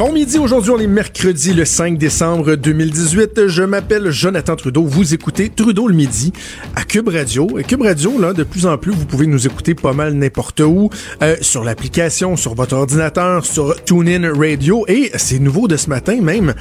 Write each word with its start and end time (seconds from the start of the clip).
Bon 0.00 0.14
midi, 0.14 0.38
aujourd'hui 0.38 0.70
on 0.70 0.78
est 0.78 0.86
mercredi 0.86 1.52
le 1.52 1.66
5 1.66 1.98
décembre 1.98 2.54
2018. 2.54 3.48
Je 3.48 3.62
m'appelle 3.62 4.10
Jonathan 4.10 4.56
Trudeau. 4.56 4.82
Vous 4.86 5.12
écoutez 5.12 5.50
Trudeau 5.50 5.88
le 5.88 5.94
midi 5.94 6.32
à 6.74 6.84
Cube 6.84 7.08
Radio. 7.08 7.46
Cube 7.68 7.82
Radio, 7.82 8.18
là, 8.18 8.32
de 8.32 8.42
plus 8.42 8.64
en 8.64 8.78
plus, 8.78 8.92
vous 8.92 9.04
pouvez 9.04 9.26
nous 9.26 9.46
écouter 9.46 9.74
pas 9.74 9.92
mal 9.92 10.14
n'importe 10.14 10.60
où, 10.60 10.88
euh, 11.22 11.36
sur 11.42 11.64
l'application, 11.64 12.38
sur 12.38 12.54
votre 12.54 12.76
ordinateur, 12.76 13.44
sur 13.44 13.74
TuneIn 13.84 14.32
Radio. 14.32 14.86
Et 14.88 15.10
c'est 15.16 15.38
nouveau 15.38 15.68
de 15.68 15.76
ce 15.76 15.90
matin 15.90 16.18
même. 16.22 16.54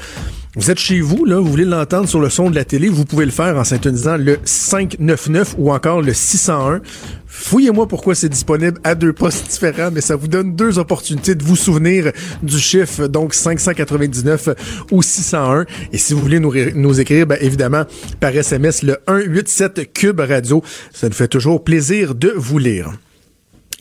Vous 0.56 0.72
êtes 0.72 0.80
chez 0.80 1.00
vous, 1.00 1.26
là, 1.26 1.40
vous 1.40 1.46
voulez 1.46 1.64
l'entendre 1.64 2.10
sur 2.10 2.20
le 2.20 2.30
son 2.32 2.50
de 2.50 2.56
la 2.56 2.66
télé, 2.66 2.90
vous 2.90 3.06
pouvez 3.06 3.26
le 3.26 3.32
faire 3.32 3.56
en 3.56 3.64
syntonisant 3.64 4.18
le 4.18 4.40
599 4.44 5.54
ou 5.60 5.72
encore 5.72 6.02
le 6.02 6.12
601. 6.12 6.82
Fouillez-moi 7.28 7.88
pourquoi 7.88 8.16
c'est 8.16 8.30
disponible 8.30 8.80
à 8.84 8.96
deux 8.96 9.14
postes 9.14 9.48
différents, 9.48 9.92
mais 9.92 10.02
ça 10.02 10.16
vous 10.16 10.28
donne 10.28 10.56
deux 10.56 10.80
opportunités 10.80 11.36
de 11.36 11.44
vous 11.44 11.56
souvenir 11.56 12.12
du 12.42 12.58
chiffre, 12.58 13.06
donc 13.06 13.36
599 13.36 14.50
ou 14.92 15.04
601. 15.04 15.66
Et 15.94 16.00
si 16.00 16.14
vous 16.14 16.20
voulez 16.20 16.40
nous, 16.40 17.00
écrire, 17.00 17.28
ben, 17.28 17.38
évidemment, 17.40 17.84
par 18.20 18.36
SMS, 18.36 18.82
le 18.82 18.98
187 19.08 19.94
Cube 19.94 20.20
Radio. 20.20 20.64
Ça 20.92 21.10
nous 21.10 21.14
fait 21.14 21.28
toujours 21.28 21.64
plaisir 21.64 22.16
de 22.16 22.34
vous 22.36 22.58
lire. 22.58 22.92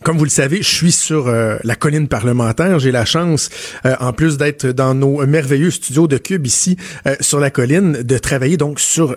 Comme 0.02 0.16
vous 0.16 0.24
le 0.24 0.30
savez, 0.30 0.58
je 0.58 0.68
suis 0.68 0.92
sur 0.92 1.28
euh, 1.28 1.56
la 1.64 1.74
colline 1.74 2.08
parlementaire. 2.08 2.78
J'ai 2.78 2.92
la 2.92 3.04
chance, 3.04 3.50
euh, 3.84 3.96
en 4.00 4.12
plus 4.12 4.38
d'être 4.38 4.66
dans 4.66 4.94
nos 4.94 5.26
merveilleux 5.26 5.70
studios 5.70 6.06
de 6.06 6.18
Cube 6.18 6.46
ici 6.46 6.76
euh, 7.06 7.16
sur 7.20 7.40
la 7.40 7.50
colline, 7.50 8.02
de 8.02 8.18
travailler 8.18 8.56
donc 8.56 8.80
sur 8.80 9.16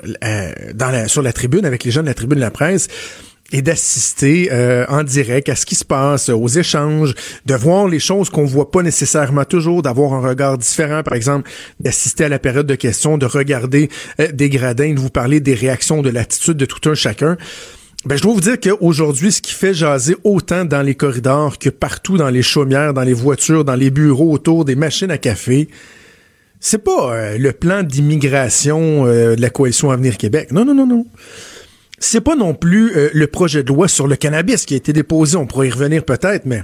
dans 0.74 0.90
la 0.90 1.08
sur 1.08 1.22
la 1.22 1.34
tribune 1.34 1.66
avec 1.66 1.84
les 1.84 1.92
gens 1.92 2.02
de 2.02 2.08
la 2.08 2.14
tribune 2.14 2.38
de 2.38 2.44
la 2.44 2.52
presse 2.52 2.88
et 3.54 3.62
d'assister 3.62 4.50
en 4.88 5.04
direct 5.04 5.50
à 5.50 5.58
ce 5.58 5.66
qui 5.66 5.76
se 5.76 5.84
passe, 5.84 6.30
aux 6.30 6.48
échanges, 6.48 7.14
de 7.46 7.54
voir 7.54 7.90
les 7.90 8.00
choses 8.00 8.30
qu'on 8.30 8.46
voit 8.46 8.72
pas 8.72 8.82
nécessairement 8.82 9.44
toujours, 9.44 9.82
d'avoir 9.82 10.14
un 10.14 10.22
regard 10.22 10.58
différent, 10.58 11.04
par 11.04 11.16
exemple, 11.16 11.50
d'assister 11.82 12.24
à 12.24 12.30
la 12.30 12.40
période 12.40 12.66
de 12.66 12.76
questions, 12.76 13.18
de 13.18 13.26
regarder 13.26 13.90
des 14.32 14.50
gradins, 14.50 14.94
de 14.94 15.00
vous 15.02 15.10
parler 15.10 15.42
des 15.42 15.54
réactions, 15.54 16.02
de 16.02 16.10
l'attitude 16.10 16.56
de 16.56 16.66
tout 16.66 16.90
un 16.90 16.94
chacun. 16.94 17.36
Ben, 18.04 18.16
je 18.16 18.24
dois 18.24 18.34
vous 18.34 18.42
dire 18.42 18.60
qu'aujourd'hui, 18.60 19.32
ce 19.32 19.42
qui 19.42 19.54
fait 19.54 19.76
jaser 19.76 20.16
autant 20.24 20.66
dans 20.66 20.82
les 20.82 20.96
corridors 20.96 21.60
que 21.60 21.70
partout 21.70 22.18
dans 22.18 22.30
les 22.30 22.42
chaumières, 22.42 22.96
dans 22.96 23.04
les 23.04 23.14
voitures, 23.14 23.64
dans 23.64 23.76
les 23.76 23.92
bureaux, 23.92 24.32
autour 24.32 24.66
des 24.66 24.76
machines 24.76 25.12
à 25.12 25.20
café, 25.20 25.68
c'est 26.60 26.84
pas 26.84 27.14
euh, 27.14 27.38
le 27.38 27.52
plan 27.52 27.84
d'immigration 27.84 29.06
euh, 29.06 29.36
de 29.36 29.42
la 29.42 29.52
coalition 29.52 29.92
Avenir 29.92 30.18
Québec. 30.18 30.52
Non, 30.52 30.66
non, 30.66 30.74
non, 30.74 30.88
non. 30.88 31.06
C'est 32.00 32.22
pas 32.22 32.36
non 32.36 32.56
plus 32.56 32.96
euh, 32.96 33.10
le 33.14 33.28
projet 33.28 33.62
de 33.62 33.68
loi 33.68 33.88
sur 33.88 34.08
le 34.08 34.16
cannabis 34.16 34.66
qui 34.66 34.74
a 34.74 34.78
été 34.78 34.94
déposé. 34.94 35.38
On 35.38 35.46
pourrait 35.46 35.68
y 35.68 35.72
revenir 35.72 36.04
peut-être, 36.04 36.48
mais 36.48 36.64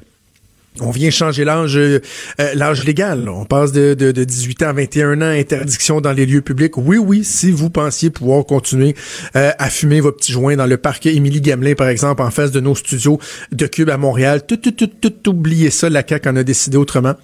on 0.81 0.91
vient 0.91 1.09
changer 1.09 1.43
l'âge 1.43 1.77
euh, 1.77 1.99
l'âge 2.53 2.83
légal. 2.83 3.29
On 3.29 3.45
passe 3.45 3.71
de, 3.71 3.93
de, 3.93 4.23
18 4.23 4.63
ans 4.63 4.67
à 4.69 4.73
21 4.73 5.21
ans, 5.21 5.25
interdiction 5.25 6.01
dans 6.01 6.11
les 6.11 6.25
lieux 6.25 6.41
publics. 6.41 6.77
Oui, 6.77 6.97
oui, 6.97 7.23
si 7.23 7.51
vous 7.51 7.69
pensiez 7.69 8.09
pouvoir 8.09 8.45
continuer 8.45 8.95
euh, 9.35 9.51
à 9.57 9.69
fumer 9.69 10.01
vos 10.01 10.11
petits 10.11 10.31
joints 10.31 10.55
dans 10.55 10.65
le 10.65 10.77
parc 10.77 11.05
Émilie 11.05 11.41
Gamelin, 11.41 11.75
par 11.75 11.89
exemple, 11.89 12.21
en 12.21 12.31
face 12.31 12.51
de 12.51 12.59
nos 12.59 12.75
studios 12.75 13.19
de 13.51 13.67
Cube 13.67 13.89
à 13.89 13.97
Montréal, 13.97 14.45
tout, 14.45 14.57
tout, 14.57 14.71
tout, 14.71 14.87
tout 14.87 15.29
oubliez 15.29 15.69
ça, 15.69 15.89
la 15.89 16.03
CAQ 16.07 16.29
en 16.29 16.35
a 16.37 16.43
décidé 16.43 16.77
autrement. 16.77 17.15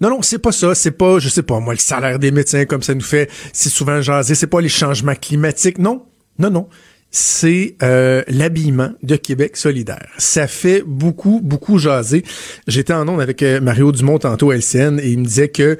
Non, 0.00 0.10
non, 0.10 0.22
c'est 0.22 0.38
pas 0.38 0.52
ça. 0.52 0.74
C'est 0.74 0.92
pas, 0.92 1.18
je 1.18 1.28
sais 1.28 1.42
pas, 1.42 1.60
moi, 1.60 1.74
le 1.74 1.80
salaire 1.80 2.18
des 2.18 2.30
médecins, 2.30 2.64
comme 2.64 2.82
ça 2.82 2.94
nous 2.94 3.00
fait 3.00 3.30
si 3.52 3.70
souvent 3.70 4.00
jaser. 4.00 4.34
C'est 4.34 4.46
pas 4.46 4.60
les 4.60 4.68
changements 4.68 5.14
climatiques. 5.14 5.78
Non, 5.78 6.02
non, 6.38 6.50
non 6.50 6.68
c'est 7.10 7.76
euh, 7.82 8.22
l'habillement 8.28 8.90
de 9.02 9.16
Québec 9.16 9.56
solidaire. 9.56 10.08
Ça 10.18 10.46
fait 10.46 10.82
beaucoup, 10.86 11.40
beaucoup 11.42 11.78
jaser. 11.78 12.24
J'étais 12.66 12.92
en 12.92 13.08
onde 13.08 13.20
avec 13.20 13.42
euh, 13.42 13.60
Mario 13.60 13.92
Dumont 13.92 14.18
tantôt 14.18 14.50
à 14.50 14.56
LCN 14.56 14.98
et 15.00 15.08
il 15.10 15.20
me 15.20 15.24
disait 15.24 15.48
que 15.48 15.78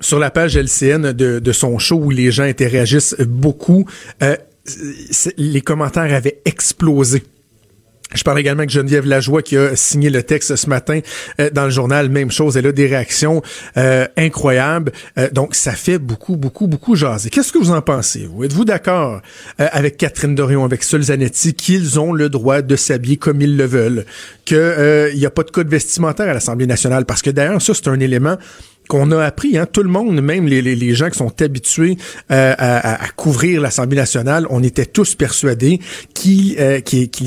sur 0.00 0.18
la 0.18 0.30
page 0.30 0.56
LCN 0.56 1.12
de, 1.12 1.40
de 1.40 1.52
son 1.52 1.78
show 1.78 1.96
où 1.96 2.10
les 2.10 2.30
gens 2.30 2.44
interagissent 2.44 3.16
beaucoup, 3.18 3.86
euh, 4.22 4.36
les 5.36 5.60
commentaires 5.60 6.14
avaient 6.14 6.40
explosé 6.44 7.22
je 8.14 8.22
parle 8.22 8.38
également 8.38 8.60
avec 8.60 8.70
Geneviève 8.70 9.06
Lajoie 9.06 9.42
qui 9.42 9.56
a 9.56 9.76
signé 9.76 10.08
le 10.08 10.22
texte 10.22 10.56
ce 10.56 10.68
matin 10.68 11.00
euh, 11.40 11.50
dans 11.50 11.64
le 11.64 11.70
journal. 11.70 12.08
Même 12.08 12.30
chose, 12.30 12.56
elle 12.56 12.66
a 12.66 12.72
des 12.72 12.86
réactions 12.86 13.42
euh, 13.76 14.06
incroyables. 14.16 14.92
Euh, 15.18 15.28
donc, 15.30 15.54
ça 15.54 15.72
fait 15.72 15.98
beaucoup, 15.98 16.36
beaucoup, 16.36 16.66
beaucoup 16.68 16.96
jaser. 16.96 17.28
Qu'est-ce 17.28 17.52
que 17.52 17.58
vous 17.58 17.70
en 17.70 17.82
pensez? 17.82 18.26
Vous? 18.26 18.44
Êtes-vous 18.44 18.64
d'accord 18.64 19.20
avec 19.58 19.96
Catherine 19.96 20.34
Dorion, 20.34 20.64
avec 20.64 20.82
Sol 20.82 21.02
Zanetti, 21.02 21.54
qu'ils 21.54 22.00
ont 22.00 22.12
le 22.12 22.28
droit 22.28 22.62
de 22.62 22.76
s'habiller 22.76 23.16
comme 23.16 23.42
ils 23.42 23.56
le 23.56 23.64
veulent, 23.64 24.06
qu'il 24.44 25.12
n'y 25.14 25.26
a 25.26 25.30
pas 25.30 25.42
de 25.42 25.50
code 25.50 25.68
vestimentaire 25.68 26.28
à 26.28 26.34
l'Assemblée 26.34 26.66
nationale? 26.66 27.04
Parce 27.04 27.22
que 27.22 27.30
d'ailleurs, 27.30 27.60
ça, 27.60 27.74
c'est 27.74 27.88
un 27.88 28.00
élément 28.00 28.36
qu'on 28.88 29.10
a 29.12 29.22
appris, 29.22 29.58
hein, 29.58 29.66
tout 29.70 29.82
le 29.82 29.90
monde, 29.90 30.20
même 30.20 30.46
les, 30.46 30.94
gens 30.94 31.10
qui 31.10 31.18
sont 31.18 31.42
habitués 31.42 31.96
euh, 32.30 32.54
à, 32.58 33.06
couvrir 33.14 33.60
l'Assemblée 33.60 33.96
nationale, 33.96 34.46
on 34.50 34.62
était 34.62 34.86
tous 34.86 35.14
persuadés 35.14 35.80
qu'il 36.14 36.56
euh, 36.58 36.80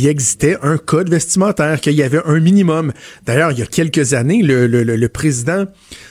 existait 0.04 0.58
un 0.64 0.78
code 0.78 1.10
vestimentaire, 1.10 1.80
qu'il 1.80 1.94
y 1.94 2.04
avait 2.04 2.22
un 2.26 2.40
minimum. 2.40 2.92
D'ailleurs, 3.26 3.52
il 3.52 3.60
y 3.60 3.62
a 3.62 3.66
quelques 3.66 4.14
années, 4.14 4.42
le, 4.42 4.68
le, 4.68 4.84
le 4.84 5.10
président, 5.10 5.66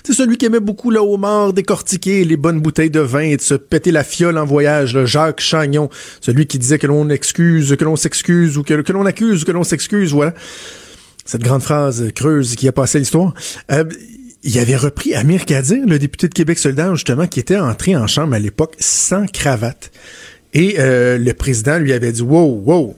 c'est 0.05 0.13
celui 0.13 0.39
qui 0.39 0.47
aimait 0.47 0.61
beaucoup 0.61 0.91
le 0.91 1.01
homard 1.01 1.53
décortiquer 1.53 2.25
les 2.25 2.37
bonnes 2.37 2.61
bouteilles 2.61 2.91
de 2.91 3.01
vin 3.01 3.21
et 3.21 3.37
de 3.37 3.43
se 3.43 3.55
péter 3.55 3.91
la 3.91 4.05
fiole 4.05 4.39
en 4.39 4.47
voyage, 4.47 4.95
le 4.95 5.05
Jacques 5.05 5.41
Chagnon, 5.41 5.91
celui 6.21 6.47
qui 6.47 6.59
disait 6.59 6.79
que 6.79 6.87
l'on 6.87 7.09
excuse, 7.11 7.75
que 7.77 7.85
l'on 7.85 7.97
s'excuse 7.97 8.57
ou 8.57 8.63
que, 8.63 8.75
l'on 8.93 9.07
accuse 9.07 9.45
que 9.45 9.53
l'on 9.53 9.65
s'excuse, 9.65 10.13
voilà 10.13 10.35
cette 11.25 11.43
grande 11.43 11.63
phrase 11.63 12.11
creuse 12.15 12.57
qui 12.57 12.67
a 12.67 12.73
passé 12.73 12.99
l'histoire. 12.99 13.35
Euh, 13.71 13.85
il 14.43 14.59
avait 14.59 14.77
repris 14.77 15.15
Amir 15.15 15.45
Kadir, 15.45 15.85
le 15.87 15.99
député 15.99 16.29
de 16.29 16.35
Québec 16.35 16.59
solidaire, 16.59 16.95
justement, 16.95 17.27
qui 17.27 17.41
était 17.41 17.59
entré 17.59 17.97
en 17.97 18.07
chambre 18.07 18.35
à 18.35 18.39
l'époque 18.39 18.75
sans 18.79 19.27
cravate. 19.27 19.91
Et 20.55 20.77
euh, 20.79 21.19
le 21.19 21.35
président 21.35 21.79
lui 21.79 21.93
avait 21.93 22.13
dit 22.13 22.23
Wow, 22.23 22.63
wow, 22.65 22.97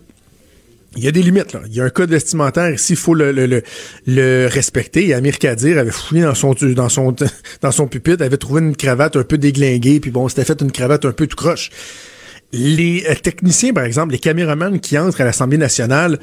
il 0.96 1.04
y 1.04 1.08
a 1.08 1.10
des 1.10 1.22
limites, 1.22 1.52
là. 1.54 1.60
Il 1.66 1.74
y 1.74 1.80
a 1.80 1.84
un 1.84 1.90
code 1.90 2.10
vestimentaire 2.10 2.70
ici, 2.70 2.92
il 2.92 2.98
faut 2.98 3.14
le, 3.14 3.62
respecter. 4.48 5.08
Et 5.08 5.14
Amir 5.14 5.38
Kadir 5.38 5.78
avait 5.78 5.90
fouillé 5.90 6.22
dans 6.22 6.34
son, 6.34 6.54
dans 6.54 6.88
son, 6.88 7.14
dans 7.62 7.72
son 7.72 7.86
pupitre, 7.86 8.22
avait 8.22 8.36
trouvé 8.36 8.60
une 8.60 8.76
cravate 8.76 9.16
un 9.16 9.24
peu 9.24 9.38
déglinguée, 9.38 10.00
puis 10.00 10.10
bon, 10.10 10.28
c'était 10.28 10.44
fait 10.44 10.60
une 10.60 10.72
cravate 10.72 11.04
un 11.04 11.12
peu 11.12 11.26
tout 11.26 11.36
croche. 11.36 11.70
Les 12.52 13.04
euh, 13.08 13.14
techniciens, 13.14 13.72
par 13.72 13.84
exemple, 13.84 14.12
les 14.12 14.18
caméramans 14.18 14.78
qui 14.78 14.98
entrent 14.98 15.22
à 15.22 15.24
l'Assemblée 15.24 15.56
nationale, 15.56 16.18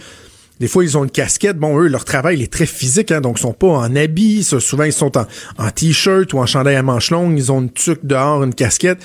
des 0.59 0.67
fois, 0.67 0.83
ils 0.83 0.97
ont 0.97 1.03
une 1.03 1.11
casquette. 1.11 1.57
Bon, 1.57 1.79
eux, 1.79 1.87
leur 1.87 2.03
travail 2.03 2.37
il 2.37 2.43
est 2.43 2.51
très 2.51 2.65
physique, 2.65 3.11
hein, 3.11 3.21
donc 3.21 3.39
ils 3.39 3.41
sont 3.41 3.53
pas 3.53 3.67
en 3.67 3.95
habits. 3.95 4.43
Souvent, 4.43 4.83
ils 4.83 4.93
sont 4.93 5.17
en, 5.17 5.25
t-shirt 5.73 6.33
ou 6.33 6.39
en 6.39 6.45
chandail 6.45 6.75
à 6.75 6.83
manches 6.83 7.11
longues. 7.11 7.37
Ils 7.37 7.51
ont 7.51 7.61
une 7.61 7.71
tuque 7.71 8.05
dehors, 8.05 8.43
une 8.43 8.53
casquette. 8.53 8.99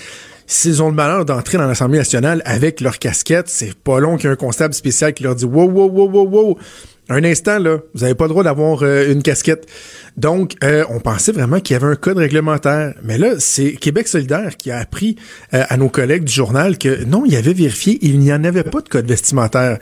S'ils 0.46 0.82
ont 0.82 0.88
le 0.88 0.94
malheur 0.94 1.24
d'entrer 1.24 1.56
dans 1.56 1.66
l'Assemblée 1.66 1.98
nationale 1.98 2.42
avec 2.44 2.80
leur 2.80 2.98
casquette, 2.98 3.48
c'est 3.48 3.74
pas 3.74 3.98
long 3.98 4.16
qu'il 4.16 4.26
y 4.26 4.28
ait 4.28 4.32
un 4.32 4.36
constable 4.36 4.74
spécial 4.74 5.14
qui 5.14 5.22
leur 5.22 5.34
dit 5.34 5.44
«Wow, 5.46 5.70
wow, 5.70 5.88
wow, 5.88 6.10
wow, 6.10 6.28
wow! 6.28 6.58
Un 7.08 7.22
instant, 7.24 7.58
là, 7.58 7.78
vous 7.94 8.04
avez 8.04 8.14
pas 8.14 8.24
le 8.24 8.30
droit 8.30 8.44
d'avoir 8.44 8.82
euh, 8.82 9.10
une 9.10 9.22
casquette.» 9.22 9.66
Donc, 10.16 10.54
euh, 10.62 10.84
on 10.90 11.00
pensait 11.00 11.32
vraiment 11.32 11.60
qu'il 11.60 11.74
y 11.74 11.76
avait 11.76 11.90
un 11.90 11.96
code 11.96 12.18
réglementaire. 12.18 12.94
Mais 13.02 13.16
là, 13.16 13.34
c'est 13.38 13.72
Québec 13.72 14.06
solidaire 14.06 14.56
qui 14.58 14.70
a 14.70 14.78
appris 14.78 15.16
euh, 15.54 15.64
à 15.68 15.76
nos 15.76 15.88
collègues 15.88 16.24
du 16.24 16.32
journal 16.32 16.76
que 16.76 17.04
non, 17.04 17.24
il 17.24 17.36
avait 17.36 17.54
vérifié, 17.54 17.98
il 18.02 18.18
n'y 18.18 18.32
en 18.32 18.44
avait 18.44 18.64
pas 18.64 18.80
de 18.80 18.88
code 18.88 19.06
vestimentaire. 19.06 19.78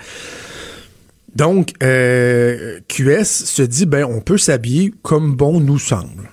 Donc, 1.34 1.72
euh, 1.82 2.78
QS 2.88 3.24
se 3.24 3.62
dit, 3.62 3.86
ben, 3.86 4.04
on 4.04 4.20
peut 4.20 4.38
s'habiller 4.38 4.92
comme 5.02 5.34
bon 5.34 5.60
nous 5.60 5.78
semble. 5.78 6.30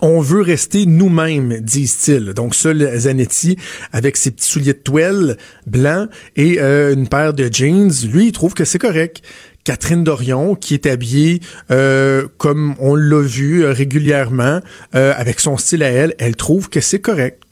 On 0.00 0.20
veut 0.20 0.42
rester 0.42 0.86
nous-mêmes, 0.86 1.58
disent-ils. 1.60 2.32
Donc, 2.32 2.54
seul 2.54 2.98
Zanetti, 2.98 3.56
avec 3.92 4.16
ses 4.16 4.30
petits 4.30 4.48
souliers 4.48 4.74
de 4.74 4.78
toile 4.78 5.36
blancs 5.66 6.08
et 6.36 6.60
euh, 6.60 6.94
une 6.94 7.08
paire 7.08 7.34
de 7.34 7.48
jeans, 7.52 7.90
lui, 8.04 8.26
il 8.26 8.32
trouve 8.32 8.54
que 8.54 8.64
c'est 8.64 8.78
correct. 8.78 9.22
Catherine 9.64 10.04
Dorion, 10.04 10.54
qui 10.54 10.74
est 10.74 10.86
habillée 10.86 11.40
euh, 11.70 12.28
comme 12.38 12.74
on 12.78 12.94
l'a 12.94 13.20
vu 13.20 13.64
régulièrement, 13.66 14.60
avec 14.92 15.40
son 15.40 15.56
style 15.56 15.82
à 15.82 15.88
elle, 15.88 16.14
elle 16.18 16.36
trouve 16.36 16.70
que 16.70 16.80
c'est 16.80 17.00
correct. 17.00 17.42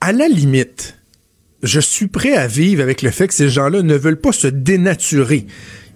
À 0.00 0.12
la 0.12 0.28
limite, 0.28 0.96
je 1.62 1.80
suis 1.80 2.08
prêt 2.08 2.34
à 2.34 2.46
vivre 2.46 2.82
avec 2.82 3.02
le 3.02 3.10
fait 3.10 3.28
que 3.28 3.34
ces 3.34 3.48
gens-là 3.48 3.82
ne 3.82 3.94
veulent 3.94 4.20
pas 4.20 4.32
se 4.32 4.48
dénaturer. 4.48 5.46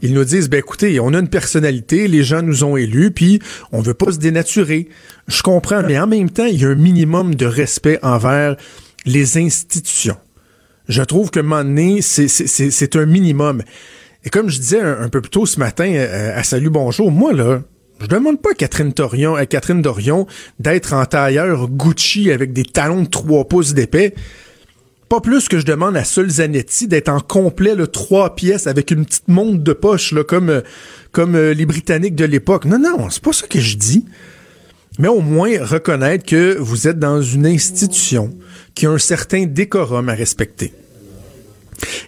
Ils 0.03 0.13
nous 0.13 0.25
disent, 0.25 0.49
ben 0.49 0.59
écoutez, 0.59 1.01
on 1.01 1.15
a 1.15 1.19
une 1.19 1.29
personnalité, 1.29 2.07
les 2.07 2.23
gens 2.23 2.43
nous 2.43 2.65
ont 2.65 2.77
élus, 2.77 3.11
puis 3.11 3.41
on 3.73 3.81
veut 3.81 3.95
pas 3.95 4.13
se 4.13 4.19
dénaturer. 4.19 4.89
Je 5.27 5.43
comprends, 5.43 5.83
mais 5.83 5.99
en 5.99 6.07
même 6.07 6.31
temps, 6.31 6.45
il 6.45 6.61
y 6.61 6.65
a 6.65 6.69
un 6.69 6.75
minimum 6.75 7.35
de 7.35 7.47
respect 7.47 7.99
envers 8.03 8.57
les 9.07 9.39
institutions. 9.39 10.17
Je 10.89 11.03
trouve 11.03 11.31
que 11.31 11.41
moment 11.41 11.99
c'est 12.01 12.97
un 12.97 13.07
minimum. 13.07 13.63
Et 14.25 14.31
comme 14.31 14.51
je 14.51 14.59
disais 14.59 14.81
un, 14.81 15.09
peu 15.09 15.21
plus 15.21 15.31
tôt 15.31 15.47
ce 15.47 15.59
matin 15.59 15.93
à 16.35 16.43
Salut 16.43 16.71
Bonjour, 16.71 17.11
moi 17.11 17.33
là, 17.33 17.63
je 18.01 18.07
demande 18.07 18.41
pas 18.41 18.51
à 18.51 18.55
Catherine 18.55 18.91
Dorion, 18.91 19.35
à 19.35 19.47
Catherine 19.47 19.83
Dorion 19.83 20.27
d'être 20.61 20.93
en 20.93 21.05
tailleur 21.07 21.69
Gucci 21.69 22.31
avec 22.31 22.53
des 22.53 22.65
talons 22.65 23.03
de 23.03 23.09
3 23.09 23.49
pouces 23.49 23.73
d'épais. 23.73 24.15
Pas 25.09 25.21
plus 25.21 25.49
que 25.49 25.59
je 25.59 25.65
demande 25.65 25.97
à 25.97 26.05
Sol 26.05 26.29
Zanetti 26.29 26.89
d'être 26.89 27.09
en 27.09 27.21
complet 27.21 27.75
le 27.77 27.87
trois 27.87 28.35
pièces 28.35 28.67
avec 28.67 28.91
une 28.91 29.05
petite 29.05 29.29
montre 29.29 29.63
de 29.63 29.73
poche 29.73 30.13
là, 30.13 30.25
comme 30.25 30.63
comme 31.13 31.37
les 31.37 31.67
Britanniques 31.67 32.17
de 32.17 32.25
l'époque. 32.25 32.65
Non 32.65 32.79
non, 32.79 33.09
c'est 33.11 33.23
pas 33.23 33.33
ça 33.33 33.47
que 33.47 33.61
je 33.61 33.77
dis. 33.77 34.05
Mais 34.99 35.09
au 35.09 35.21
moins 35.21 35.51
reconnaître 35.61 36.25
que 36.25 36.57
vous 36.59 36.89
êtes 36.89 36.99
dans 36.99 37.23
une 37.23 37.47
institution 37.47 38.31
qui 38.75 38.87
a 38.87 38.91
un 38.91 38.99
certain 38.99 39.45
décorum 39.47 40.09
à 40.09 40.15
respecter. 40.15 40.73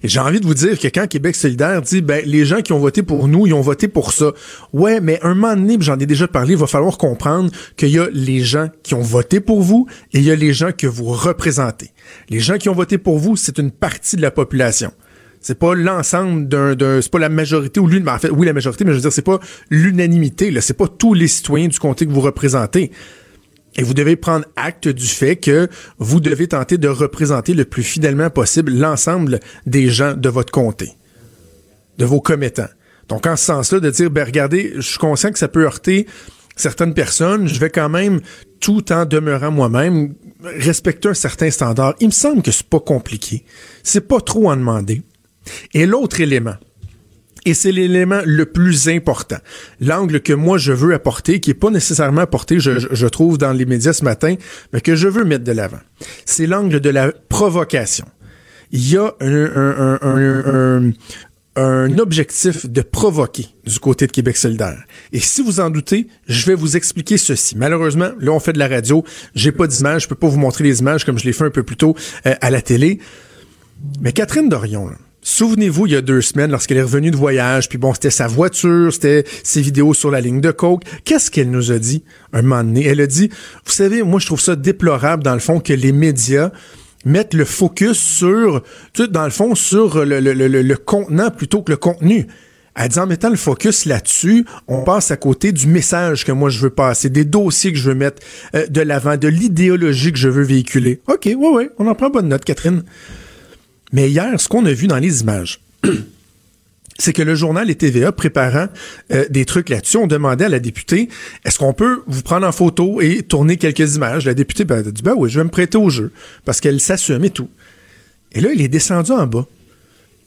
Et 0.03 0.09
j'ai 0.09 0.21
envie 0.21 0.41
de 0.41 0.47
vous 0.47 0.55
dire 0.55 0.79
que 0.79 0.89
quand 0.89 1.07
Québec 1.07 1.37
solidaire 1.37 1.83
dit, 1.83 2.03
ben, 2.03 2.23
les 2.25 2.45
gens 2.45 2.61
qui 2.61 2.73
ont 2.73 2.79
voté 2.79 3.03
pour 3.03 3.29
nous, 3.29 3.47
ils 3.47 3.55
ont 3.55 3.61
voté 3.61 3.89
pour 3.89 4.13
ça. 4.13 4.33
Ouais, 4.73 5.01
mais 5.01 5.19
un 5.23 5.35
moment 5.35 5.57
donné, 5.57 5.77
j'en 5.81 5.99
ai 5.99 6.07
déjà 6.07 6.29
parlé, 6.29 6.53
il 6.53 6.59
va 6.59 6.67
falloir 6.67 6.99
comprendre 6.99 7.51
qu'il 7.77 7.91
y 7.91 7.99
a 7.99 8.09
les 8.13 8.41
gens 8.41 8.69
qui 8.83 8.95
ont 8.95 9.03
voté 9.03 9.41
pour 9.41 9.63
vous 9.63 9.87
et 10.13 10.19
il 10.19 10.25
y 10.25 10.31
a 10.31 10.37
les 10.37 10.53
gens 10.53 10.71
que 10.77 10.87
vous 10.87 11.07
représentez. 11.07 11.91
Les 12.29 12.41
gens 12.41 12.59
qui 12.59 12.69
ont 12.69 12.75
voté 12.75 12.99
pour 12.99 13.19
vous, 13.19 13.37
c'est 13.37 13.59
une 13.59 13.71
partie 13.71 14.17
de 14.17 14.23
la 14.23 14.31
population. 14.31 14.93
C'est 15.41 15.59
pas 15.59 15.75
l'ensemble 15.75 16.49
d'un, 16.49 17.01
c'est 17.01 17.13
pas 17.13 17.19
la 17.19 17.29
majorité 17.29 17.81
ou 17.81 17.87
l'une, 17.87 18.03
ben, 18.03 18.15
en 18.15 18.19
fait, 18.19 18.31
oui, 18.31 18.47
la 18.47 18.53
majorité, 18.53 18.85
mais 18.85 18.91
je 18.91 18.97
veux 18.97 19.03
dire, 19.03 19.13
c'est 19.13 19.23
pas 19.23 19.39
l'unanimité, 19.71 20.51
là. 20.51 20.61
C'est 20.61 20.75
pas 20.75 20.89
tous 20.89 21.15
les 21.15 21.29
citoyens 21.29 21.69
du 21.69 21.79
comté 21.79 22.07
que 22.07 22.11
vous 22.11 22.21
représentez. 22.21 22.91
Et 23.79 23.83
vous 23.85 23.95
devez 23.95 24.17
prendre 24.17 24.45
acte 24.57 24.89
du 24.89 25.07
fait 25.07 25.37
que 25.37 25.69
vous 25.99 26.21
devez 26.21 26.49
tenter 26.49 26.77
de 26.77 26.89
représenter 26.89 27.55
le 27.55 27.65
plus 27.65 27.85
fidèlement 27.85 28.29
possible 28.29 28.73
l'ensemble 28.73 29.41
des 29.67 29.89
gens 29.89 30.15
de 30.15 30.29
votre 30.29 30.53
comté, 30.53 30.91
de 31.97 32.05
vos 32.05 32.21
commettants. 32.21 32.69
Donc, 33.09 33.27
en 33.27 33.37
ce 33.37 33.45
sens-là, 33.47 33.81
de 33.81 33.89
dire, 33.89 34.11
ben, 34.11 34.25
regardez, 34.25 34.73
je 34.75 34.81
suis 34.81 34.99
conscient 34.99 35.31
que 35.31 35.39
ça 35.39 35.49
peut 35.49 35.65
heurter 35.65 36.07
certaines 36.57 36.93
personnes, 36.93 37.47
je 37.47 37.59
vais 37.61 37.71
quand 37.71 37.89
même, 37.89 38.21
tout 38.61 38.93
en 38.93 39.07
demeurant 39.07 39.53
moi-même, 39.53 40.15
respecter 40.43 41.09
un 41.09 41.15
certain 41.15 41.51
standard. 41.51 41.95
Il 42.01 42.09
me 42.09 42.13
semble 42.13 42.43
que 42.43 42.51
c'est 42.51 42.67
pas 42.67 42.81
compliqué. 42.81 43.45
C'est 43.85 44.07
pas 44.07 44.21
trop 44.21 44.51
en 44.51 44.57
demander. 44.57 45.03
Et 45.73 45.87
l'autre 45.87 46.21
élément, 46.21 46.57
et 47.49 47.55
c'est 47.55 47.73
l'élément 47.73 48.21
le 48.27 48.45
plus 48.45 48.91
important. 48.91 49.39
L'angle 49.81 50.21
que 50.21 50.35
moi 50.35 50.59
je 50.59 50.75
veux 50.75 50.93
apporter, 50.93 51.41
qui 51.41 51.51
est 51.51 51.55
pas 51.55 51.71
nécessairement 51.71 52.21
apporté, 52.21 52.61
je, 52.61 53.07
trouve, 53.07 53.39
dans 53.39 53.53
les 53.53 53.65
médias 53.65 53.95
ce 53.95 54.05
matin, 54.05 54.35
mais 54.75 54.83
que 54.83 54.95
je 54.95 55.09
veux 55.09 55.25
mettre 55.25 55.45
de 55.45 55.53
l'avant. 55.53 55.81
C'est 56.27 56.47
l'angle 56.47 56.79
de 56.81 56.91
la 56.91 57.11
provocation. 57.31 58.05
Il 58.71 58.87
y 58.87 58.99
a 58.99 59.15
un, 59.21 60.93
objectif 61.99 62.69
de 62.69 62.83
provoquer 62.83 63.47
du 63.65 63.81
côté 63.81 64.07
de 64.07 64.13
Québec 64.13 64.37
solidaire. 64.37 64.85
Et 65.15 65.19
si 65.19 65.43
vous 65.43 65.59
en 65.59 65.71
doutez, 65.71 66.07
je 66.29 66.45
vais 66.45 66.55
vous 66.55 66.77
expliquer 66.77 67.17
ceci. 67.17 67.57
Malheureusement, 67.57 68.11
là, 68.21 68.31
on 68.33 68.41
fait 68.41 68.53
de 68.53 68.59
la 68.59 68.69
radio. 68.69 69.05
J'ai 69.35 69.53
pas 69.53 69.67
d'image. 69.67 70.03
Je 70.03 70.09
peux 70.09 70.15
pas 70.15 70.29
vous 70.29 70.39
montrer 70.39 70.65
les 70.65 70.81
images 70.81 71.07
comme 71.07 71.19
je 71.19 71.25
l'ai 71.25 71.33
fait 71.33 71.45
un 71.45 71.51
peu 71.51 71.63
plus 71.63 71.77
tôt 71.77 71.97
euh, 72.27 72.35
à 72.43 72.51
la 72.51 72.61
télé. 72.61 72.99
Mais 74.03 74.13
Catherine 74.13 74.51
Dorion, 74.51 74.87
là, 74.87 74.97
Souvenez-vous, 75.31 75.85
il 75.85 75.93
y 75.93 75.97
a 75.97 76.01
deux 76.01 76.23
semaines, 76.23 76.51
lorsqu'elle 76.51 76.79
est 76.79 76.83
revenue 76.83 77.11
de 77.11 77.17
voyage, 77.17 77.69
puis 77.69 77.77
bon, 77.77 77.93
c'était 77.93 78.09
sa 78.09 78.27
voiture, 78.27 78.91
c'était 78.91 79.25
ses 79.45 79.61
vidéos 79.61 79.93
sur 79.93 80.11
la 80.11 80.23
ligne 80.23 80.41
de 80.41 80.51
coke. 80.51 80.85
Qu'est-ce 81.05 81.31
qu'elle 81.31 81.51
nous 81.51 81.71
a 81.71 81.79
dit? 81.79 82.03
Un 82.33 82.41
moment 82.41 82.65
donné? 82.65 82.87
Elle 82.87 83.03
a 83.03 83.07
dit, 83.07 83.29
vous 83.67 83.73
savez, 83.73 84.03
moi, 84.03 84.21
je 84.21 84.27
trouve 84.27 84.41
ça 84.41 84.57
déplorable, 84.57 85.23
dans 85.23 85.35
le 85.35 85.39
fond, 85.39 85.61
que 85.61 85.75
les 85.75 85.93
médias 85.93 86.51
mettent 87.05 87.35
le 87.35 87.45
focus 87.45 87.99
sur, 87.99 88.63
dans 89.11 89.25
le 89.25 89.31
fond, 89.31 89.55
sur 89.55 90.03
le, 90.03 90.19
le, 90.19 90.33
le, 90.33 90.49
le 90.49 90.77
contenant 90.77 91.31
plutôt 91.31 91.61
que 91.61 91.73
le 91.73 91.77
contenu. 91.77 92.27
Elle 92.75 92.89
dit 92.89 92.99
en 92.99 93.07
mettant 93.07 93.29
le 93.29 93.37
focus 93.37 93.85
là-dessus, 93.85 94.47
on 94.67 94.83
passe 94.83 95.11
à 95.11 95.19
côté 95.19 95.53
du 95.53 95.67
message 95.67 96.25
que 96.25 96.33
moi 96.33 96.49
je 96.49 96.59
veux 96.59 96.71
passer, 96.71 97.11
des 97.11 97.27
dossiers 97.27 97.73
que 97.73 97.79
je 97.79 97.91
veux 97.91 97.95
mettre 97.95 98.23
euh, 98.55 98.67
de 98.67 98.81
l'avant, 98.81 99.19
de 99.19 99.29
l'idéologie 99.29 100.11
que 100.11 100.19
je 100.19 100.31
veux 100.31 100.45
véhiculer. 100.45 101.03
OK, 101.07 101.27
ouais, 101.27 101.35
ouais, 101.37 101.71
on 101.79 101.87
en 101.87 101.95
prend 101.95 102.09
bonne 102.09 102.29
note, 102.29 102.47
Catherine. 102.47 102.83
Mais 103.93 104.11
hier, 104.11 104.41
ce 104.41 104.49
qu'on 104.49 104.65
a 104.67 104.73
vu 104.73 104.87
dans 104.87 104.99
les 104.99 105.21
images, 105.23 105.61
c'est 106.99 107.13
que 107.13 107.23
le 107.23 107.35
journal 107.35 107.71
et 107.71 107.75
TVA 107.75 108.13
préparant 108.13 108.69
euh, 109.13 109.25
des 109.31 109.45
trucs 109.45 109.69
là-dessus, 109.69 109.97
on 109.97 110.07
demandait 110.07 110.47
à 110.47 110.49
la 110.49 110.61
députée, 110.61 111.09
est-ce 111.45 111.59
qu'on 111.59 111.73
peut 111.73 112.03
vous 112.07 112.23
prendre 112.23 112.47
en 112.47 112.53
photo 112.53 113.01
et 113.01 113.23
tourner 113.23 113.57
quelques 113.57 113.97
images? 113.97 114.27
La 114.27 114.35
députée 114.35 114.65
ben, 114.65 114.87
a 114.87 114.91
dit, 114.91 115.03
ben 115.03 115.15
oui, 115.17 115.31
je 115.31 115.39
vais 115.39 115.45
me 115.45 115.51
prêter 115.51 115.79
au 115.79 115.91
jeu, 115.91 116.13
parce 116.45 116.61
qu'elle 116.61 116.81
s'assume 116.81 117.25
et 117.25 117.31
tout. 117.31 117.49
Et 118.33 118.41
là, 118.41 118.51
il 118.53 118.61
est 118.61 118.69
descendu 118.69 119.13
en 119.13 119.27
bas. 119.27 119.47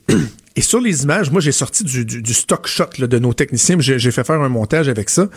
Et 0.58 0.62
sur 0.62 0.82
les 0.82 1.04
images, 1.04 1.32
moi, 1.32 1.40
j'ai 1.40 1.54
sorti 1.54 1.86
du, 1.86 2.34
stock 2.34 2.68
shot 2.68 2.90
de 3.00 3.20
nos 3.20 3.34
techniciens, 3.34 3.78
j'ai 3.80 4.12
fait 4.12 4.26
faire 4.26 4.42
un 4.42 4.50
montage 4.50 4.90
avec 4.90 5.10
ça 5.10 5.30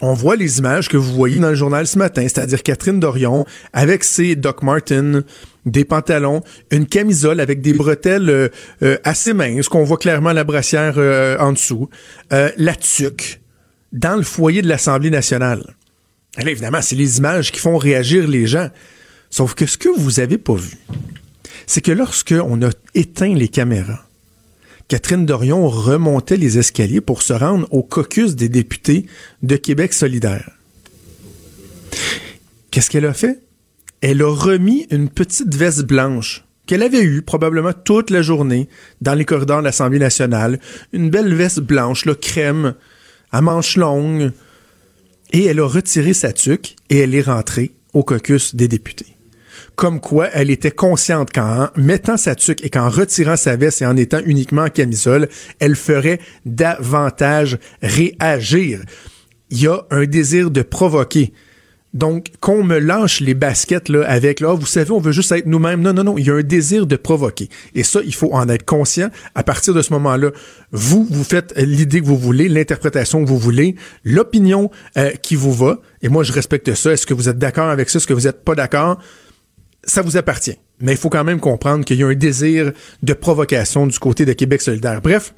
on 0.00 0.14
voit 0.14 0.36
les 0.36 0.58
images 0.58 0.88
que 0.88 0.96
vous 0.96 1.12
voyez 1.12 1.38
dans 1.38 1.50
le 1.50 1.54
journal 1.54 1.86
ce 1.86 1.98
matin, 1.98 2.22
c'est-à-dire 2.22 2.62
Catherine 2.62 3.00
Dorion 3.00 3.44
avec 3.72 4.04
ses 4.04 4.36
Doc 4.36 4.62
Martens, 4.62 5.22
des 5.66 5.84
pantalons, 5.84 6.42
une 6.70 6.86
camisole 6.86 7.40
avec 7.40 7.60
des 7.60 7.72
bretelles 7.72 8.30
euh, 8.30 8.48
euh, 8.82 8.96
assez 9.04 9.34
minces, 9.34 9.68
qu'on 9.68 9.84
voit 9.84 9.98
clairement 9.98 10.32
la 10.32 10.44
brassière 10.44 10.94
euh, 10.96 11.36
en 11.38 11.52
dessous, 11.52 11.88
la 12.30 12.74
tuque, 12.74 13.40
dans 13.92 14.16
le 14.16 14.22
foyer 14.22 14.62
de 14.62 14.68
l'Assemblée 14.68 15.10
nationale. 15.10 15.74
là, 16.36 16.50
évidemment, 16.50 16.80
c'est 16.80 16.96
les 16.96 17.18
images 17.18 17.52
qui 17.52 17.60
font 17.60 17.76
réagir 17.76 18.26
les 18.28 18.46
gens. 18.46 18.68
Sauf 19.30 19.54
que 19.54 19.66
ce 19.66 19.76
que 19.78 19.88
vous 19.88 20.20
avez 20.20 20.38
pas 20.38 20.54
vu, 20.54 20.76
c'est 21.66 21.80
que 21.80 21.92
lorsque 21.92 22.34
on 22.34 22.62
a 22.62 22.70
éteint 22.94 23.34
les 23.34 23.48
caméras, 23.48 24.04
Catherine 24.90 25.24
Dorion 25.24 25.68
remontait 25.68 26.36
les 26.36 26.58
escaliers 26.58 27.00
pour 27.00 27.22
se 27.22 27.32
rendre 27.32 27.68
au 27.70 27.84
caucus 27.84 28.34
des 28.34 28.48
députés 28.48 29.06
de 29.40 29.54
Québec 29.54 29.92
solidaire. 29.92 30.50
Qu'est-ce 32.72 32.90
qu'elle 32.90 33.06
a 33.06 33.14
fait? 33.14 33.38
Elle 34.00 34.20
a 34.20 34.34
remis 34.34 34.88
une 34.90 35.08
petite 35.08 35.54
veste 35.54 35.84
blanche 35.84 36.44
qu'elle 36.66 36.82
avait 36.82 37.04
eue 37.04 37.22
probablement 37.22 37.72
toute 37.72 38.10
la 38.10 38.20
journée 38.20 38.68
dans 39.00 39.14
les 39.14 39.24
corridors 39.24 39.60
de 39.60 39.64
l'Assemblée 39.66 40.00
nationale. 40.00 40.58
Une 40.92 41.08
belle 41.08 41.34
veste 41.34 41.60
blanche, 41.60 42.04
là, 42.04 42.16
crème, 42.16 42.74
à 43.30 43.42
manches 43.42 43.76
longues. 43.76 44.32
Et 45.32 45.44
elle 45.44 45.60
a 45.60 45.68
retiré 45.68 46.14
sa 46.14 46.32
tuque 46.32 46.74
et 46.88 46.98
elle 46.98 47.14
est 47.14 47.22
rentrée 47.22 47.70
au 47.92 48.02
caucus 48.02 48.56
des 48.56 48.66
députés 48.66 49.19
comme 49.80 49.98
quoi 49.98 50.28
elle 50.34 50.50
était 50.50 50.70
consciente 50.70 51.32
qu'en 51.32 51.68
mettant 51.74 52.18
sa 52.18 52.34
tuque 52.34 52.62
et 52.62 52.68
qu'en 52.68 52.90
retirant 52.90 53.38
sa 53.38 53.56
veste 53.56 53.80
et 53.80 53.86
en 53.86 53.96
étant 53.96 54.20
uniquement 54.26 54.64
en 54.64 54.68
camisole, 54.68 55.30
elle 55.58 55.74
ferait 55.74 56.20
davantage 56.44 57.56
réagir. 57.80 58.82
Il 59.48 59.62
y 59.62 59.66
a 59.68 59.80
un 59.90 60.04
désir 60.04 60.50
de 60.50 60.60
provoquer. 60.60 61.32
Donc, 61.94 62.26
qu'on 62.40 62.62
me 62.62 62.78
lâche 62.78 63.20
les 63.20 63.32
baskets 63.32 63.88
là, 63.88 64.04
avec, 64.06 64.40
là, 64.40 64.52
vous 64.52 64.66
savez, 64.66 64.90
on 64.90 65.00
veut 65.00 65.12
juste 65.12 65.32
être 65.32 65.46
nous-mêmes. 65.46 65.80
Non, 65.80 65.94
non, 65.94 66.04
non, 66.04 66.18
il 66.18 66.26
y 66.26 66.30
a 66.30 66.34
un 66.34 66.42
désir 66.42 66.86
de 66.86 66.96
provoquer. 66.96 67.48
Et 67.74 67.82
ça, 67.82 68.00
il 68.04 68.14
faut 68.14 68.34
en 68.34 68.50
être 68.50 68.66
conscient. 68.66 69.08
À 69.34 69.42
partir 69.44 69.72
de 69.72 69.80
ce 69.80 69.94
moment-là, 69.94 70.30
vous, 70.72 71.06
vous 71.10 71.24
faites 71.24 71.54
l'idée 71.56 72.02
que 72.02 72.06
vous 72.06 72.18
voulez, 72.18 72.50
l'interprétation 72.50 73.24
que 73.24 73.28
vous 73.30 73.38
voulez, 73.38 73.76
l'opinion 74.04 74.70
euh, 74.98 75.12
qui 75.22 75.36
vous 75.36 75.54
va. 75.54 75.80
Et 76.02 76.10
moi, 76.10 76.22
je 76.22 76.32
respecte 76.32 76.74
ça. 76.74 76.92
Est-ce 76.92 77.06
que 77.06 77.14
vous 77.14 77.30
êtes 77.30 77.38
d'accord 77.38 77.70
avec 77.70 77.88
ça? 77.88 77.96
Est-ce 77.96 78.06
que 78.06 78.12
vous 78.12 78.26
n'êtes 78.26 78.44
pas 78.44 78.54
d'accord? 78.54 79.00
Ça 79.84 80.02
vous 80.02 80.16
appartient. 80.16 80.58
Mais 80.80 80.92
il 80.92 80.98
faut 80.98 81.10
quand 81.10 81.24
même 81.24 81.40
comprendre 81.40 81.84
qu'il 81.84 81.98
y 81.98 82.02
a 82.02 82.06
un 82.06 82.14
désir 82.14 82.72
de 83.02 83.12
provocation 83.12 83.86
du 83.86 83.98
côté 83.98 84.24
de 84.24 84.32
Québec 84.32 84.62
solidaire. 84.62 85.00
Bref, 85.02 85.34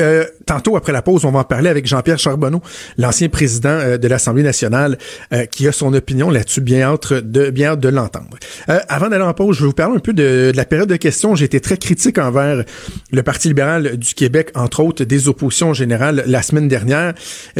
euh, 0.00 0.24
tantôt, 0.46 0.76
après 0.76 0.92
la 0.92 1.02
pause, 1.02 1.24
on 1.24 1.32
va 1.32 1.40
en 1.40 1.44
parler 1.44 1.68
avec 1.68 1.86
Jean-Pierre 1.86 2.20
Charbonneau, 2.20 2.62
l'ancien 2.98 3.28
président 3.28 3.70
euh, 3.70 3.98
de 3.98 4.06
l'Assemblée 4.06 4.44
nationale, 4.44 4.96
euh, 5.32 5.44
qui 5.46 5.66
a 5.66 5.72
son 5.72 5.92
opinion 5.92 6.30
là-dessus, 6.30 6.60
bien 6.60 6.82
hâte 6.82 7.12
de, 7.12 7.50
bien 7.50 7.74
de 7.74 7.88
l'entendre. 7.88 8.38
avant 8.66 9.08
d'aller 9.08 9.24
en 9.24 9.34
pause, 9.34 9.56
je 9.56 9.62
vais 9.62 9.66
vous 9.66 9.72
parler 9.72 9.96
un 9.96 10.00
peu 10.00 10.12
de, 10.12 10.52
la 10.54 10.64
période 10.64 10.88
de 10.88 10.96
questions. 10.96 11.34
J'ai 11.34 11.46
été 11.46 11.60
très 11.60 11.76
critique 11.76 12.18
envers 12.18 12.62
le 13.10 13.22
Parti 13.22 13.48
libéral 13.48 13.96
du 13.96 14.14
Québec, 14.14 14.50
entre 14.54 14.80
autres 14.80 15.04
des 15.04 15.28
oppositions 15.28 15.74
générales 15.74 16.22
la 16.26 16.42
semaine 16.42 16.68
dernière. 16.68 17.14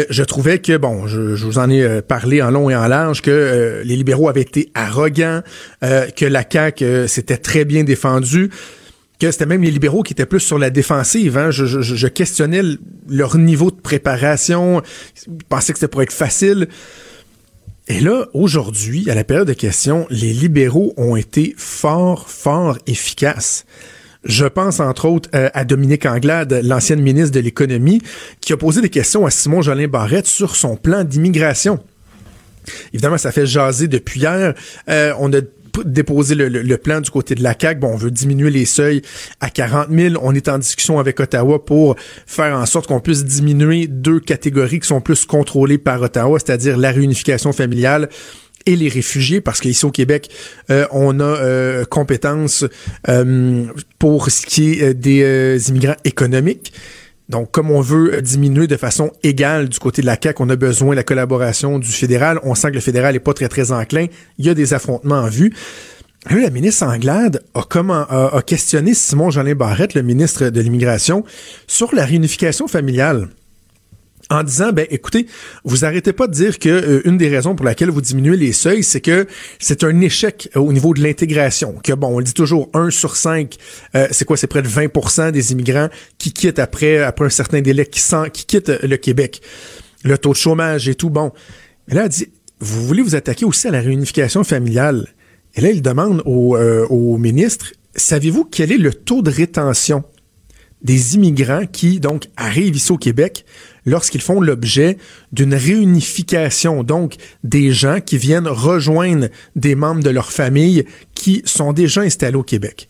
je 0.09 0.23
trouvais 0.23 0.61
que, 0.61 0.77
bon, 0.77 1.07
je, 1.07 1.35
je, 1.35 1.45
vous 1.45 1.59
en 1.59 1.69
ai 1.69 2.03
parlé 2.03 2.41
en 2.41 2.51
long 2.51 2.71
et 2.71 2.77
en 2.77 2.87
large, 2.87 3.21
que 3.21 3.83
les 3.85 3.97
libéraux 3.97 4.29
avaient 4.29 4.43
été 4.43 4.71
arrogants, 4.75 5.43
que 5.81 6.25
la 6.25 6.45
CAQ 6.49 7.09
s'était 7.09 7.37
très 7.37 7.65
bien 7.65 7.85
défendue 7.85 8.51
que 9.19 9.31
c'était 9.31 9.47
même 9.47 9.63
les 9.63 9.71
libéraux 9.71 10.03
qui 10.03 10.13
étaient 10.13 10.27
plus 10.27 10.41
sur 10.41 10.59
la 10.59 10.71
défensive. 10.71 11.37
Hein. 11.37 11.51
Je, 11.51 11.67
je, 11.67 11.81
je, 11.81 12.07
questionnais 12.07 12.63
leur 13.09 13.37
niveau 13.37 13.71
de 13.71 13.77
préparation. 13.81 14.83
Je 15.17 15.31
pensais 15.49 15.73
que 15.73 15.79
c'était 15.79 15.91
pour 15.91 16.03
être 16.03 16.13
facile. 16.13 16.69
Et 17.89 18.01
là, 18.01 18.27
aujourd'hui, 18.35 19.11
à 19.11 19.15
la 19.15 19.25
période 19.25 19.49
de 19.49 19.55
questions, 19.55 20.07
les 20.11 20.33
libéraux 20.33 20.93
ont 20.97 21.17
été 21.17 21.55
fort, 21.57 22.29
fort 22.29 22.79
efficaces. 22.87 23.65
Je 24.25 24.45
pense 24.45 24.81
entre 24.81 25.07
autres 25.07 25.31
euh, 25.35 25.49
à 25.55 25.65
Dominique 25.65 26.05
Anglade, 26.05 26.61
l'ancienne 26.63 27.01
ministre 27.01 27.33
de 27.33 27.41
l'économie, 27.41 28.03
qui 28.41 28.53
a 28.53 28.57
posé 28.57 28.83
des 28.83 28.91
questions 28.91 29.25
à 29.25 29.31
Simon 29.31 29.63
Jolin 29.63 29.89
Barrette 29.89 30.27
sur 30.27 30.55
son 30.55 30.77
plan 30.77 31.03
d'immigration. 31.03 31.79
Évidemment, 32.93 33.17
ça 33.17 33.33
fait 33.33 33.47
jaser 33.47 33.89
depuis 33.89 34.21
hier. 34.21 34.55
Euh, 34.89 35.15
on 35.19 35.33
a 35.33 35.41
déposer 35.85 36.35
le, 36.35 36.77
plan 36.77 37.01
du 37.01 37.11
côté 37.11 37.35
de 37.35 37.43
la 37.43 37.55
CAQ. 37.59 37.81
Bon, 37.81 37.89
on 37.93 37.97
veut 37.97 38.11
diminuer 38.11 38.51
les 38.51 38.65
seuils 38.65 39.03
à 39.41 39.51
40 39.51 39.89
000. 39.91 40.15
On 40.23 40.35
est 40.35 40.49
en 40.49 40.59
discussion 40.59 40.99
avec 40.99 41.21
Ottawa 41.21 41.65
pour 41.65 41.97
faire 42.27 42.57
en 42.57 42.67
sorte 42.67 42.87
qu'on 42.87 43.01
puisse 43.01 43.25
diminuer 43.25 43.87
deux 43.87 44.21
catégories 44.21 44.81
qui 44.81 44.89
sont 44.89 45.01
plus 45.01 45.25
contrôlées 45.25 45.79
par 45.79 46.01
Ottawa, 46.03 46.39
c'est-à-dire 46.39 46.77
la 46.77 46.91
réunification 46.91 47.53
familiale 47.53 48.09
et 48.67 48.77
les 48.77 48.89
réfugiés, 48.89 49.41
parce 49.41 49.61
qu'ici 49.61 49.85
au 49.87 49.91
Québec, 49.91 50.31
euh, 50.71 50.87
on 50.91 51.21
a 51.21 51.25
euh, 51.25 51.85
compétence 51.85 52.67
euh, 53.09 53.65
pour 53.99 54.31
ce 54.31 54.45
qui 54.45 54.73
est 54.73 54.95
des 54.95 55.71
immigrants 55.71 55.97
économiques. 56.05 56.73
Donc, 57.29 57.51
comme 57.51 57.71
on 57.71 57.81
veut 57.81 58.23
diminuer 58.23 58.67
de 58.67 58.77
façon 58.77 59.13
égale 59.23 59.69
du 59.69 59.79
côté 59.79 60.01
de 60.01 60.07
la 60.07 60.17
CAQ, 60.21 60.43
on 60.43 60.49
a 60.49 60.57
besoin 60.57 60.91
de 60.91 60.97
la 60.97 61.03
collaboration 61.03 61.79
du 61.79 61.91
fédéral. 61.91 62.41
On 62.43 62.55
sent 62.55 62.71
que 62.71 62.75
le 62.75 62.81
fédéral 62.81 63.13
n'est 63.13 63.21
pas 63.21 63.35
très, 63.35 63.49
très 63.49 63.71
enclin. 63.71 64.07
Il 64.39 64.47
y 64.47 64.49
a 64.49 64.55
des 64.55 64.73
affrontements 64.73 65.21
en 65.21 65.29
vue. 65.29 65.53
La 66.31 66.51
ministre 66.51 66.87
Anglade 66.87 67.43
a, 67.55 67.63
comment, 67.69 68.07
a, 68.09 68.43
questionné 68.43 68.93
Simon 68.95 69.31
Jolin 69.31 69.55
Barrette, 69.55 69.95
le 69.95 70.03
ministre 70.03 70.49
de 70.49 70.61
l'Immigration, 70.61 71.25
sur 71.67 71.95
la 71.95 72.05
réunification 72.05 72.67
familiale 72.67 73.29
en 74.31 74.43
disant 74.43 74.73
ben 74.73 74.87
écoutez, 74.91 75.27
vous 75.65 75.85
arrêtez 75.85 76.13
pas 76.13 76.27
de 76.27 76.33
dire 76.33 76.59
que 76.59 76.69
euh, 76.69 77.09
une 77.09 77.17
des 77.17 77.29
raisons 77.29 77.55
pour 77.55 77.65
laquelle 77.65 77.91
vous 77.91 78.01
diminuez 78.01 78.37
les 78.37 78.53
seuils, 78.53 78.83
c'est 78.83 79.01
que 79.01 79.27
c'est 79.59 79.85
un 79.85 80.01
échec 80.01 80.51
au 80.55 80.73
niveau 80.73 80.95
de 80.95 81.03
l'intégration. 81.03 81.75
Que 81.83 81.93
bon, 81.93 82.09
on 82.09 82.19
le 82.19 82.25
dit 82.25 82.35
toujours, 82.35 82.69
un 82.75 82.91
sur 82.91 83.17
cinq, 83.17 83.57
euh, 83.95 84.07
c'est 84.11 84.25
quoi, 84.25 84.37
c'est 84.37 84.47
près 84.47 84.63
de 84.63 84.69
20% 84.69 85.31
des 85.31 85.53
immigrants 85.53 85.89
qui 86.19 86.33
quittent 86.33 86.59
après 86.59 86.99
après 86.99 87.25
un 87.25 87.31
certain 87.31 87.61
délai, 87.61 87.87
qui, 87.87 88.03
qui 88.33 88.47
quittent 88.47 88.83
le 88.83 88.97
Québec. 88.97 89.41
Le 90.05 90.17
taux 90.17 90.33
de 90.33 90.37
chômage 90.37 90.89
et 90.89 90.95
tout 90.95 91.11
bon. 91.11 91.33
Mais 91.89 91.95
là, 91.95 92.05
elle 92.05 92.09
dit, 92.09 92.29
vous 92.61 92.87
voulez 92.87 93.03
vous 93.03 93.15
attaquer 93.15 93.45
aussi 93.45 93.67
à 93.67 93.71
la 93.71 93.81
réunification 93.81 94.45
familiale? 94.45 95.09
Et 95.55 95.61
là, 95.61 95.71
il 95.71 95.83
demande 95.83 96.23
au, 96.25 96.57
euh, 96.57 96.87
au 96.89 97.17
ministre, 97.19 97.73
savez-vous 97.97 98.45
quel 98.45 98.71
est 98.71 98.79
le 98.79 98.93
taux 98.93 99.23
de 99.23 99.31
rétention? 99.31 100.05
Des 100.83 101.15
immigrants 101.15 101.67
qui, 101.71 102.01
donc, 102.01 102.29
arrivent 102.37 102.77
ici 102.77 102.93
au 102.93 102.99
Québec 102.99 103.45
lorsqu'ils 103.85 104.21
font 104.21 104.41
l'objet 104.41 104.99
d'une 105.33 105.55
réunification, 105.55 106.83
donc 106.85 107.17
des 107.43 107.73
gens 107.73 108.01
qui 108.05 108.19
viennent 108.19 108.49
rejoindre 108.49 109.29
des 109.57 109.75
membres 109.75 110.03
de 110.03 110.11
leur 110.11 110.31
famille 110.31 110.85
qui 111.15 111.43
sont 111.45 111.73
déjà 111.73 112.03
installés 112.03 112.37
au 112.37 112.43
Québec. 112.43 112.89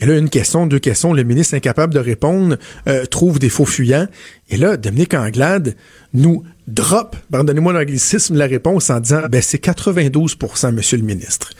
Et 0.00 0.06
là, 0.06 0.16
une 0.18 0.28
question, 0.28 0.66
deux 0.66 0.80
questions, 0.80 1.12
le 1.12 1.22
ministre 1.22 1.54
incapable 1.54 1.94
de 1.94 2.00
répondre 2.00 2.56
euh, 2.88 3.04
trouve 3.06 3.38
des 3.38 3.48
faux 3.48 3.64
fuyants. 3.64 4.08
Et 4.50 4.56
là, 4.56 4.76
Dominique 4.76 5.14
Anglade 5.14 5.76
nous 6.12 6.42
drop, 6.66 7.16
pardonnez-moi 7.30 7.72
l'anglicisme, 7.72 8.36
la 8.36 8.46
réponse 8.46 8.90
en 8.90 9.00
disant, 9.00 9.22
ben 9.30 9.40
c'est 9.40 9.62
92% 9.62 10.72
monsieur 10.72 10.98
le 10.98 11.04
ministre. 11.04 11.52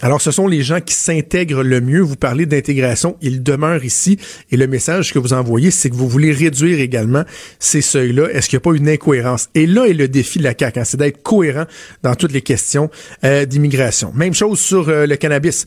Alors, 0.00 0.20
ce 0.20 0.30
sont 0.30 0.46
les 0.46 0.62
gens 0.62 0.80
qui 0.80 0.94
s'intègrent 0.94 1.64
le 1.64 1.80
mieux. 1.80 2.00
Vous 2.00 2.14
parlez 2.14 2.46
d'intégration, 2.46 3.16
ils 3.20 3.42
demeurent 3.42 3.84
ici. 3.84 4.16
Et 4.52 4.56
le 4.56 4.68
message 4.68 5.12
que 5.12 5.18
vous 5.18 5.32
envoyez, 5.32 5.72
c'est 5.72 5.90
que 5.90 5.96
vous 5.96 6.08
voulez 6.08 6.30
réduire 6.30 6.78
également 6.78 7.24
ces 7.58 7.80
seuils-là. 7.80 8.28
Est-ce 8.32 8.48
qu'il 8.48 8.58
n'y 8.58 8.62
a 8.62 8.70
pas 8.70 8.76
une 8.76 8.88
incohérence? 8.88 9.48
Et 9.56 9.66
là 9.66 9.86
est 9.86 9.94
le 9.94 10.06
défi 10.06 10.38
de 10.38 10.44
la 10.44 10.54
CAQ, 10.56 10.78
hein, 10.78 10.84
c'est 10.84 10.98
d'être 10.98 11.20
cohérent 11.22 11.64
dans 12.04 12.14
toutes 12.14 12.32
les 12.32 12.42
questions 12.42 12.90
euh, 13.24 13.44
d'immigration. 13.44 14.12
Même 14.14 14.34
chose 14.34 14.60
sur 14.60 14.88
euh, 14.88 15.06
le 15.06 15.16
cannabis 15.16 15.66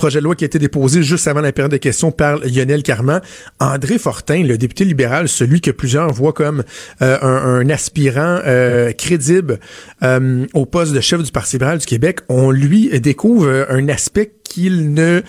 projet 0.00 0.20
de 0.20 0.24
loi 0.24 0.34
qui 0.34 0.44
a 0.44 0.46
été 0.46 0.58
déposé 0.58 1.02
juste 1.02 1.28
avant 1.28 1.42
la 1.42 1.52
période 1.52 1.72
de 1.72 1.76
questions 1.76 2.10
par 2.10 2.38
Lionel 2.38 2.82
Carman. 2.82 3.20
André 3.58 3.98
Fortin, 3.98 4.42
le 4.44 4.56
député 4.56 4.86
libéral, 4.86 5.28
celui 5.28 5.60
que 5.60 5.70
plusieurs 5.70 6.10
voient 6.10 6.32
comme 6.32 6.64
euh, 7.02 7.18
un, 7.20 7.68
aspirant 7.68 8.40
euh, 8.46 8.92
crédible 8.92 9.60
euh, 10.02 10.46
au 10.54 10.64
poste 10.64 10.94
de 10.94 11.00
chef 11.00 11.22
du 11.22 11.30
Parti 11.30 11.56
libéral 11.56 11.80
du 11.80 11.84
Québec, 11.84 12.20
on 12.30 12.50
lui 12.50 12.98
découvre 12.98 13.66
un 13.68 13.88
aspect 13.90 14.32
qu'il 14.42 14.94
ne 14.94 15.20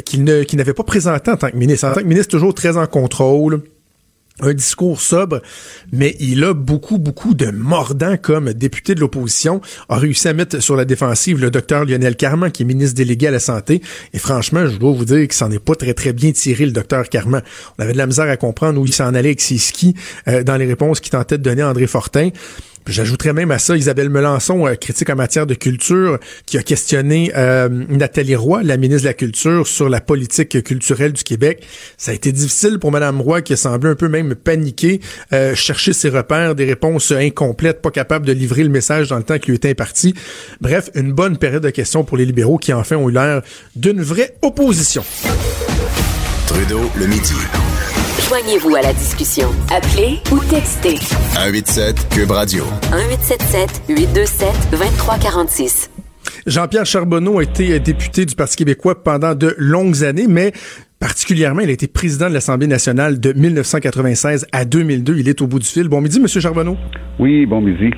qu'il 0.00 0.24
ne 0.24 0.42
qu'il 0.42 0.58
n'avait 0.58 0.74
pas 0.74 0.82
présenté 0.82 1.30
en 1.30 1.36
tant 1.36 1.50
que 1.50 1.56
ministre. 1.56 1.86
En 1.86 1.92
tant 1.92 2.00
que 2.00 2.06
ministre, 2.06 2.32
toujours 2.32 2.54
très 2.54 2.76
en 2.76 2.86
contrôle 2.88 3.62
un 4.40 4.52
discours 4.52 5.00
sobre, 5.00 5.40
mais 5.92 6.16
il 6.20 6.44
a 6.44 6.54
beaucoup, 6.54 6.98
beaucoup 6.98 7.34
de 7.34 7.50
mordants 7.50 8.16
comme 8.16 8.52
député 8.52 8.94
de 8.94 9.00
l'opposition, 9.00 9.60
a 9.88 9.96
réussi 9.96 10.28
à 10.28 10.32
mettre 10.32 10.60
sur 10.60 10.76
la 10.76 10.84
défensive 10.84 11.40
le 11.40 11.50
docteur 11.50 11.84
Lionel 11.84 12.16
Carman, 12.16 12.50
qui 12.50 12.62
est 12.62 12.66
ministre 12.66 12.96
délégué 12.96 13.28
à 13.28 13.30
la 13.30 13.40
Santé. 13.40 13.82
Et 14.12 14.18
franchement, 14.18 14.66
je 14.66 14.76
dois 14.76 14.92
vous 14.92 15.04
dire 15.04 15.20
qu'il 15.20 15.32
s'en 15.32 15.50
est 15.50 15.58
pas 15.58 15.74
très, 15.74 15.94
très 15.94 16.12
bien 16.12 16.32
tiré, 16.32 16.66
le 16.66 16.72
docteur 16.72 17.08
Carman. 17.08 17.42
On 17.78 17.82
avait 17.82 17.92
de 17.92 17.98
la 17.98 18.06
misère 18.06 18.28
à 18.28 18.36
comprendre 18.36 18.80
où 18.80 18.86
il 18.86 18.92
s'en 18.92 19.14
allait 19.14 19.30
avec 19.30 19.40
ses 19.40 19.58
skis 19.58 19.94
euh, 20.28 20.42
dans 20.42 20.56
les 20.56 20.66
réponses 20.66 21.00
qu'il 21.00 21.12
tentait 21.12 21.38
de 21.38 21.42
donner 21.42 21.62
André 21.62 21.86
Fortin. 21.86 22.30
J'ajouterais 22.86 23.32
même 23.32 23.50
à 23.50 23.58
ça 23.58 23.76
Isabelle 23.76 24.10
Melançon, 24.10 24.66
euh, 24.66 24.74
critique 24.74 25.10
en 25.10 25.16
matière 25.16 25.46
de 25.46 25.54
culture, 25.54 26.18
qui 26.46 26.56
a 26.56 26.62
questionné 26.62 27.32
euh, 27.36 27.68
Nathalie 27.68 28.36
Roy, 28.36 28.62
la 28.62 28.76
ministre 28.76 29.02
de 29.02 29.08
la 29.08 29.14
Culture, 29.14 29.66
sur 29.66 29.88
la 29.88 30.00
politique 30.00 30.62
culturelle 30.62 31.12
du 31.12 31.24
Québec. 31.24 31.66
Ça 31.96 32.12
a 32.12 32.14
été 32.14 32.30
difficile 32.30 32.78
pour 32.78 32.92
Madame 32.92 33.20
Roy, 33.20 33.42
qui 33.42 33.54
a 33.54 33.56
semblé 33.56 33.90
un 33.90 33.96
peu 33.96 34.08
même 34.08 34.36
paniquer, 34.36 35.00
euh, 35.32 35.56
chercher 35.56 35.92
ses 35.92 36.10
repères, 36.10 36.54
des 36.54 36.64
réponses 36.64 37.10
incomplètes, 37.10 37.82
pas 37.82 37.90
capable 37.90 38.24
de 38.24 38.32
livrer 38.32 38.62
le 38.62 38.70
message 38.70 39.08
dans 39.08 39.16
le 39.16 39.24
temps 39.24 39.38
qui 39.38 39.48
lui 39.48 39.56
était 39.56 39.70
imparti. 39.70 40.14
Bref, 40.60 40.90
une 40.94 41.12
bonne 41.12 41.38
période 41.38 41.64
de 41.64 41.70
questions 41.70 42.04
pour 42.04 42.16
les 42.16 42.24
libéraux 42.24 42.58
qui 42.58 42.72
enfin 42.72 42.96
ont 42.96 43.08
eu 43.08 43.12
l'air 43.12 43.42
d'une 43.74 44.00
vraie 44.00 44.36
opposition. 44.42 45.04
Trudeau, 46.46 46.82
le 46.96 47.06
midi. 47.06 47.34
Joignez-vous 48.28 48.74
à 48.74 48.82
la 48.82 48.92
discussion. 48.92 49.46
Appelez 49.72 50.18
ou 50.32 50.40
textez. 50.50 50.96
187 50.96 52.08
Cube 52.10 52.32
Radio. 52.32 52.64
1877 52.90 53.82
827 53.88 54.48
2346. 54.72 55.90
Jean-Pierre 56.44 56.86
Charbonneau 56.86 57.38
a 57.38 57.44
été 57.44 57.78
député 57.78 58.26
du 58.26 58.34
Parti 58.34 58.56
québécois 58.56 59.00
pendant 59.04 59.36
de 59.36 59.54
longues 59.58 60.02
années, 60.02 60.26
mais 60.28 60.50
particulièrement, 60.98 61.60
il 61.60 61.68
a 61.68 61.72
été 61.72 61.86
président 61.86 62.28
de 62.28 62.34
l'Assemblée 62.34 62.66
nationale 62.66 63.20
de 63.20 63.32
1996 63.32 64.46
à 64.50 64.64
2002. 64.64 65.18
Il 65.18 65.28
est 65.28 65.40
au 65.40 65.46
bout 65.46 65.60
du 65.60 65.66
fil. 65.66 65.86
Bon 65.86 66.00
midi, 66.00 66.18
Monsieur 66.18 66.40
Charbonneau. 66.40 66.76
Oui, 67.20 67.46
bon 67.46 67.60
midi. 67.60 67.90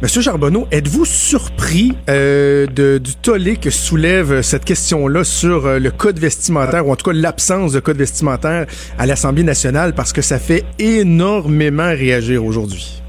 Monsieur 0.00 0.22
Charbonneau, 0.22 0.68
êtes-vous 0.70 1.04
surpris 1.04 1.92
euh, 2.08 2.66
du 3.00 3.16
tollé 3.16 3.56
que 3.56 3.68
soulève 3.68 4.42
cette 4.42 4.64
question-là 4.64 5.24
sur 5.24 5.66
euh, 5.66 5.80
le 5.80 5.90
code 5.90 6.20
vestimentaire, 6.20 6.86
ou 6.86 6.92
en 6.92 6.96
tout 6.96 7.10
cas 7.10 7.16
l'absence 7.16 7.72
de 7.72 7.80
code 7.80 7.96
vestimentaire 7.96 8.66
à 8.96 9.06
l'Assemblée 9.06 9.42
nationale, 9.42 9.94
parce 9.96 10.12
que 10.12 10.22
ça 10.22 10.38
fait 10.38 10.64
énormément 10.78 11.88
réagir 11.88 12.44
aujourd'hui? 12.44 13.02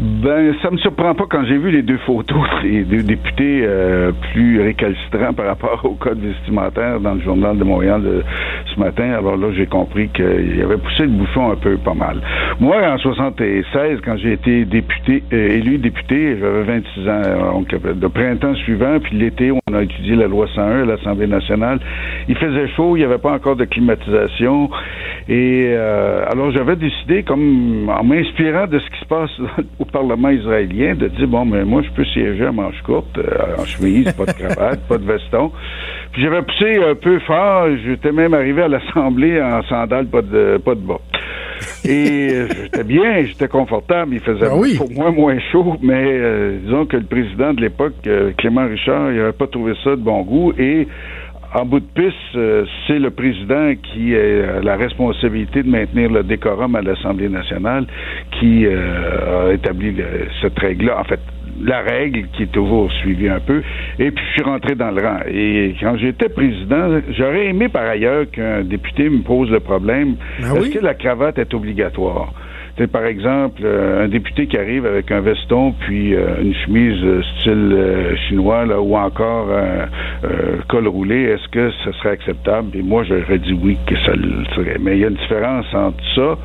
Ben, 0.00 0.52
ça 0.60 0.72
me 0.72 0.76
surprend 0.78 1.14
pas 1.14 1.26
quand 1.30 1.44
j'ai 1.44 1.56
vu 1.56 1.70
les 1.70 1.82
deux 1.82 1.98
photos 1.98 2.42
des 2.62 2.82
deux 2.82 3.04
députés 3.04 3.62
euh, 3.62 4.10
plus 4.32 4.60
récalcitrants 4.60 5.32
par 5.32 5.46
rapport 5.46 5.80
au 5.84 5.94
code 5.94 6.18
vestimentaire 6.18 6.98
dans 6.98 7.14
le 7.14 7.20
journal 7.20 7.56
de 7.56 7.62
Montréal 7.62 8.02
de 8.02 8.24
ce 8.74 8.80
matin. 8.80 9.12
Alors 9.12 9.36
là, 9.36 9.48
j'ai 9.56 9.66
compris 9.66 10.08
qu'il 10.08 10.60
avait 10.60 10.78
poussé 10.78 11.04
le 11.04 11.10
bouchon 11.10 11.52
un 11.52 11.56
peu 11.56 11.76
pas 11.76 11.94
mal. 11.94 12.20
Moi, 12.58 12.76
en 12.84 12.98
76, 12.98 14.00
quand 14.04 14.16
j'ai 14.16 14.32
été 14.32 14.64
député, 14.64 15.22
euh, 15.32 15.58
élu 15.58 15.78
député, 15.78 16.38
j'avais 16.40 16.62
26 16.64 17.08
ans, 17.08 17.52
donc 17.52 17.68
de 17.68 18.06
printemps 18.08 18.56
suivant, 18.56 18.98
puis 19.00 19.16
l'été, 19.16 19.52
on 19.52 19.74
a 19.74 19.82
étudié 19.82 20.16
la 20.16 20.26
loi 20.26 20.48
101 20.56 20.82
à 20.82 20.84
l'Assemblée 20.86 21.28
nationale. 21.28 21.78
Il 22.28 22.36
faisait 22.36 22.66
chaud, 22.74 22.96
il 22.96 23.00
n'y 23.00 23.04
avait 23.04 23.18
pas 23.18 23.32
encore 23.32 23.54
de 23.54 23.64
climatisation, 23.64 24.70
et 25.28 25.68
euh, 25.68 26.24
alors 26.30 26.50
j'avais 26.50 26.76
décidé, 26.76 27.22
comme 27.22 27.88
en 27.88 28.02
m'inspirant 28.02 28.66
de 28.66 28.80
ce 28.80 28.90
qui 28.90 29.00
se 29.00 29.06
passe 29.06 29.40
Parlement 29.84 30.30
israélien 30.30 30.94
de 30.94 31.08
dire 31.08 31.26
bon, 31.28 31.44
mais 31.44 31.64
moi, 31.64 31.82
je 31.82 31.90
peux 31.90 32.04
siéger 32.04 32.46
à 32.46 32.52
manche 32.52 32.80
courte, 32.82 33.18
euh, 33.18 33.56
en 33.58 33.64
chemise, 33.64 34.12
pas 34.12 34.26
de 34.26 34.32
cravate, 34.32 34.80
pas 34.88 34.98
de 34.98 35.04
veston. 35.04 35.50
Puis 36.12 36.22
j'avais 36.22 36.42
poussé 36.42 36.76
un 36.82 36.94
peu 36.94 37.18
fort. 37.20 37.68
J'étais 37.84 38.12
même 38.12 38.34
arrivé 38.34 38.62
à 38.62 38.68
l'Assemblée 38.68 39.40
en 39.40 39.62
sandales, 39.62 40.06
pas 40.06 40.22
de, 40.22 40.58
pas 40.64 40.74
de 40.74 40.80
bas. 40.80 41.00
Et 41.84 42.30
euh, 42.32 42.48
j'étais 42.48 42.84
bien, 42.84 43.24
j'étais 43.24 43.48
confortable. 43.48 44.14
Il 44.14 44.20
faisait 44.20 44.46
ah 44.46 44.76
pour 44.76 44.90
moi 44.92 45.10
moins 45.10 45.38
chaud, 45.52 45.76
mais 45.82 46.04
euh, 46.06 46.58
disons 46.64 46.86
que 46.86 46.96
le 46.96 47.04
président 47.04 47.52
de 47.52 47.60
l'époque, 47.60 47.94
Clément 48.38 48.66
Richard, 48.66 49.10
il 49.12 49.18
n'avait 49.18 49.32
pas 49.32 49.46
trouvé 49.46 49.74
ça 49.82 49.90
de 49.90 50.02
bon 50.02 50.22
goût 50.22 50.52
et 50.58 50.86
en 51.54 51.64
bout 51.64 51.80
de 51.80 51.86
piste, 51.94 52.16
euh, 52.34 52.64
c'est 52.86 52.98
le 52.98 53.10
président 53.10 53.74
qui 53.76 54.14
a 54.14 54.60
la 54.60 54.76
responsabilité 54.76 55.62
de 55.62 55.68
maintenir 55.68 56.10
le 56.10 56.24
décorum 56.24 56.74
à 56.74 56.82
l'Assemblée 56.82 57.28
nationale 57.28 57.86
qui 58.32 58.66
euh, 58.66 59.48
a 59.48 59.52
établi 59.52 59.94
cette 60.42 60.58
règle-là. 60.58 60.98
En 60.98 61.04
fait, 61.04 61.20
la 61.62 61.80
règle 61.80 62.26
qui 62.36 62.44
est 62.44 62.52
toujours 62.52 62.90
suivie 62.92 63.28
un 63.28 63.38
peu. 63.38 63.62
Et 64.00 64.10
puis, 64.10 64.24
je 64.28 64.32
suis 64.32 64.42
rentré 64.42 64.74
dans 64.74 64.90
le 64.90 65.00
rang. 65.00 65.20
Et 65.28 65.76
quand 65.80 65.96
j'étais 65.96 66.28
président, 66.28 67.00
j'aurais 67.16 67.46
aimé 67.46 67.68
par 67.68 67.84
ailleurs 67.84 68.28
qu'un 68.30 68.64
député 68.64 69.08
me 69.08 69.22
pose 69.22 69.50
le 69.50 69.60
problème. 69.60 70.16
Ben 70.40 70.56
est-ce 70.56 70.70
que 70.70 70.84
la 70.84 70.94
cravate 70.94 71.38
est 71.38 71.54
obligatoire? 71.54 72.32
C'est 72.76 72.90
par 72.90 73.04
exemple 73.04 73.62
euh, 73.64 74.04
un 74.04 74.08
député 74.08 74.46
qui 74.46 74.56
arrive 74.56 74.84
avec 74.84 75.10
un 75.12 75.20
veston 75.20 75.72
puis 75.72 76.14
euh, 76.14 76.42
une 76.42 76.54
chemise 76.54 77.22
style 77.38 77.76
chinois 78.28 78.66
là, 78.66 78.80
ou 78.80 78.96
encore 78.96 79.48
un 79.52 79.88
col 80.68 80.88
roulé, 80.88 81.22
est-ce 81.22 81.48
que 81.48 81.70
ce 81.84 81.92
serait 81.92 82.10
acceptable? 82.10 82.76
Et 82.76 82.82
moi, 82.82 83.04
j'aurais 83.04 83.38
dit 83.38 83.56
oui 83.62 83.76
que 83.86 83.94
ça 84.04 84.12
le 84.14 84.44
serait. 84.54 84.78
Mais 84.80 84.96
il 84.96 85.00
y 85.00 85.04
a 85.04 85.08
une 85.08 85.14
différence 85.14 85.66
entre 85.72 86.02
ça 86.14 86.38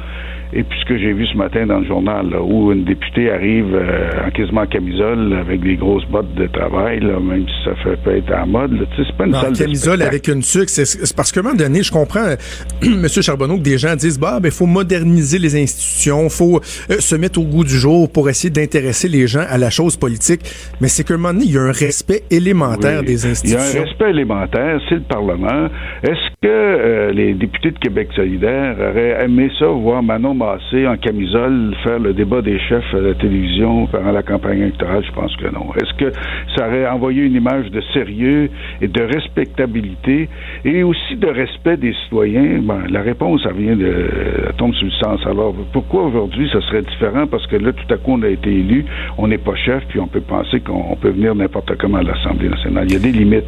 et 0.51 0.63
puis 0.63 0.79
ce 0.79 0.85
que 0.85 0.97
j'ai 0.97 1.13
vu 1.13 1.27
ce 1.27 1.37
matin 1.37 1.67
dans 1.67 1.77
le 1.77 1.85
journal, 1.85 2.35
où 2.41 2.71
une 2.71 2.83
députée 2.83 3.29
arrive 3.29 3.71
euh, 3.71 4.25
en 4.25 4.31
quasiment 4.31 4.65
camisole 4.65 5.33
avec 5.33 5.61
des 5.61 5.75
grosses 5.75 6.05
bottes 6.07 6.33
de 6.33 6.47
travail, 6.47 7.01
là, 7.01 7.19
même 7.19 7.45
si 7.45 7.65
ça 7.65 7.75
fait 7.83 7.97
pas 7.97 8.13
être 8.13 8.33
en 8.33 8.47
mode, 8.47 8.87
c'est 8.97 9.15
pas 9.15 9.27
une 9.27 9.33
salle 9.33 9.53
camisole 9.53 10.01
avec 10.01 10.27
une 10.27 10.41
sucre, 10.41 10.69
c'est 10.69 11.15
parce 11.15 11.31
qu'à 11.31 11.41
un 11.41 11.43
moment 11.43 11.55
donné, 11.55 11.83
je 11.83 11.91
comprends, 11.91 12.19
euh, 12.25 12.35
Monsieur 12.83 13.21
Charbonneau, 13.21 13.57
que 13.57 13.61
des 13.63 13.77
gens 13.77 13.95
disent 13.95 14.19
bah 14.19 14.39
ben 14.41 14.51
faut 14.51 14.65
moderniser 14.65 15.37
les 15.37 15.55
institutions, 15.55 16.18
faut 16.27 16.59
euh, 16.89 16.99
se 16.99 17.15
mettre 17.15 17.39
au 17.39 17.43
goût 17.43 17.63
du 17.63 17.75
jour 17.75 18.11
pour 18.11 18.29
essayer 18.29 18.49
d'intéresser 18.49 19.07
les 19.07 19.27
gens 19.27 19.45
à 19.47 19.57
la 19.57 19.69
chose 19.69 19.95
politique, 19.95 20.41
mais 20.81 20.89
c'est 20.89 21.05
qu'à 21.05 21.13
un 21.13 21.17
moment 21.17 21.33
donné, 21.33 21.45
il 21.45 21.53
y 21.53 21.57
a 21.57 21.61
un 21.61 21.71
respect 21.71 22.23
élémentaire 22.29 23.03
des 23.03 23.25
institutions. 23.25 23.59
Il 23.71 23.75
y 23.75 23.77
a 23.77 23.81
un 23.81 23.85
respect 23.85 24.09
élémentaire, 24.09 24.81
c'est 24.89 24.95
le 24.95 25.01
Parlement. 25.01 25.69
Est-ce 26.03 26.29
que 26.41 27.11
les 27.11 27.33
députés 27.33 27.71
de 27.71 27.79
Québec 27.79 28.09
solidaire 28.15 28.75
auraient 28.79 29.23
aimé 29.23 29.49
ça 29.57 29.67
voir 29.67 30.03
Manon 30.03 30.37
en 30.39 30.97
camisole 30.97 31.75
faire 31.83 31.99
le 31.99 32.13
débat 32.13 32.41
des 32.41 32.59
chefs 32.59 32.93
à 32.93 32.99
la 32.99 33.13
télévision 33.13 33.87
pendant 33.87 34.11
la 34.11 34.23
campagne 34.23 34.59
électorale? 34.59 35.03
Je 35.05 35.11
pense 35.11 35.35
que 35.35 35.47
non. 35.53 35.67
Est-ce 35.75 35.93
que 35.97 36.11
ça 36.55 36.67
aurait 36.67 36.87
envoyé 36.87 37.23
une 37.23 37.35
image 37.35 37.69
de 37.71 37.81
sérieux 37.93 38.49
et 38.81 38.87
de 38.87 39.01
respectabilité 39.01 40.29
et 40.65 40.83
aussi 40.83 41.15
de 41.15 41.27
respect 41.27 41.77
des 41.77 41.93
citoyens? 42.03 42.59
Ben, 42.61 42.83
la 42.89 43.01
réponse, 43.01 43.43
ça 43.43 43.51
vient 43.51 43.75
de, 43.75 44.09
elle 44.47 44.53
tombe 44.55 44.73
sur 44.75 44.85
le 44.85 44.91
sens. 44.91 45.19
Alors, 45.25 45.53
pourquoi 45.73 46.08
aujourd'hui 46.09 46.49
ça 46.51 46.61
serait 46.61 46.81
différent? 46.81 47.27
Parce 47.27 47.45
que 47.47 47.55
là, 47.55 47.71
tout 47.71 47.93
à 47.93 47.97
coup, 47.97 48.13
on 48.13 48.23
a 48.23 48.27
été 48.27 48.49
élu, 48.49 48.85
on 49.17 49.27
n'est 49.27 49.37
pas 49.37 49.55
chef, 49.55 49.83
puis 49.87 49.99
on 49.99 50.07
peut 50.07 50.21
penser 50.21 50.59
qu'on 50.61 50.95
peut 50.95 51.09
venir 51.09 51.35
n'importe 51.35 51.75
comment 51.77 51.97
à 51.97 52.03
l'Assemblée 52.03 52.49
nationale. 52.49 52.85
Il 52.87 52.93
y 52.93 52.95
a 52.95 52.99
des 52.99 53.11
limites. 53.11 53.47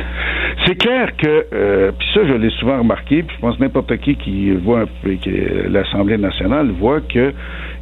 C'est 0.66 0.76
clair 0.76 1.16
que, 1.18 1.46
euh, 1.54 1.92
puis 1.98 2.08
ça, 2.14 2.22
je 2.26 2.34
l'ai 2.34 2.50
souvent 2.52 2.80
remarqué, 2.80 3.24
puis 3.24 3.36
je 3.36 3.42
pense 3.42 3.60
n'importe 3.60 3.98
qui 3.98 4.16
qui 4.16 4.52
voit 4.52 4.86
l'Assemblée 5.70 6.18
nationale 6.18 6.72
voit 6.72 7.02
qu'il 7.02 7.34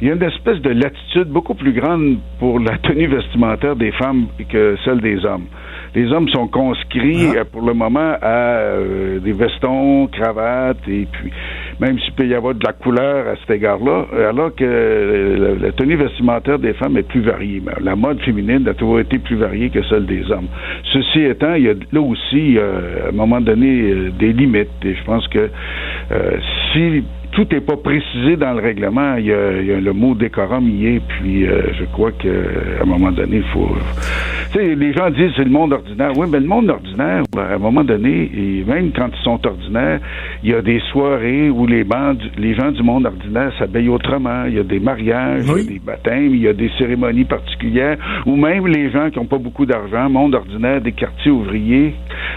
y 0.02 0.10
a 0.10 0.14
une 0.14 0.22
espèce 0.22 0.60
de 0.60 0.70
latitude 0.70 1.28
beaucoup 1.28 1.54
plus 1.54 1.72
grande 1.72 2.18
pour 2.38 2.58
la 2.58 2.78
tenue 2.82 3.06
vestimentaire 3.06 3.76
des 3.76 3.92
femmes 3.92 4.26
que 4.48 4.76
celle 4.84 5.00
des 5.00 5.24
hommes. 5.24 5.46
Les 5.94 6.12
hommes 6.12 6.28
sont 6.28 6.46
conscrits 6.46 7.30
ah. 7.34 7.38
euh, 7.38 7.44
pour 7.44 7.62
le 7.62 7.74
moment 7.74 8.14
à 8.22 8.26
euh, 8.26 9.18
des 9.18 9.32
vestons, 9.32 10.06
cravates, 10.06 10.86
et 10.88 11.06
puis 11.10 11.32
même 11.80 11.98
s'il 12.00 12.12
peut 12.12 12.26
y 12.26 12.34
avoir 12.34 12.54
de 12.54 12.64
la 12.64 12.72
couleur 12.72 13.26
à 13.28 13.36
cet 13.36 13.50
égard-là, 13.50 14.06
alors 14.28 14.54
que 14.54 15.58
la, 15.60 15.72
tenue 15.72 15.96
vestimentaire 15.96 16.58
des 16.58 16.74
femmes 16.74 16.96
est 16.96 17.08
plus 17.08 17.22
variée. 17.22 17.62
La 17.82 17.96
mode 17.96 18.20
féminine 18.20 18.66
a 18.68 18.74
toujours 18.74 19.00
été 19.00 19.18
plus 19.18 19.36
variée 19.36 19.70
que 19.70 19.82
celle 19.84 20.06
des 20.06 20.30
hommes. 20.30 20.48
Ceci 20.92 21.20
étant, 21.22 21.54
il 21.54 21.64
y 21.64 21.68
a 21.68 21.74
là 21.92 22.00
aussi, 22.00 22.58
à 22.58 23.08
un 23.08 23.12
moment 23.12 23.40
donné, 23.40 23.80
euh, 23.80 24.10
des 24.18 24.32
limites. 24.32 24.68
Et 24.84 24.94
je 24.94 25.04
pense 25.04 25.26
que 25.28 25.50
si 26.72 27.02
tout 27.32 27.46
n'est 27.52 27.60
pas 27.60 27.76
précisé 27.76 28.36
dans 28.36 28.52
le 28.52 28.62
règlement. 28.62 29.16
Il 29.16 29.26
y 29.26 29.32
a, 29.32 29.80
le 29.80 29.92
mot 29.92 30.14
décorum 30.14 30.68
y 30.68 30.86
est, 30.86 31.00
puis 31.00 31.46
euh, 31.46 31.72
je 31.78 31.84
crois 31.84 32.12
qu'à 32.12 32.28
un 32.82 32.84
moment 32.84 33.12
donné, 33.12 33.36
il 33.38 33.42
faut. 33.44 33.68
Tu 34.52 34.58
sais, 34.58 34.74
les 34.74 34.92
gens 34.92 35.10
disent 35.10 35.30
c'est 35.36 35.44
le 35.44 35.50
monde 35.50 35.72
ordinaire. 35.72 36.12
Oui, 36.16 36.26
mais 36.30 36.40
le 36.40 36.46
monde 36.46 36.70
ordinaire, 36.70 37.22
à 37.36 37.54
un 37.54 37.58
moment 37.58 37.84
donné, 37.84 38.30
et 38.34 38.64
même 38.64 38.90
quand 38.94 39.08
ils 39.12 39.22
sont 39.22 39.46
ordinaires, 39.46 40.00
il 40.42 40.50
y 40.50 40.54
a 40.54 40.62
des 40.62 40.80
soirées 40.92 41.50
où 41.50 41.66
les, 41.66 41.84
bandes, 41.84 42.22
les 42.38 42.54
gens 42.54 42.72
du 42.72 42.82
monde 42.82 43.06
ordinaire 43.06 43.52
s'habillent 43.58 43.88
autrement. 43.88 44.44
Il 44.46 44.54
y 44.54 44.58
a 44.58 44.62
des 44.62 44.80
mariages, 44.80 45.44
il 45.46 45.56
y 45.56 45.60
a 45.60 45.64
des 45.64 45.78
baptêmes, 45.78 46.34
il 46.34 46.40
y 46.40 46.48
a 46.48 46.52
des 46.52 46.70
cérémonies 46.78 47.24
particulières, 47.24 47.98
ou 48.26 48.36
même 48.36 48.66
les 48.66 48.90
gens 48.90 49.10
qui 49.10 49.18
n'ont 49.18 49.26
pas 49.26 49.38
beaucoup 49.38 49.66
d'argent, 49.66 50.08
monde 50.08 50.34
ordinaire 50.34 50.80
des 50.80 50.92
quartiers 50.92 51.30
ouvriers, 51.30 51.94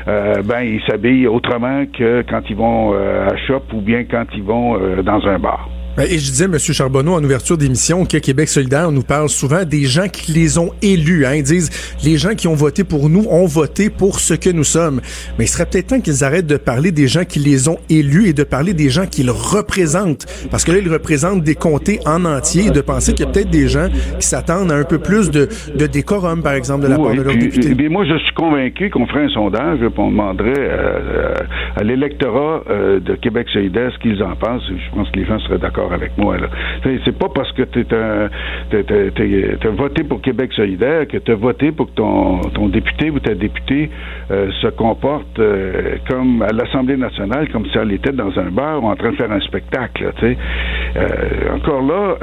euh, 0.07 0.41
ben 0.43 0.61
ils 0.61 0.81
s'habillent 0.87 1.27
autrement 1.27 1.85
que 1.85 2.23
quand 2.29 2.41
ils 2.49 2.55
vont 2.55 2.93
euh, 2.93 3.27
à 3.27 3.37
shop 3.37 3.63
ou 3.73 3.81
bien 3.81 4.03
quand 4.03 4.25
ils 4.35 4.43
vont 4.43 4.77
euh, 4.77 5.01
dans 5.01 5.25
un 5.27 5.39
bar. 5.39 5.69
Ben, 5.95 6.05
et 6.05 6.17
je 6.17 6.31
disais, 6.31 6.45
M. 6.45 6.57
Charbonneau, 6.57 7.13
en 7.13 7.23
ouverture 7.23 7.55
d'émission, 7.55 8.05
que 8.05 8.17
Québec 8.17 8.49
solidaire 8.49 8.91
nous 8.91 9.03
parle 9.03 9.29
souvent 9.29 9.63
des 9.63 9.83
gens 9.83 10.07
qui 10.07 10.31
les 10.31 10.57
ont 10.57 10.71
élus. 10.81 11.25
Hein. 11.25 11.35
Ils 11.35 11.43
disent, 11.43 11.69
les 12.03 12.17
gens 12.17 12.33
qui 12.33 12.47
ont 12.47 12.55
voté 12.55 12.83
pour 12.83 13.09
nous 13.09 13.27
ont 13.29 13.45
voté 13.45 13.91
pour 13.91 14.19
ce 14.19 14.33
que 14.33 14.49
nous 14.49 14.63
sommes. 14.63 15.01
Mais 15.37 15.45
il 15.45 15.47
serait 15.47 15.67
peut-être 15.67 15.87
temps 15.87 15.99
qu'ils 15.99 16.23
arrêtent 16.23 16.47
de 16.47 16.57
parler 16.57 16.91
des 16.91 17.07
gens 17.07 17.25
qui 17.25 17.37
les 17.37 17.69
ont 17.69 17.77
élus 17.91 18.29
et 18.29 18.33
de 18.33 18.43
parler 18.43 18.73
des 18.73 18.89
gens 18.89 19.05
qu'ils 19.05 19.29
représentent. 19.29 20.25
Parce 20.49 20.63
que 20.63 20.71
là, 20.71 20.79
ils 20.79 20.91
représentent 20.91 21.43
des 21.43 21.53
comtés 21.53 21.99
en 22.07 22.25
entier 22.25 22.67
et 22.67 22.71
de 22.71 22.81
penser 22.81 23.13
qu'il 23.13 23.27
y 23.27 23.29
a 23.29 23.31
peut-être 23.31 23.51
des 23.51 23.67
gens 23.67 23.87
qui 24.19 24.25
s'attendent 24.25 24.71
à 24.71 24.75
un 24.75 24.85
peu 24.85 24.97
plus 24.97 25.29
de, 25.29 25.47
de 25.77 25.85
décorum, 25.85 26.41
par 26.41 26.53
exemple, 26.53 26.85
de 26.85 26.87
la 26.87 26.97
part 26.97 27.13
de 27.13 27.21
leurs 27.21 27.35
députés. 27.35 27.75
Mais 27.75 27.89
moi, 27.89 28.03
je 28.05 28.17
suis 28.17 28.33
convaincu 28.33 28.89
qu'on 28.89 29.05
ferait 29.05 29.25
un 29.25 29.29
sondage, 29.29 29.79
on 29.95 30.09
demanderait 30.09 30.53
euh, 30.57 31.33
à, 31.75 31.83
l'électorat 31.83 32.63
euh, 32.69 32.99
de 32.99 33.13
Québec 33.15 33.47
solidaire 33.53 33.91
ce 33.93 33.99
qu'ils 33.99 34.23
en 34.23 34.35
pensent. 34.35 34.63
Je 34.67 34.95
pense 34.95 35.09
que 35.11 35.19
les 35.19 35.25
gens 35.25 35.39
seraient 35.39 35.59
d'accord 35.59 35.82
avec 35.91 36.17
moi. 36.17 36.37
C'est 36.83 37.17
pas 37.17 37.29
parce 37.33 37.51
que 37.53 37.63
tu 37.63 37.85
as 37.95 39.71
voté 39.71 40.03
pour 40.03 40.21
Québec 40.21 40.53
solidaire 40.53 41.07
que 41.07 41.17
tu 41.17 41.31
as 41.31 41.35
voté 41.35 41.71
pour 41.71 41.87
que 41.87 41.95
ton, 41.95 42.39
ton 42.53 42.69
député 42.69 43.09
ou 43.09 43.19
ta 43.19 43.33
députée 43.33 43.89
euh, 44.31 44.49
se 44.61 44.67
comporte 44.67 45.39
euh, 45.39 45.97
comme 46.09 46.41
à 46.41 46.51
l'Assemblée 46.51 46.97
nationale, 46.97 47.49
comme 47.51 47.65
si 47.67 47.77
elle 47.77 47.91
était 47.91 48.11
dans 48.11 48.37
un 48.39 48.51
bar 48.51 48.83
ou 48.83 48.87
en 48.87 48.95
train 48.95 49.11
de 49.11 49.15
faire 49.15 49.31
un 49.31 49.41
spectacle. 49.41 50.11
Euh, 50.23 51.55
encore 51.55 51.81
là, 51.81 52.15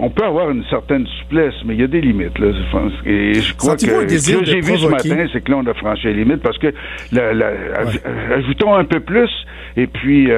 on 0.00 0.10
peut 0.10 0.24
avoir 0.24 0.50
une 0.50 0.64
certaine 0.64 1.06
souplesse, 1.20 1.54
mais 1.64 1.74
il 1.74 1.80
y 1.80 1.84
a 1.84 1.86
des 1.86 2.00
limites. 2.00 2.38
Là, 2.38 2.48
je 2.52 2.70
pense. 2.70 2.92
Et 3.04 3.34
je 3.34 3.54
crois 3.54 3.74
que 3.74 3.80
ce 3.80 4.38
que 4.38 4.44
j'ai 4.44 4.60
vu 4.60 4.78
ce 4.78 4.88
matin, 4.88 5.26
c'est 5.32 5.42
que 5.42 5.50
là, 5.50 5.58
on 5.58 5.66
a 5.66 5.74
franchi 5.74 6.06
les 6.08 6.14
limites 6.14 6.42
parce 6.42 6.58
que 6.58 6.68
ajoutons 8.32 8.74
un 8.74 8.84
peu 8.84 9.00
plus 9.00 9.30
et 9.76 9.86
puis 9.86 10.28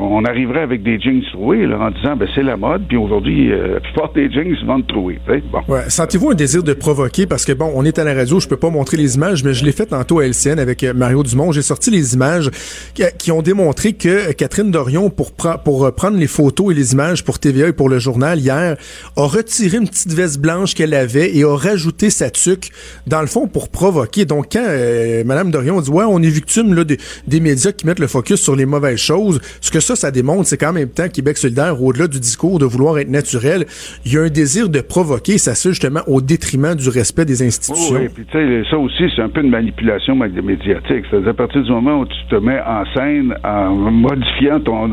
on 0.00 0.24
arriverait 0.24 0.62
avec 0.62 0.82
des 0.82 0.98
jeans 1.00 1.22
troués 1.42 1.66
en 1.66 1.90
disant 1.90 2.16
ben 2.16 2.28
c'est 2.34 2.42
la 2.42 2.56
mode, 2.56 2.86
puis 2.86 2.96
aujourd'hui, 2.96 3.52
euh, 3.52 3.74
la 3.74 3.80
plupart 3.80 4.12
des 4.12 4.30
jeans 4.30 4.56
se 4.56 4.64
vendent 4.64 4.86
troués. 4.86 5.18
Bon. 5.50 5.60
Ouais. 5.68 5.88
Sentez-vous 5.88 6.30
un 6.30 6.34
désir 6.34 6.62
de 6.62 6.72
provoquer? 6.72 7.26
Parce 7.26 7.44
que 7.44 7.52
bon, 7.52 7.70
on 7.74 7.84
est 7.84 7.98
à 7.98 8.04
la 8.04 8.14
radio, 8.14 8.38
je 8.38 8.48
peux 8.48 8.56
pas 8.56 8.70
montrer 8.70 8.96
les 8.96 9.16
images, 9.16 9.42
mais 9.42 9.52
je 9.52 9.64
l'ai 9.64 9.72
fait 9.72 9.86
tantôt 9.86 10.20
à 10.20 10.26
LCN 10.26 10.58
avec 10.58 10.84
euh, 10.84 10.94
Mario 10.94 11.22
Dumont. 11.22 11.52
J'ai 11.52 11.62
sorti 11.62 11.90
les 11.90 12.14
images 12.14 12.50
qui, 13.18 13.32
ont 13.32 13.42
démontré 13.42 13.94
que 13.94 14.32
Catherine 14.32 14.70
Dorion, 14.70 15.10
pour, 15.10 15.32
pour 15.64 15.84
euh, 15.84 15.90
prendre 15.90 16.16
les 16.16 16.26
photos 16.26 16.72
et 16.72 16.74
les 16.74 16.92
images 16.92 17.24
pour 17.24 17.38
TVA 17.38 17.68
et 17.68 17.72
pour 17.72 17.88
le 17.88 17.98
journal 17.98 18.38
hier, 18.38 18.76
a 19.16 19.26
retiré 19.26 19.78
une 19.78 19.88
petite 19.88 20.12
veste 20.12 20.40
blanche 20.40 20.74
qu'elle 20.74 20.94
avait 20.94 21.36
et 21.36 21.44
a 21.44 21.56
rajouté 21.56 22.10
sa 22.10 22.30
tuque 22.30 22.70
dans 23.06 23.20
le 23.20 23.26
fond 23.26 23.48
pour 23.48 23.68
provoquer. 23.68 24.24
Donc 24.24 24.46
quand 24.52 24.64
euh, 24.64 25.24
Madame 25.24 25.50
Dorion 25.50 25.80
dit 25.80 25.90
ouais, 25.90 26.04
on 26.06 26.22
est 26.22 26.28
victime 26.28 26.74
là, 26.74 26.84
des, 26.84 26.98
des 27.26 27.40
médias 27.40 27.72
qui 27.72 27.86
mettent 27.86 27.98
le 27.98 28.06
focus 28.06 28.40
sur 28.40 28.54
les 28.54 28.66
mauvaises 28.66 29.00
choses, 29.00 29.40
ce 29.60 29.70
que 29.70 29.80
ça, 29.80 29.96
ça 29.96 30.10
démontre, 30.10 30.46
c'est 30.46 30.58
qu'en 30.58 30.72
même 30.72 30.88
temps 30.88 31.08
Québec 31.08 31.31
solidaire, 31.38 31.82
au-delà 31.82 32.06
du 32.06 32.20
discours 32.20 32.58
de 32.58 32.64
vouloir 32.64 32.98
être 32.98 33.10
naturel, 33.10 33.64
il 34.04 34.12
y 34.12 34.18
a 34.18 34.22
un 34.22 34.28
désir 34.28 34.68
de 34.68 34.80
provoquer, 34.80 35.38
ça 35.38 35.54
se 35.54 35.70
justement 35.70 36.00
au 36.06 36.20
détriment 36.20 36.74
du 36.74 36.88
respect 36.88 37.24
des 37.24 37.42
institutions. 37.42 37.96
Oui, 37.96 38.08
puis 38.08 38.24
tu 38.30 38.38
sais, 38.38 38.70
ça 38.70 38.78
aussi, 38.78 39.04
c'est 39.14 39.22
un 39.22 39.28
peu 39.28 39.40
une 39.42 39.50
manipulation 39.50 40.14
médiatique. 40.14 41.04
C'est-à-dire, 41.10 41.30
à 41.30 41.34
partir 41.34 41.62
du 41.62 41.70
moment 41.70 42.00
où 42.00 42.06
tu 42.06 42.26
te 42.30 42.36
mets 42.36 42.60
en 42.60 42.84
scène 42.94 43.34
en 43.44 43.70
modifiant 43.74 44.60
ton, 44.60 44.90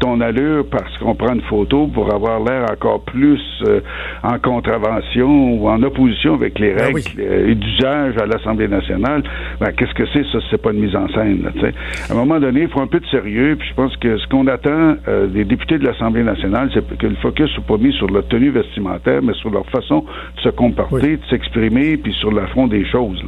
ton 0.00 0.20
allure 0.20 0.66
parce 0.70 0.96
qu'on 0.98 1.14
prend 1.14 1.34
une 1.34 1.42
photo 1.42 1.86
pour 1.88 2.12
avoir 2.12 2.40
l'air 2.40 2.66
encore 2.70 3.02
plus 3.02 3.40
euh, 3.66 3.80
en 4.22 4.38
contravention 4.38 5.54
ou 5.54 5.68
en 5.68 5.82
opposition 5.82 6.34
avec 6.34 6.58
les 6.58 6.74
ben 6.74 6.94
règles 6.94 7.00
euh, 7.18 7.54
d'usage 7.54 8.16
à 8.18 8.26
l'Assemblée 8.26 8.68
nationale, 8.68 9.22
ben, 9.60 9.72
qu'est-ce 9.72 9.94
que 9.94 10.04
c'est? 10.12 10.24
Ça, 10.32 10.38
c'est 10.50 10.60
pas 10.60 10.72
une 10.72 10.80
mise 10.80 10.96
en 10.96 11.08
scène. 11.08 11.42
Là, 11.44 11.70
à 12.08 12.12
un 12.12 12.16
moment 12.16 12.40
donné, 12.40 12.62
il 12.62 12.68
faut 12.68 12.80
un 12.80 12.86
peu 12.86 13.00
de 13.00 13.06
sérieux, 13.06 13.56
puis 13.58 13.68
je 13.68 13.74
pense 13.74 13.96
que 13.96 14.18
ce 14.18 14.26
qu'on 14.28 14.46
attend 14.46 14.96
euh, 15.08 15.26
des 15.26 15.44
députés 15.44 15.75
de 15.78 15.84
l'Assemblée 15.84 16.22
nationale, 16.22 16.70
c'est 16.72 16.98
que 16.98 17.06
le 17.06 17.16
focus 17.16 17.50
soit 17.50 17.64
pas 17.64 17.76
mis 17.76 17.92
sur 17.92 18.08
la 18.10 18.22
tenue 18.22 18.50
vestimentaire, 18.50 19.22
mais 19.22 19.34
sur 19.34 19.50
leur 19.50 19.68
façon 19.70 20.04
de 20.36 20.42
se 20.42 20.48
comporter, 20.50 21.16
de 21.16 21.22
s'exprimer, 21.30 21.96
puis 21.96 22.12
sur 22.14 22.32
la 22.32 22.46
fond 22.48 22.66
des 22.66 22.84
choses. 22.86 23.22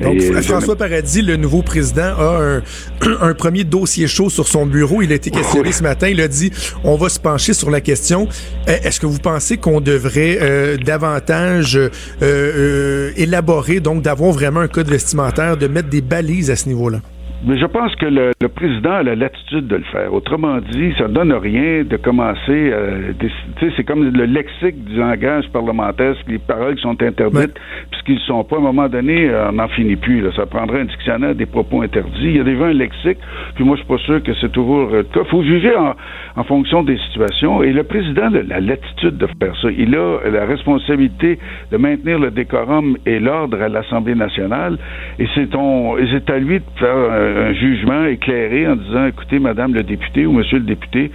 Donc, 0.00 0.16
euh, 0.20 0.42
François 0.42 0.76
Paradis, 0.76 1.22
le 1.22 1.36
nouveau 1.36 1.62
président, 1.62 2.14
a 2.18 2.60
un, 3.20 3.34
premier 3.34 3.64
dossier 3.64 4.06
chaud 4.06 4.30
sur 4.30 4.48
son 4.48 4.66
bureau. 4.66 5.02
Il 5.02 5.12
a 5.12 5.16
été 5.16 5.30
questionné 5.30 5.72
ce 5.72 5.82
matin. 5.82 6.08
Il 6.08 6.20
a 6.20 6.28
dit 6.28 6.50
on 6.84 6.96
va 6.96 7.08
se 7.08 7.20
pencher 7.20 7.52
sur 7.52 7.70
la 7.70 7.80
question. 7.80 8.28
Euh, 8.68 8.72
est-ce 8.82 9.00
que 9.00 9.06
vous 9.06 9.18
pensez 9.18 9.56
qu'on 9.56 9.80
devrait 9.80 10.38
euh, 10.40 10.76
davantage 10.76 11.78
élaborer, 13.16 13.80
donc 13.80 14.02
d'avoir 14.02 14.32
vraiment 14.32 14.60
un 14.60 14.68
code 14.68 14.88
vestimentaire, 14.88 15.56
de 15.56 15.66
mettre 15.66 15.88
des 15.88 16.00
balises 16.00 16.50
à 16.50 16.56
ce 16.56 16.68
niveau-là? 16.68 17.00
Mais 17.42 17.56
je 17.56 17.64
pense 17.64 17.94
que 17.96 18.04
le, 18.04 18.32
président 18.48 18.92
a 18.92 19.02
la 19.02 19.14
latitude 19.14 19.66
de 19.66 19.76
le 19.76 19.84
faire. 19.84 20.12
Autrement 20.12 20.58
dit, 20.58 20.92
ça 20.98 21.08
donne 21.08 21.32
rien 21.32 21.84
de 21.84 21.96
commencer. 21.96 22.38
Euh, 22.50 23.12
tu 23.18 23.30
sais, 23.60 23.72
c'est 23.76 23.84
comme 23.84 24.04
le 24.04 24.24
lexique 24.26 24.84
du 24.84 24.96
langage 24.96 25.48
parlementaire, 25.50 26.14
les 26.28 26.38
paroles 26.38 26.74
qui 26.74 26.82
sont 26.82 27.00
interdites, 27.02 27.58
puisqu'ils 27.90 28.16
ne 28.16 28.20
sont 28.20 28.44
pas. 28.44 28.56
À 28.56 28.58
un 28.58 28.62
moment 28.62 28.88
donné, 28.88 29.30
euh, 29.30 29.48
on 29.48 29.52
n'en 29.52 29.68
finit 29.68 29.96
plus. 29.96 30.22
Ça 30.36 30.44
prendrait 30.44 30.80
un 30.82 30.84
dictionnaire 30.84 31.34
des 31.34 31.46
propos 31.46 31.80
interdits. 31.80 32.10
Il 32.24 32.36
y 32.36 32.40
a 32.40 32.44
déjà 32.44 32.66
un 32.66 32.74
lexique. 32.74 33.18
Puis 33.54 33.64
moi, 33.64 33.76
je 33.76 33.82
suis 33.82 33.88
pas 33.88 34.02
sûr 34.04 34.22
que 34.22 34.32
c'est 34.38 34.52
toujours 34.52 34.90
le 34.90 35.04
cas. 35.04 35.20
Il 35.24 35.30
faut 35.30 35.42
juger 35.42 35.74
en, 35.74 35.94
en, 36.36 36.44
fonction 36.44 36.82
des 36.82 36.98
situations. 37.08 37.62
Et 37.62 37.72
le 37.72 37.84
président 37.84 38.26
a 38.26 38.42
la 38.42 38.60
latitude 38.60 39.16
de 39.16 39.26
faire 39.40 39.56
ça. 39.62 39.68
Il 39.70 39.96
a 39.96 40.18
la 40.30 40.44
responsabilité 40.44 41.38
de 41.72 41.76
maintenir 41.78 42.18
le 42.18 42.30
décorum 42.30 42.98
et 43.06 43.18
l'ordre 43.18 43.62
à 43.62 43.68
l'Assemblée 43.68 44.14
nationale. 44.14 44.76
Et 45.18 45.26
c'est 45.34 45.54
à 46.30 46.38
lui 46.38 46.58
de 46.58 46.64
faire 46.78 47.29
un, 47.36 47.52
jugement 47.52 48.04
éclairé 48.06 48.66
en 48.68 48.76
disant, 48.76 49.06
écoutez, 49.06 49.38
Madame 49.38 49.74
le 49.74 49.82
député 49.82 50.26
ou 50.26 50.32
Monsieur 50.32 50.58
le 50.58 50.64
député, 50.64 51.10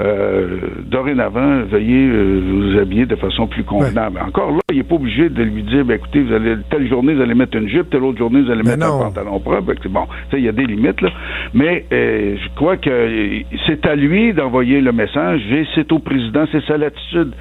euh, 0.00 0.58
dorénavant, 0.84 1.62
veuillez 1.62 2.08
euh, 2.08 2.42
vous 2.44 2.78
habiller 2.78 3.06
de 3.06 3.16
façon 3.16 3.46
plus 3.46 3.64
convenable. 3.64 4.20
Encore 4.26 4.50
là, 4.50 4.60
il 4.70 4.78
n'est 4.78 4.82
pas 4.82 4.96
obligé 4.96 5.28
de 5.30 5.42
lui 5.42 5.62
dire, 5.62 5.84
ben, 5.84 5.94
écoutez, 5.94 6.22
vous 6.22 6.34
allez, 6.34 6.56
telle 6.70 6.86
journée, 6.88 7.14
vous 7.14 7.22
allez 7.22 7.34
mettre 7.34 7.56
une 7.56 7.68
jupe, 7.68 7.88
telle 7.90 8.02
autre 8.02 8.18
journée, 8.18 8.42
vous 8.42 8.50
allez 8.50 8.62
mettre 8.62 8.84
un 8.86 9.04
pantalon 9.04 9.40
propre. 9.40 9.72
Bon, 9.88 10.06
il 10.32 10.40
y 10.40 10.48
a 10.48 10.52
des 10.52 10.66
limites, 10.66 11.00
là. 11.00 11.10
Mais 11.54 11.84
euh, 11.92 12.36
je 12.36 12.54
crois 12.56 12.76
que 12.76 13.42
c'est 13.66 13.86
à 13.86 13.94
lui 13.94 14.34
d'envoyer 14.34 14.80
le 14.80 14.92
message 14.92 15.40
et 15.50 15.66
c'est 15.74 15.90
au 15.92 15.98
président, 15.98 16.44
c'est 16.52 16.64
sa 16.66 16.76
latitude. 16.76 17.32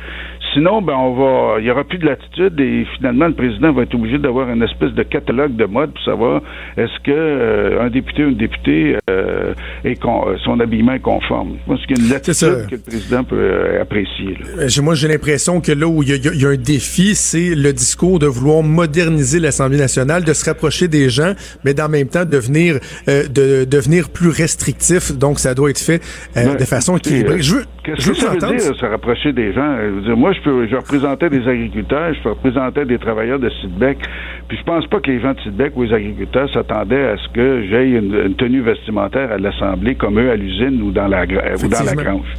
Sinon, 0.56 0.82
ben 0.82 0.94
on 0.94 1.13
va, 1.15 1.60
il 1.60 1.65
y 1.65 1.72
aura 1.72 1.84
plus 1.84 1.98
de 1.98 2.06
latitude 2.06 2.58
et 2.62 2.86
finalement 2.96 3.28
le 3.28 3.34
président 3.34 3.74
va 3.74 3.84
être 3.84 3.94
obligé 3.94 4.18
d'avoir 4.18 4.50
une 4.50 4.63
espèce 4.63 4.91
de 4.91 5.04
catalogue 5.04 5.54
de 5.58 5.65
mode 5.65 5.91
pour 5.91 6.04
savoir 6.06 6.41
est-ce 6.78 6.98
que 7.04 7.12
euh, 7.12 7.82
un 7.82 7.89
député 7.89 8.24
ou 8.24 8.30
une 8.30 8.38
députée 8.38 8.96
euh, 9.10 9.54
est 9.84 10.02
con, 10.02 10.24
son 10.46 10.62
habillement 10.62 10.94
est 10.94 11.02
conforme. 11.02 11.58
Je 11.68 11.74
pense 11.74 11.86
qu'il 11.86 11.98
y 11.98 12.02
a 12.02 12.04
une 12.06 12.10
latitude 12.10 12.68
que 12.70 12.76
le 12.76 12.82
président 12.82 13.24
peut 13.26 13.36
euh, 13.38 13.82
apprécier. 13.82 14.38
Moi, 14.82 14.96
j'ai 14.96 15.10
l'impression 15.10 15.60
que 15.60 15.74
là 15.74 15.88
où 15.88 16.04
il 16.04 16.10
y, 16.10 16.46
a, 16.46 16.50
un 16.50 16.56
défi, 16.56 17.15
c'est 17.15 17.54
le 17.54 17.74
discours 17.74 18.20
de 18.20 18.28
vouloir 18.28 18.63
moderniser 18.63 19.41
l'Assemblée 19.41 19.78
nationale, 19.78 20.24
de 20.24 20.32
se 20.32 20.46
rapprocher 20.46 20.88
des 20.88 21.10
gens, 21.10 21.34
mais 21.65 21.74
d'en 21.74 21.89
même 21.89 22.08
temps 22.08 22.24
devenir 22.24 22.76
de 23.08 23.65
devenir 23.65 24.10
plus 24.10 24.30
restrictif. 24.30 25.12
Donc, 25.18 25.39
ça 25.39 25.54
doit 25.54 25.70
être 25.70 25.82
fait 25.82 26.02
ben, 26.34 26.56
de 26.56 26.63
façon 26.63 26.96
équilibrée. 26.96 27.41
Je 27.41 27.56
veux, 27.56 27.65
Qu'est-ce 27.84 28.10
que 28.10 28.15
ça 28.15 28.30
veut 28.32 28.38
dire, 28.38 28.76
se 28.76 28.86
rapprocher 28.86 29.32
des 29.32 29.54
gens? 29.54 29.78
moi, 30.15 30.34
je 30.34 30.41
peux, 30.45 30.67
je 30.67 30.75
représentais 30.75 31.29
des 31.29 31.47
agriculteurs, 31.47 32.13
je 32.13 32.29
représentais 32.29 32.86
des 32.86 32.99
travailleurs 32.99 33.39
de 33.39 33.49
Sidbeck, 33.49 33.97
puis 34.47 34.58
je 34.58 34.63
pense 34.63 34.86
pas 34.88 34.99
que 34.99 35.10
les 35.10 35.19
gens 35.19 35.34
de 35.34 35.39
Sidbeck 35.41 35.75
ou 35.75 35.84
les 35.84 35.93
agriculteurs 35.93 36.49
s'attendaient 36.53 37.08
à 37.08 37.17
ce 37.17 37.27
que 37.29 37.65
j'aie 37.67 37.89
une, 37.89 38.36
tenue 38.36 38.62
vestimentaire 38.62 39.31
à 39.31 39.38
l'Assemblée 39.38 39.95
comme 39.95 40.19
eux 40.19 40.29
à 40.29 40.36
l'usine 40.36 40.81
ou 40.84 40.91
dans 40.91 41.08
la, 41.08 41.23
ou 41.23 41.67
dans 41.67 41.84
la 41.84 41.95
grange. 41.95 42.34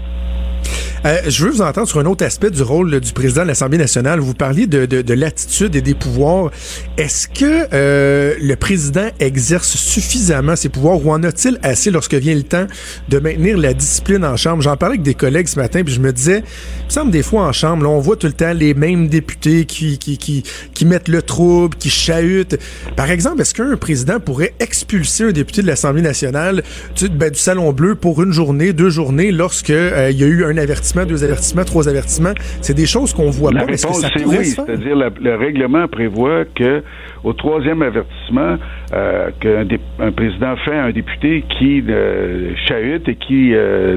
Euh, 1.06 1.20
je 1.28 1.44
veux 1.44 1.52
vous 1.52 1.62
entendre 1.62 1.86
sur 1.86 2.00
un 2.00 2.04
autre 2.06 2.24
aspect 2.24 2.50
du 2.50 2.62
rôle 2.62 2.98
du 2.98 3.12
président 3.12 3.42
de 3.42 3.46
l'Assemblée 3.46 3.78
nationale. 3.78 4.18
Vous 4.18 4.34
parliez 4.34 4.66
de, 4.66 4.86
de, 4.86 5.02
de 5.02 5.14
l'attitude 5.14 5.76
et 5.76 5.80
des 5.80 5.94
pouvoirs. 5.94 6.50
Est-ce 6.96 7.28
que 7.28 7.68
euh, 7.72 8.34
le 8.40 8.56
président 8.56 9.08
exerce 9.20 9.76
suffisamment 9.76 10.56
ses 10.56 10.68
pouvoirs 10.68 11.06
ou 11.06 11.12
en 11.12 11.22
a-t-il 11.22 11.60
assez 11.62 11.92
lorsque 11.92 12.14
vient 12.14 12.34
le 12.34 12.42
temps 12.42 12.66
de 13.08 13.18
maintenir 13.20 13.56
la 13.56 13.72
discipline 13.72 14.24
en 14.24 14.36
Chambre? 14.36 14.62
J'en 14.62 14.76
parlais 14.76 14.94
avec 14.94 15.02
des 15.02 15.14
collègues 15.14 15.46
ce 15.46 15.60
matin, 15.60 15.84
puis 15.84 15.94
je 15.94 16.00
me 16.00 16.12
disais, 16.12 16.38
il 16.38 16.86
me 16.86 16.90
semble 16.90 17.12
des 17.12 17.22
fois 17.22 17.42
en 17.44 17.52
Chambre, 17.52 17.84
là, 17.84 17.88
on 17.88 18.00
voit 18.00 18.16
tout 18.16 18.26
le 18.26 18.32
temps 18.32 18.52
les 18.52 18.74
mêmes 18.74 19.06
députés 19.06 19.64
qui, 19.64 19.98
qui, 19.98 20.18
qui, 20.18 20.42
qui 20.74 20.84
mettent 20.86 21.08
le 21.08 21.22
trouble, 21.22 21.76
qui 21.76 21.88
chahutent. 21.88 22.58
Par 22.96 23.12
exemple, 23.12 23.42
est-ce 23.42 23.54
qu'un 23.54 23.76
président 23.76 24.18
pourrait 24.18 24.54
expulser 24.58 25.22
un 25.22 25.32
député 25.32 25.62
de 25.62 25.68
l'Assemblée 25.68 26.02
nationale 26.02 26.64
du, 26.96 27.08
ben, 27.08 27.30
du 27.30 27.38
Salon 27.38 27.72
Bleu 27.72 27.94
pour 27.94 28.24
une 28.24 28.32
journée, 28.32 28.72
deux 28.72 28.90
journées, 28.90 29.30
lorsque 29.30 29.70
euh, 29.70 30.10
il 30.10 30.18
y 30.18 30.24
a 30.24 30.26
eu 30.26 30.44
un 30.44 30.56
avertissement 30.56 30.95
deux 31.04 31.24
avertissements, 31.24 31.64
trois 31.64 31.88
avertissements. 31.88 32.35
C'est 32.61 32.74
des 32.74 32.87
choses 32.87 33.12
qu'on 33.12 33.30
voit 33.30 33.52
la 33.52 33.61
pas. 33.61 33.72
Réponse, 33.72 34.02
que 34.02 34.20
ça 34.20 34.26
oui, 34.26 34.46
C'est-à-dire 34.46 34.96
le 34.96 35.37
règlement 35.37 35.87
prévoit 35.88 36.44
que 36.44 36.82
au 37.26 37.32
troisième 37.32 37.82
avertissement 37.82 38.56
euh, 38.92 39.30
qu'un 39.40 40.12
président 40.12 40.54
fait 40.64 40.76
à 40.76 40.84
un 40.84 40.92
député 40.92 41.44
qui 41.58 41.82
euh, 41.88 42.52
chahute 42.68 43.08
et 43.08 43.16
qui 43.16 43.50
euh, 43.52 43.96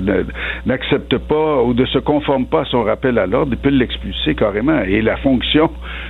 n'accepte 0.65 1.15
pas 1.15 1.61
ou 1.61 1.75
ne 1.75 1.85
se 1.85 1.99
conforme 1.99 2.47
pas 2.47 2.61
à 2.61 2.65
son 2.65 2.81
rappel 2.81 3.19
à 3.19 3.27
l'ordre, 3.27 3.51
il 3.51 3.59
peut 3.59 3.69
l'expulser 3.69 4.33
carrément. 4.33 4.81
Et 4.81 5.03
la 5.03 5.15
fonction 5.17 5.69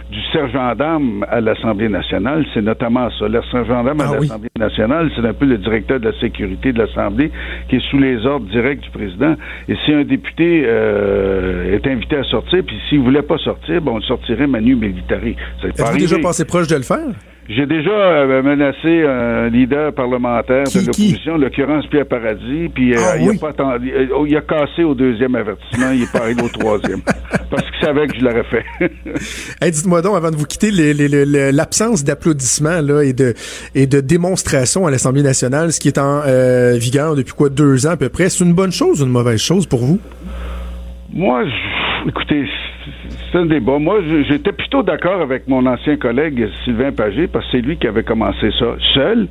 du 0.09 0.21
sergent 0.31 0.73
d'armes 0.75 1.25
à 1.29 1.41
l'Assemblée 1.41 1.89
nationale, 1.89 2.45
c'est 2.53 2.61
notamment 2.61 3.09
ça. 3.19 3.27
Le 3.27 3.41
sergent 3.51 3.83
d'armes 3.83 3.99
à 3.99 4.11
ah 4.11 4.19
l'Assemblée 4.21 4.49
nationale, 4.57 5.11
c'est 5.13 5.27
un 5.27 5.33
peu 5.33 5.45
le 5.45 5.57
directeur 5.57 5.99
de 5.99 6.05
la 6.05 6.19
sécurité 6.21 6.71
de 6.71 6.79
l'Assemblée 6.79 7.31
qui 7.67 7.75
est 7.75 7.89
sous 7.91 7.97
les 7.97 8.25
ordres 8.25 8.47
directs 8.49 8.79
du 8.79 8.91
président. 8.91 9.35
Et 9.67 9.75
si 9.83 9.91
un 9.91 10.05
député 10.05 10.61
est 10.61 11.85
invité 11.85 12.15
à 12.15 12.23
sortir, 12.23 12.63
puis 12.65 12.77
s'il 12.87 13.01
voulait 13.01 13.21
pas 13.23 13.37
sortir, 13.39 13.81
bon, 13.81 13.95
on 13.95 13.97
le 13.97 14.03
sortirait 14.03 14.47
manu 14.47 14.77
militari. 14.77 15.35
Êtes-vous 15.65 15.97
déjà 15.97 16.17
passé 16.19 16.45
proche 16.45 16.67
de 16.67 16.77
le 16.77 16.83
faire? 16.83 17.08
J'ai 17.49 17.65
déjà 17.65 17.89
euh, 17.89 18.43
menacé 18.43 19.03
un 19.07 19.49
leader 19.49 19.91
parlementaire 19.91 20.65
de 20.65 20.85
l'opposition, 20.85 21.35
l'occurrence 21.35 21.87
Pierre 21.87 22.05
Paradis, 22.05 22.69
puis 22.71 22.93
euh, 22.93 22.99
ah 22.99 23.17
il, 23.17 23.27
a 23.27 23.33
pas 23.39 23.49
attendu, 23.49 23.91
oh, 24.15 24.27
il 24.27 24.37
a 24.37 24.41
cassé 24.41 24.83
au 24.83 24.93
deuxième 24.93 25.33
avertissement, 25.33 25.89
il 25.91 26.03
est 26.03 26.11
pas 26.11 26.19
arrivé 26.19 26.43
au 26.43 26.47
troisième, 26.47 27.01
parce 27.49 27.63
qu'il 27.71 27.87
savait 27.87 28.05
que 28.05 28.19
je 28.19 28.23
l'aurais 28.23 28.43
fait. 28.43 28.65
hey, 29.61 29.71
Dites-moi 29.71 30.03
donc, 30.03 30.15
avant 30.15 30.29
de 30.29 30.35
vous 30.35 30.45
quitter, 30.45 30.69
l'absence 31.51 32.03
d'applaudissements 32.03 32.81
là 32.81 33.01
et 33.01 33.13
de 33.13 33.33
et 33.73 33.87
de 33.87 33.99
démonstrations 33.99 34.85
à 34.85 34.91
l'Assemblée 34.91 35.23
nationale, 35.23 35.71
ce 35.71 35.79
qui 35.79 35.87
est 35.87 35.97
en 35.97 36.21
vigueur 36.77 37.15
depuis 37.15 37.33
quoi 37.33 37.49
deux 37.49 37.87
ans 37.87 37.91
à 37.91 37.97
peu 37.97 38.09
près, 38.09 38.29
c'est 38.29 38.43
une 38.43 38.53
bonne 38.53 38.71
chose 38.71 39.01
ou 39.01 39.05
une 39.05 39.11
mauvaise 39.11 39.41
chose 39.41 39.65
pour 39.65 39.79
vous? 39.79 39.99
Moi, 41.11 41.45
écoutez, 42.07 42.45
c'est 43.31 43.37
un 43.37 43.45
débat. 43.45 43.79
Moi, 43.79 44.01
j'étais 44.27 44.51
plutôt 44.51 44.83
d'accord 44.83 45.21
avec 45.21 45.47
mon 45.47 45.65
ancien 45.65 45.97
collègue 45.97 46.49
Sylvain 46.63 46.91
Pagé, 46.91 47.27
parce 47.27 47.45
que 47.45 47.51
c'est 47.51 47.61
lui 47.61 47.77
qui 47.77 47.87
avait 47.87 48.03
commencé 48.03 48.51
ça 48.57 48.75
seul. 48.93 49.27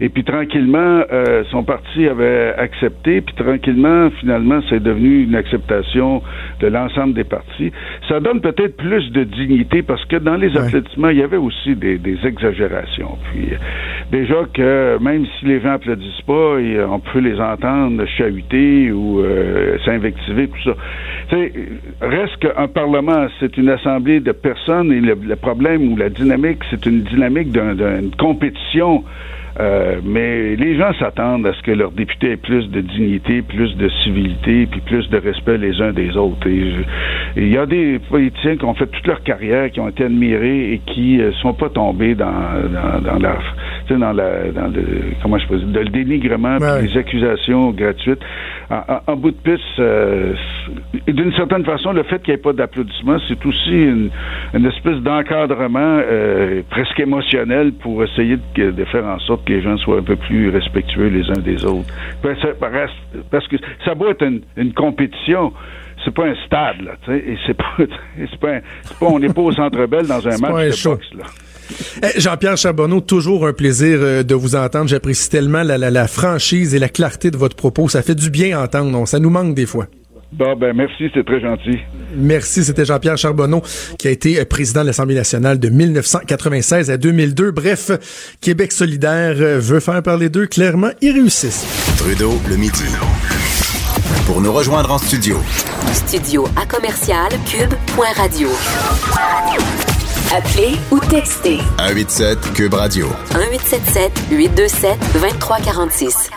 Et 0.00 0.08
puis 0.08 0.24
tranquillement, 0.24 1.02
euh, 1.12 1.44
son 1.50 1.62
parti 1.62 2.08
avait 2.08 2.54
accepté, 2.56 3.20
puis 3.20 3.34
tranquillement, 3.34 4.08
finalement, 4.18 4.60
c'est 4.70 4.82
devenu 4.82 5.24
une 5.24 5.34
acceptation 5.34 6.22
de 6.60 6.66
l'ensemble 6.68 7.12
des 7.12 7.24
partis. 7.24 7.70
Ça 8.08 8.18
donne 8.18 8.40
peut-être 8.40 8.78
plus 8.78 9.10
de 9.12 9.24
dignité 9.24 9.82
parce 9.82 10.02
que 10.06 10.16
dans 10.16 10.36
les 10.36 10.56
applaudissements, 10.56 11.10
il 11.10 11.18
y 11.18 11.22
avait 11.22 11.36
aussi 11.36 11.76
des, 11.76 11.98
des, 11.98 12.16
exagérations. 12.24 13.18
Puis 13.30 13.50
déjà 14.10 14.36
que 14.54 14.98
même 15.02 15.26
si 15.38 15.46
les 15.46 15.60
gens 15.60 15.72
applaudissent 15.72 16.22
pas, 16.26 16.56
on 16.88 17.00
peut 17.00 17.18
les 17.18 17.38
entendre 17.38 18.04
chahuter 18.06 18.92
ou 18.92 19.20
euh, 19.20 19.76
s'invectiver, 19.84 20.48
tout 20.48 20.70
ça. 20.70 21.36
reste 22.00 22.36
qu'un 22.38 22.68
parlement, 22.68 23.26
c'est 23.38 23.56
une 23.58 23.68
assemblée 23.68 24.20
de 24.20 24.32
personnes 24.32 24.92
et 24.92 25.00
le, 25.00 25.14
le 25.14 25.36
problème 25.36 25.92
ou 25.92 25.96
la 25.96 26.08
dynamique, 26.08 26.60
c'est 26.70 26.86
une 26.86 27.02
dynamique 27.02 27.52
d'une 27.52 28.10
compétition 28.18 29.04
euh, 29.60 30.00
mais 30.04 30.56
les 30.56 30.76
gens 30.76 30.92
s'attendent 30.98 31.46
à 31.46 31.52
ce 31.52 31.62
que 31.62 31.70
leurs 31.72 31.90
députés 31.90 32.32
aient 32.32 32.36
plus 32.36 32.68
de 32.70 32.80
dignité, 32.80 33.42
plus 33.42 33.76
de 33.76 33.88
civilité, 34.02 34.66
puis 34.70 34.80
plus 34.80 35.08
de 35.10 35.18
respect 35.18 35.58
les 35.58 35.80
uns 35.82 35.92
des 35.92 36.16
autres. 36.16 36.46
Et 36.46 36.72
il 37.36 37.52
y 37.52 37.58
a 37.58 37.66
des 37.66 37.98
politiciens 37.98 38.56
qui 38.56 38.64
ont 38.64 38.74
fait 38.74 38.86
toute 38.86 39.06
leur 39.06 39.22
carrière, 39.22 39.70
qui 39.70 39.80
ont 39.80 39.88
été 39.88 40.04
admirés 40.04 40.72
et 40.72 40.80
qui 40.86 41.18
ne 41.18 41.24
euh, 41.24 41.32
sont 41.42 41.52
pas 41.52 41.68
tombés 41.68 42.14
dans, 42.14 42.32
dans, 42.72 43.00
dans 43.00 43.18
leur 43.18 43.42
dans 43.90 44.12
la 44.12 44.52
dans 44.52 44.68
le 44.68 44.84
comment 45.22 45.38
je 45.38 45.46
peux 45.48 45.58
dire, 45.58 45.82
le 45.82 45.88
dénigrement, 45.88 46.56
ouais. 46.58 46.82
les 46.82 46.96
accusations 46.96 47.70
gratuites. 47.70 48.22
En, 49.08 49.16
bout 49.16 49.32
de 49.32 49.36
piste, 49.36 49.80
euh, 49.80 50.32
d'une 51.08 51.32
certaine 51.32 51.64
façon, 51.64 51.90
le 51.90 52.04
fait 52.04 52.22
qu'il 52.22 52.32
n'y 52.32 52.38
ait 52.38 52.42
pas 52.42 52.52
d'applaudissements, 52.52 53.18
c'est 53.26 53.44
aussi 53.44 53.72
une, 53.72 54.10
une 54.54 54.66
espèce 54.66 54.98
d'encadrement 54.98 55.98
euh, 56.08 56.62
presque 56.70 57.00
émotionnel 57.00 57.72
pour 57.72 58.04
essayer 58.04 58.38
de, 58.54 58.70
de, 58.70 58.84
faire 58.84 59.04
en 59.04 59.18
sorte 59.18 59.44
que 59.50 59.56
les 59.56 59.62
gens 59.62 59.76
soient 59.78 59.98
un 59.98 60.02
peu 60.02 60.16
plus 60.16 60.50
respectueux 60.50 61.08
les 61.08 61.28
uns 61.30 61.40
des 61.40 61.64
autres. 61.64 61.92
Parce 62.22 63.48
que 63.48 63.56
ça 63.84 63.94
doit 63.94 64.10
être 64.10 64.22
une, 64.22 64.42
une 64.56 64.72
compétition 64.72 65.52
c'est 66.04 66.14
pas 66.14 66.24
un 66.24 66.34
stade, 66.46 66.80
là, 66.80 66.92
tu 67.04 67.12
sais, 67.12 67.18
et 67.18 67.36
c'est 67.46 67.52
pas, 67.52 67.76
c'est 68.16 68.40
pas, 68.40 68.60
pas, 68.98 69.06
on 69.06 69.18
n'est 69.18 69.28
pas 69.28 69.42
au 69.42 69.52
Centre 69.52 69.84
Bell 69.84 70.06
dans 70.06 70.26
un 70.26 70.38
match 70.38 70.78
de 70.78 70.88
boxe, 70.88 71.06
là. 71.14 71.24
Eh, 72.02 72.20
Jean-Pierre 72.20 72.56
Charbonneau, 72.56 73.00
toujours 73.00 73.46
un 73.46 73.52
plaisir 73.52 73.98
euh, 74.00 74.22
de 74.22 74.34
vous 74.34 74.56
entendre. 74.56 74.88
J'apprécie 74.88 75.30
tellement 75.30 75.62
la, 75.62 76.08
franchise 76.08 76.74
et 76.74 76.78
la 76.78 76.88
clarté 76.88 77.30
de 77.30 77.36
votre 77.36 77.54
propos. 77.54 77.88
Ça 77.88 78.02
fait 78.02 78.14
du 78.14 78.30
bien 78.30 78.60
entendre. 78.60 79.06
Ça 79.06 79.18
nous 79.18 79.30
manque 79.30 79.54
des 79.54 79.66
fois. 79.66 79.86
Bon, 80.32 80.56
ben 80.56 80.74
merci, 80.74 81.10
c'est 81.12 81.24
très 81.24 81.40
gentil. 81.40 81.78
Merci, 82.14 82.64
c'était 82.64 82.84
Jean-Pierre 82.84 83.18
Charbonneau 83.18 83.62
qui 83.98 84.08
a 84.08 84.10
été 84.10 84.40
euh, 84.40 84.44
président 84.44 84.82
de 84.82 84.86
l'Assemblée 84.86 85.16
nationale 85.16 85.58
de 85.58 85.68
1996 85.68 86.90
à 86.90 86.96
2002. 86.96 87.50
Bref, 87.50 87.90
Québec 88.40 88.70
solidaire 88.70 89.34
euh, 89.38 89.58
veut 89.58 89.80
faire 89.80 90.02
parler 90.02 90.28
d'eux. 90.28 90.46
Clairement, 90.46 90.90
ils 91.00 91.12
réussissent. 91.12 91.66
Trudeau, 91.98 92.34
le 92.48 92.56
midi. 92.56 92.84
Pour 94.26 94.40
nous 94.40 94.52
rejoindre 94.52 94.92
en 94.92 94.98
studio. 94.98 95.36
Studio 95.92 96.46
à 96.56 96.64
commercial 96.64 97.30
cube.radio. 97.46 98.48
Appelez 100.32 100.76
ou 100.92 101.00
textez 101.10 101.58
187 101.78 102.52
Cube 102.54 102.74
Radio. 102.74 103.08
1877 103.34 104.12
827 104.30 104.98
2346. 105.14 106.30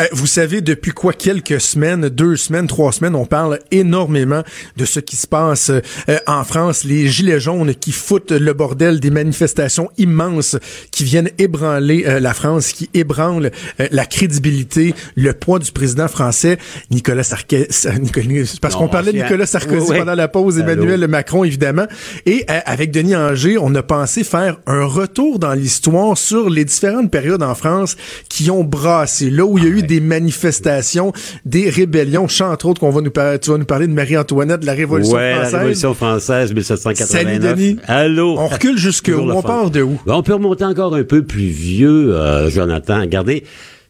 Euh, 0.00 0.06
vous 0.12 0.26
savez, 0.26 0.60
depuis 0.60 0.90
quoi 0.90 1.12
quelques 1.12 1.60
semaines, 1.60 2.08
deux 2.08 2.36
semaines, 2.36 2.66
trois 2.66 2.92
semaines, 2.92 3.14
on 3.14 3.26
parle 3.26 3.58
énormément 3.70 4.42
de 4.76 4.84
ce 4.84 5.00
qui 5.00 5.16
se 5.16 5.26
passe 5.26 5.70
euh, 5.70 6.18
en 6.26 6.44
France. 6.44 6.84
Les 6.84 7.08
gilets 7.08 7.40
jaunes 7.40 7.74
qui 7.74 7.92
foutent 7.92 8.32
le 8.32 8.52
bordel 8.52 9.00
des 9.00 9.10
manifestations 9.10 9.90
immenses 9.98 10.56
qui 10.90 11.04
viennent 11.04 11.30
ébranler 11.38 12.04
euh, 12.06 12.20
la 12.20 12.34
France, 12.34 12.72
qui 12.72 12.90
ébranlent 12.94 13.50
la 13.90 14.06
crédibilité, 14.06 14.94
le 15.16 15.32
poids 15.32 15.58
du 15.58 15.70
président 15.72 16.08
français, 16.08 16.58
Nicolas 16.90 17.22
Sarkozy. 17.22 18.58
Parce 18.60 18.74
qu'on 18.74 18.88
parlait 18.88 19.12
de 19.12 19.18
Nicolas 19.18 19.46
Sarkozy 19.46 19.92
pendant 19.98 20.14
la 20.14 20.28
pause, 20.28 20.58
Emmanuel 20.58 21.06
Macron, 21.08 21.44
évidemment. 21.44 21.86
Et 22.26 22.44
avec 22.48 22.90
Denis 22.90 23.16
Anger, 23.16 23.58
on 23.58 23.74
a 23.74 23.82
pensé 23.82 24.24
faire 24.24 24.58
un 24.66 24.84
retour 24.84 25.38
dans 25.38 25.52
l'histoire 25.52 26.16
sur 26.16 26.50
les 26.50 26.64
différentes 26.64 27.10
périodes 27.10 27.42
en 27.42 27.54
France 27.54 27.96
qui 28.28 28.50
ont 28.50 28.64
brassé, 28.64 29.30
là 29.30 29.44
où 29.44 29.58
il 29.58 29.64
y 29.64 29.66
a 29.66 29.70
eu 29.70 29.83
des 29.84 30.00
manifestations, 30.00 31.12
des 31.44 31.70
rébellions. 31.70 32.28
Je 32.28 32.44
entre 32.44 32.66
autres 32.66 32.80
qu'on 32.80 32.90
va 32.90 33.00
nous 33.00 33.10
parler, 33.10 33.38
tu 33.38 33.50
vas 33.50 33.58
nous 33.58 33.64
parler 33.64 33.86
de 33.86 33.92
Marie-Antoinette, 33.92 34.60
de 34.60 34.66
la 34.66 34.74
Révolution 34.74 35.16
ouais, 35.16 35.32
française. 35.32 35.52
la 35.52 35.58
Révolution 35.58 35.94
française, 35.94 36.54
1789. 36.54 37.08
Salut 37.08 37.38
Denis. 37.38 37.76
Allô? 37.86 38.36
On 38.38 38.48
recule 38.48 38.78
jusque 38.78 39.10
où? 39.14 39.30
On 39.30 39.42
part 39.42 39.70
de 39.70 39.82
où? 39.82 39.98
Ben, 40.06 40.14
on 40.14 40.22
peut 40.22 40.34
remonter 40.34 40.64
encore 40.64 40.94
un 40.94 41.04
peu 41.04 41.22
plus 41.22 41.46
vieux, 41.46 42.14
euh, 42.14 42.50
Jonathan. 42.50 43.00
Regardez. 43.00 43.44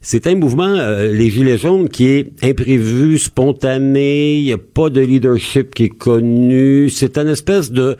C'est 0.06 0.26
un 0.26 0.34
mouvement, 0.34 0.68
euh, 0.68 1.10
les 1.10 1.30
Gilets 1.30 1.56
jaunes, 1.56 1.88
qui 1.88 2.08
est 2.08 2.30
imprévu, 2.42 3.16
spontané, 3.16 4.36
il 4.36 4.44
n'y 4.44 4.52
a 4.52 4.58
pas 4.58 4.90
de 4.90 5.00
leadership 5.00 5.74
qui 5.74 5.84
est 5.84 5.88
connu. 5.88 6.90
C'est 6.90 7.16
une 7.16 7.28
espèce 7.28 7.72
de 7.72 7.96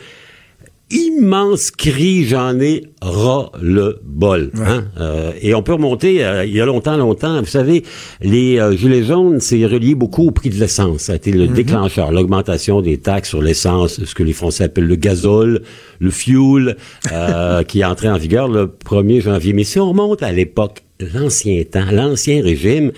immense 0.94 1.70
cri, 1.70 2.24
j'en 2.24 2.59
ai 2.61 2.85
ras 3.02 3.50
le 3.61 4.00
bol. 4.04 4.50
Hein? 4.57 4.85
Euh, 4.98 5.33
et 5.42 5.54
on 5.54 5.62
peut 5.62 5.74
remonter 5.74 6.24
euh, 6.24 6.44
il 6.44 6.54
y 6.54 6.61
a 6.61 6.66
longtemps, 6.66 6.96
longtemps. 6.96 7.40
Vous 7.40 7.46
savez, 7.46 7.83
les 8.20 8.59
euh, 8.59 8.76
gilets 8.76 9.02
jaunes, 9.02 9.40
c'est 9.40 9.64
relié 9.66 9.94
beaucoup 9.94 10.28
au 10.28 10.30
prix 10.30 10.50
de 10.50 10.57
l'essence. 10.57 11.02
Ça 11.02 11.12
a 11.12 11.16
été 11.16 11.33
le 11.33 11.46
mhm. 11.46 11.54
déclencheur, 11.54 12.12
l'augmentation 12.12 12.80
des 12.80 12.98
taxes 12.98 13.30
sur 13.30 13.42
l'essence, 13.42 14.02
ce 14.04 14.14
que 14.14 14.22
les 14.22 14.33
Français 14.33 14.64
appellent 14.64 14.87
le 14.87 14.96
gazole, 14.96 15.62
le 15.98 16.11
fuel, 16.11 16.76
qui 17.68 17.80
est 17.80 17.85
entré 17.85 18.09
en 18.09 18.16
vigueur 18.16 18.48
le 18.48 18.66
1er 18.66 19.20
janvier. 19.20 19.52
Mais 19.52 19.64
si 19.64 19.78
on 19.78 19.88
remonte 19.88 20.22
à 20.22 20.33
l'époque, 20.33 20.85
l'ancien 21.00 21.62
temps, 21.64 21.90
l'ancien 21.90 22.42
régime, 22.42 22.92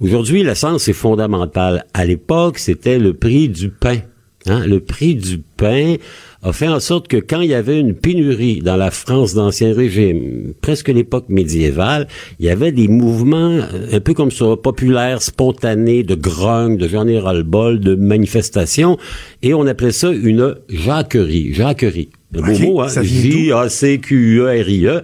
aujourd'hui, 0.00 0.42
l'essence 0.42 0.88
est 0.88 0.94
fondamentale. 0.94 1.84
À 1.94 2.04
l'époque, 2.04 2.58
c'était 2.58 2.98
le 2.98 3.14
prix 3.14 3.48
du 3.48 3.68
pain. 3.68 3.98
Hein? 4.46 4.66
Le 4.66 4.80
prix 4.80 5.14
du 5.14 5.38
pain 5.38 5.96
a 6.44 6.52
fait 6.52 6.68
en 6.68 6.78
sorte 6.78 7.08
que 7.08 7.16
quand 7.16 7.40
il 7.40 7.48
y 7.48 7.54
avait 7.54 7.80
une 7.80 7.94
pénurie 7.94 8.60
dans 8.60 8.76
la 8.76 8.90
France 8.90 9.32
d'Ancien 9.34 9.72
Régime, 9.74 10.52
presque 10.60 10.88
l'époque 10.88 11.24
médiévale, 11.30 12.06
il 12.38 12.44
y 12.44 12.50
avait 12.50 12.70
des 12.70 12.86
mouvements 12.86 13.60
euh, 13.72 13.88
un 13.92 14.00
peu 14.00 14.12
comme 14.12 14.30
ça, 14.30 14.54
populaires, 14.62 15.22
spontanés, 15.22 16.02
de 16.02 16.14
grogne, 16.14 16.76
de 16.76 16.86
général 16.86 17.44
bol 17.44 17.80
de 17.80 17.94
manifestations, 17.94 18.98
et 19.42 19.54
on 19.54 19.66
appelait 19.66 19.92
ça 19.92 20.10
une 20.10 20.56
jacquerie. 20.68 21.54
Jacquerie. 21.54 22.10
Le 22.32 22.42
beau 22.42 22.58
mot, 22.58 22.82
hein? 22.82 22.88
J-A-C-Q-E-R-I-E. 23.02 25.00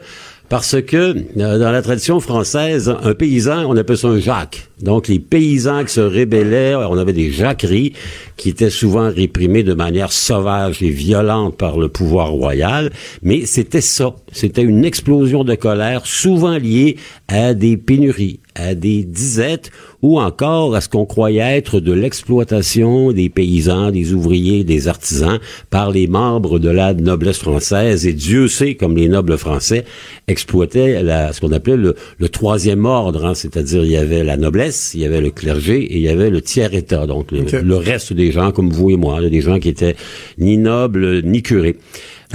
Parce 0.50 0.82
que 0.82 0.96
euh, 0.96 1.58
dans 1.58 1.70
la 1.70 1.80
tradition 1.80 2.20
française, 2.20 2.94
un 3.02 3.14
paysan, 3.14 3.64
on 3.66 3.76
appelle 3.76 3.96
ça 3.96 4.08
un 4.08 4.18
Jacques. 4.18 4.69
Donc 4.82 5.08
les 5.08 5.18
paysans 5.18 5.84
qui 5.84 5.92
se 5.92 6.00
rébellaient, 6.00 6.74
on 6.74 6.96
avait 6.96 7.12
des 7.12 7.30
jacqueries 7.30 7.92
qui 8.36 8.48
étaient 8.48 8.70
souvent 8.70 9.10
réprimées 9.10 9.62
de 9.62 9.74
manière 9.74 10.12
sauvage 10.12 10.82
et 10.82 10.90
violente 10.90 11.56
par 11.56 11.78
le 11.78 11.88
pouvoir 11.88 12.30
royal. 12.30 12.90
Mais 13.22 13.44
c'était 13.46 13.80
ça, 13.80 14.14
c'était 14.32 14.62
une 14.62 14.84
explosion 14.84 15.44
de 15.44 15.54
colère, 15.54 16.06
souvent 16.06 16.56
liée 16.56 16.96
à 17.28 17.54
des 17.54 17.76
pénuries, 17.76 18.40
à 18.54 18.74
des 18.74 19.04
disettes 19.04 19.70
ou 20.02 20.18
encore 20.18 20.74
à 20.74 20.80
ce 20.80 20.88
qu'on 20.88 21.04
croyait 21.04 21.58
être 21.58 21.80
de 21.80 21.92
l'exploitation 21.92 23.12
des 23.12 23.28
paysans, 23.28 23.90
des 23.90 24.14
ouvriers, 24.14 24.64
des 24.64 24.88
artisans 24.88 25.38
par 25.68 25.90
les 25.90 26.06
membres 26.06 26.58
de 26.58 26.70
la 26.70 26.94
noblesse 26.94 27.38
française. 27.38 28.06
Et 28.06 28.12
Dieu 28.12 28.48
sait, 28.48 28.74
comme 28.74 28.96
les 28.96 29.08
nobles 29.08 29.36
français 29.36 29.84
exploitaient 30.26 31.02
la, 31.02 31.32
ce 31.32 31.40
qu'on 31.40 31.52
appelait 31.52 31.76
le, 31.76 31.94
troisième 32.28 32.86
ordre, 32.86 33.26
hein, 33.26 33.34
c'est-à-dire 33.34 33.84
il 33.84 33.90
y 33.90 33.96
avait 33.96 34.24
la 34.24 34.36
noblesse, 34.36 34.69
il 34.94 35.00
y 35.00 35.04
avait 35.04 35.20
le 35.20 35.30
clergé 35.30 35.78
et 35.78 35.96
il 35.96 36.02
y 36.02 36.08
avait 36.08 36.30
le 36.30 36.40
tiers-état, 36.40 37.06
donc 37.06 37.32
le, 37.32 37.76
reste 37.76 38.12
des 38.12 38.32
gens 38.32 38.52
comme 38.52 38.70
vous 38.70 38.90
et 38.90 38.96
moi, 38.96 39.20
des 39.28 39.40
gens 39.40 39.58
qui 39.58 39.68
étaient 39.68 39.96
ni 40.38 40.56
nobles 40.56 41.22
ni 41.22 41.42
curés. 41.42 41.76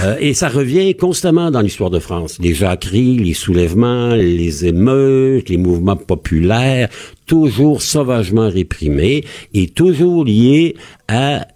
Euh, 0.01 0.17
et 0.19 0.33
ça 0.33 0.49
revient 0.49 0.93
constamment 0.95 1.51
dans 1.51 1.61
l'histoire 1.61 1.89
de 1.89 1.99
France. 1.99 2.37
Les 2.41 2.53
jacqueries, 2.53 3.17
les 3.17 3.33
soulèvements, 3.33 4.13
les 4.13 4.65
émeutes, 4.65 5.47
les 5.47 5.57
mouvements 5.57 5.95
populaires, 5.95 6.89
toujours 7.25 7.81
sauvagement 7.81 8.49
réprimés 8.49 9.23
et 9.53 9.67
toujours 9.67 10.25
liés 10.25 10.75
à 11.07 11.47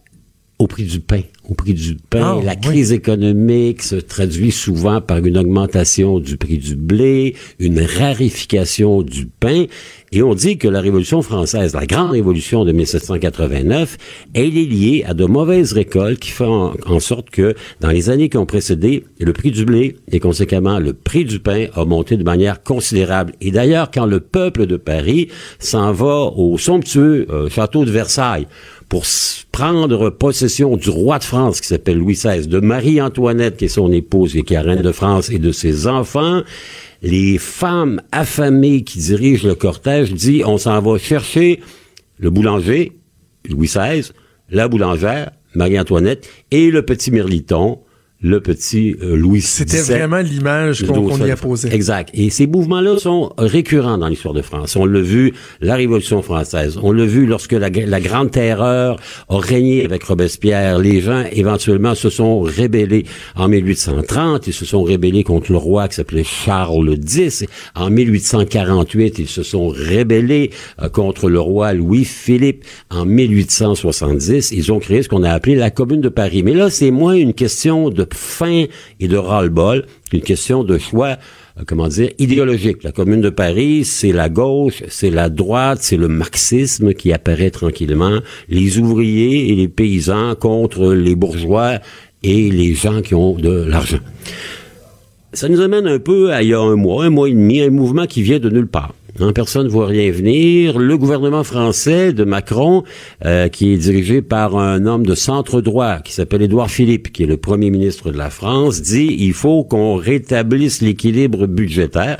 au 0.59 0.67
prix 0.67 0.83
du 0.83 0.99
pain. 0.99 1.21
Au 1.49 1.55
prix 1.55 1.73
du 1.73 1.95
pain, 1.95 2.37
ah, 2.37 2.43
la 2.43 2.55
crise 2.55 2.91
économique 2.91 3.81
se 3.81 3.95
traduit 3.95 4.51
souvent 4.51 5.01
par 5.01 5.25
une 5.25 5.37
augmentation 5.37 6.19
du 6.19 6.37
prix 6.37 6.57
du 6.59 6.75
blé, 6.75 7.35
une 7.57 7.81
rarification 7.81 9.01
du 9.01 9.25
pain, 9.25 9.65
et 10.11 10.21
on 10.21 10.33
dit 10.33 10.57
que 10.57 10.67
la 10.67 10.81
Révolution 10.81 11.21
française, 11.21 11.73
la 11.73 11.85
grande 11.85 12.11
révolution 12.11 12.65
de 12.65 12.71
1789, 12.71 13.97
elle 14.33 14.57
est 14.57 14.65
liée 14.65 15.03
à 15.07 15.13
de 15.13 15.25
mauvaises 15.25 15.73
récoltes 15.73 16.19
qui 16.19 16.31
font 16.31 16.73
en, 16.85 16.99
sorte 16.99 17.29
que 17.29 17.55
dans 17.79 17.89
les 17.89 18.09
années 18.09 18.29
qui 18.29 18.37
ont 18.37 18.45
précédé, 18.45 19.05
le 19.19 19.33
prix 19.33 19.51
du 19.51 19.65
blé 19.65 19.95
et 20.11 20.19
conséquemment 20.19 20.79
le 20.79 20.93
prix 20.93 21.25
du 21.25 21.39
pain 21.39 21.67
a 21.73 21.85
monté 21.85 22.17
de 22.17 22.23
manière 22.23 22.63
considérable. 22.63 23.33
Et 23.39 23.51
d'ailleurs, 23.51 23.91
quand 23.91 24.05
le 24.05 24.19
peuple 24.19 24.65
de 24.65 24.77
Paris 24.77 25.29
s'en 25.59 25.93
va 25.93 26.31
au 26.35 26.57
somptueux 26.57 27.27
euh, 27.29 27.49
château 27.49 27.85
de 27.85 27.91
Versailles, 27.91 28.47
pour 28.89 29.05
prendre 29.51 30.09
possession 30.09 30.75
du 30.75 30.89
roi 30.89 31.19
de 31.19 31.23
France 31.23 31.61
qui 31.61 31.67
s'appelle 31.67 31.99
Louis 31.99 32.15
XVI, 32.15 32.47
de 32.47 32.59
Marie-Antoinette 32.59 33.57
qui 33.57 33.65
est 33.65 33.69
son 33.69 33.91
épouse 33.91 34.35
et 34.35 34.41
qui 34.41 34.55
est 34.55 34.59
reine 34.59 34.81
de 34.81 34.91
France 34.91 35.29
et 35.29 35.37
de 35.37 35.51
ses 35.51 35.85
enfants, 35.85 36.41
les 37.03 37.37
femmes 37.37 38.01
affamées 38.11 38.83
qui 38.83 38.97
dirigent 38.99 39.47
le 39.47 39.55
cortège 39.55 40.11
disent 40.11 40.43
on 40.45 40.57
s'en 40.57 40.81
va 40.81 40.97
chercher 40.97 41.61
le 42.17 42.31
boulanger, 42.31 42.93
Louis 43.47 43.67
XVI, 43.67 44.11
la 44.49 44.67
boulangère, 44.67 45.31
Marie-Antoinette, 45.53 46.27
et 46.51 46.71
le 46.71 46.83
petit 46.83 47.11
Mirliton, 47.11 47.79
le 48.21 48.41
petit 48.41 48.97
euh, 49.01 49.15
Louis 49.15 49.41
C'était 49.41 49.81
vraiment 49.81 50.17
l'image 50.17 50.85
qu'on 50.85 51.25
y 51.25 51.31
a 51.31 51.37
posée. 51.37 51.73
Exact. 51.73 52.09
Et 52.13 52.29
ces 52.29 52.47
mouvements-là 52.47 52.97
sont 52.97 53.31
récurrents 53.37 53.97
dans 53.97 54.09
l'histoire 54.09 54.33
de 54.33 54.41
France. 54.41 54.75
On 54.75 54.85
l'a 54.85 54.99
vu, 54.99 55.33
la 55.61 55.75
Révolution 55.75 56.21
française. 56.21 56.77
On 56.83 56.91
l'a 56.91 57.05
vu 57.05 57.25
lorsque 57.25 57.53
la, 57.53 57.69
la, 57.69 58.01
Grande 58.01 58.31
Terreur 58.31 58.99
a 59.29 59.37
régné 59.37 59.85
avec 59.85 60.03
Robespierre. 60.03 60.79
Les 60.79 60.99
gens, 60.99 61.23
éventuellement, 61.31 61.95
se 61.95 62.09
sont 62.09 62.41
rébellés. 62.41 63.05
En 63.35 63.47
1830, 63.47 64.47
ils 64.47 64.53
se 64.53 64.65
sont 64.65 64.83
rébellés 64.83 65.23
contre 65.23 65.53
le 65.53 65.57
roi 65.57 65.87
qui 65.87 65.95
s'appelait 65.95 66.25
Charles 66.25 66.97
X. 67.01 67.45
En 67.75 67.89
1848, 67.89 69.19
ils 69.19 69.29
se 69.29 69.43
sont 69.43 69.69
rébellés 69.69 70.51
euh, 70.81 70.89
contre 70.89 71.29
le 71.29 71.39
roi 71.39 71.71
Louis-Philippe. 71.71 72.65
En 72.89 73.05
1870, 73.05 74.51
ils 74.51 74.71
ont 74.73 74.79
créé 74.79 75.03
ce 75.03 75.07
qu'on 75.07 75.23
a 75.23 75.31
appelé 75.31 75.55
la 75.55 75.71
Commune 75.71 76.01
de 76.01 76.09
Paris. 76.09 76.43
Mais 76.43 76.53
là, 76.53 76.69
c'est 76.69 76.91
moins 76.91 77.13
une 77.13 77.33
question 77.33 77.89
de 77.89 78.08
faim 78.13 78.65
et 78.99 79.07
de 79.07 79.17
ras-le-bol 79.17 79.85
une 80.11 80.21
question 80.21 80.63
de 80.63 80.77
choix 80.77 81.17
euh, 81.59 81.63
comment 81.65 81.87
dire, 81.87 82.09
idéologique. 82.19 82.83
La 82.83 82.91
Commune 82.91 83.21
de 83.21 83.29
Paris, 83.29 83.85
c'est 83.85 84.11
la 84.11 84.29
gauche, 84.29 84.83
c'est 84.87 85.09
la 85.09 85.29
droite, 85.29 85.79
c'est 85.81 85.97
le 85.97 86.07
marxisme 86.07 86.93
qui 86.93 87.11
apparaît 87.13 87.51
tranquillement, 87.51 88.19
les 88.49 88.79
ouvriers 88.79 89.51
et 89.51 89.55
les 89.55 89.67
paysans 89.67 90.35
contre 90.35 90.93
les 90.93 91.15
bourgeois 91.15 91.79
et 92.23 92.49
les 92.49 92.73
gens 92.73 93.01
qui 93.01 93.15
ont 93.15 93.33
de 93.33 93.63
l'argent. 93.63 93.99
Ça 95.33 95.47
nous 95.47 95.61
amène 95.61 95.87
un 95.87 95.99
peu 95.99 96.31
à 96.31 96.41
il 96.41 96.49
y 96.49 96.53
a 96.53 96.59
un 96.59 96.75
mois, 96.75 97.05
un 97.05 97.09
mois 97.09 97.29
et 97.29 97.33
demi, 97.33 97.61
un 97.61 97.69
mouvement 97.69 98.07
qui 98.07 98.21
vient 98.21 98.39
de 98.39 98.49
nulle 98.49 98.67
part. 98.67 98.93
Hein, 99.21 99.33
personne 99.33 99.65
ne 99.65 99.69
voit 99.69 99.87
rien 99.87 100.11
venir. 100.11 100.79
Le 100.79 100.97
gouvernement 100.97 101.43
français 101.43 102.13
de 102.13 102.23
Macron, 102.23 102.83
euh, 103.25 103.49
qui 103.49 103.73
est 103.73 103.77
dirigé 103.77 104.21
par 104.21 104.57
un 104.57 104.85
homme 104.85 105.05
de 105.05 105.15
centre 105.15 105.61
droit 105.61 105.99
qui 105.99 106.13
s'appelle 106.13 106.41
Édouard 106.41 106.69
Philippe, 106.69 107.11
qui 107.11 107.23
est 107.23 107.27
le 107.27 107.37
premier 107.37 107.69
ministre 107.69 108.11
de 108.11 108.17
la 108.17 108.29
France, 108.29 108.81
dit 108.81 109.17
il 109.19 109.33
faut 109.33 109.63
qu'on 109.63 109.95
rétablisse 109.95 110.81
l'équilibre 110.81 111.47
budgétaire 111.47 112.19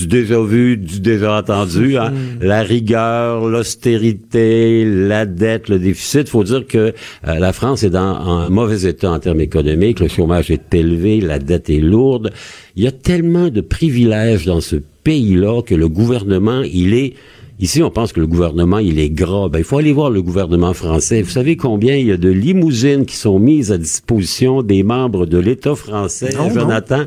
du 0.00 0.06
déjà 0.06 0.40
vu, 0.40 0.76
du 0.76 1.00
déjà 1.00 1.38
entendu, 1.38 1.96
hein. 1.96 2.12
la 2.40 2.62
rigueur, 2.62 3.46
l'austérité, 3.46 4.84
la 4.84 5.26
dette, 5.26 5.68
le 5.68 5.78
déficit. 5.78 6.22
Il 6.22 6.30
faut 6.30 6.44
dire 6.44 6.66
que 6.66 6.78
euh, 6.78 6.92
la 7.24 7.52
France 7.52 7.82
est 7.82 7.90
dans 7.90 8.00
un 8.00 8.48
mauvais 8.48 8.88
état 8.88 9.10
en 9.10 9.18
termes 9.18 9.40
économiques. 9.40 10.00
Le 10.00 10.08
chômage 10.08 10.50
est 10.50 10.72
élevé, 10.74 11.20
la 11.20 11.38
dette 11.38 11.68
est 11.68 11.80
lourde. 11.80 12.32
Il 12.76 12.84
y 12.84 12.86
a 12.86 12.92
tellement 12.92 13.48
de 13.48 13.60
privilèges 13.60 14.46
dans 14.46 14.60
ce 14.60 14.76
pays-là 15.04 15.62
que 15.62 15.74
le 15.74 15.88
gouvernement, 15.88 16.62
il 16.62 16.94
est 16.94 17.14
Ici, 17.60 17.82
on 17.82 17.90
pense 17.90 18.14
que 18.14 18.20
le 18.20 18.26
gouvernement, 18.26 18.78
il 18.78 18.98
est 18.98 19.10
gras. 19.10 19.50
Ben, 19.50 19.58
il 19.58 19.64
faut 19.66 19.76
aller 19.76 19.92
voir 19.92 20.08
le 20.08 20.22
gouvernement 20.22 20.72
français. 20.72 21.20
Vous 21.20 21.28
savez 21.28 21.58
combien 21.58 21.94
il 21.94 22.06
y 22.06 22.12
a 22.12 22.16
de 22.16 22.30
limousines 22.30 23.04
qui 23.04 23.16
sont 23.16 23.38
mises 23.38 23.70
à 23.70 23.76
disposition 23.76 24.62
des 24.62 24.82
membres 24.82 25.26
de 25.26 25.36
l'État 25.36 25.74
français, 25.74 26.30
Non, 26.34 26.44
non. 26.44 26.54
Jonathan? 26.54 27.04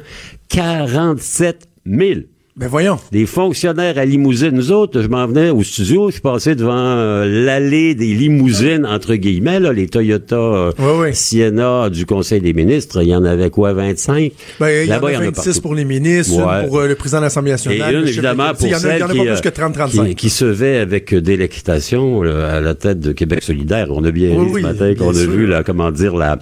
47 0.49 1.67
000. 1.87 2.19
Ben 2.55 2.67
voyons. 2.67 2.99
Des 3.11 3.25
fonctionnaires 3.25 3.97
à 3.97 4.05
limousine. 4.05 4.51
Nous 4.51 4.71
autres, 4.71 5.01
je 5.01 5.07
m'en 5.07 5.25
venais 5.25 5.49
au 5.49 5.63
studio, 5.63 6.11
je 6.11 6.19
passais 6.19 6.53
devant 6.53 6.75
euh, 6.77 7.25
l'allée 7.25 7.95
des 7.95 8.13
limousines, 8.13 8.85
entre 8.85 9.15
guillemets, 9.15 9.59
là, 9.59 9.73
les 9.73 9.87
Toyota 9.87 10.35
euh, 10.35 10.71
Ouais, 10.77 10.99
ouais. 10.99 11.13
Sienna 11.13 11.89
du 11.89 12.05
Conseil 12.05 12.41
des 12.41 12.53
ministres. 12.53 13.01
Il 13.01 13.07
y 13.09 13.15
en 13.15 13.25
avait 13.25 13.49
quoi, 13.49 13.73
25? 13.73 14.31
Ben, 14.59 14.83
il 14.85 14.87
y 14.87 14.93
en 14.93 14.97
a 14.97 14.99
26 14.99 15.31
partout. 15.45 15.61
pour 15.61 15.73
les 15.73 15.83
ministres, 15.83 16.35
Ouais. 16.45 16.61
une 16.61 16.67
pour 16.67 16.77
euh, 16.77 16.87
le 16.87 16.93
président 16.93 17.17
de 17.21 17.23
l'Assemblée 17.23 17.49
Et 17.49 17.53
nationale. 17.53 17.91
une, 17.95 18.01
le 18.01 18.05
chef 18.05 18.17
évidemment, 18.17 18.43
de- 18.51 18.57
Il 18.61 18.67
y 18.67 18.71
pour 18.71 18.79
celle 18.79 18.91
qui, 19.11 19.17
pas 19.17 19.23
plus 19.23 19.41
que 19.41 19.49
30-35. 19.49 20.07
qui, 20.09 20.15
qui 20.15 20.29
se 20.29 20.45
avec 20.79 21.15
délectation 21.15 22.21
là, 22.21 22.57
à 22.57 22.61
la 22.61 22.75
tête 22.75 22.99
de 22.99 23.13
Québec 23.13 23.41
solidaire. 23.41 23.87
On 23.89 24.03
a 24.03 24.11
bien 24.11 24.29
Oui, 24.37 24.47
oui, 24.51 24.61
ce 24.61 24.67
matin 24.67 24.93
qu'on 24.93 25.09
a 25.09 25.25
vu, 25.25 25.47
là, 25.47 25.63
comment 25.63 25.89
dire, 25.89 26.15
la, 26.15 26.37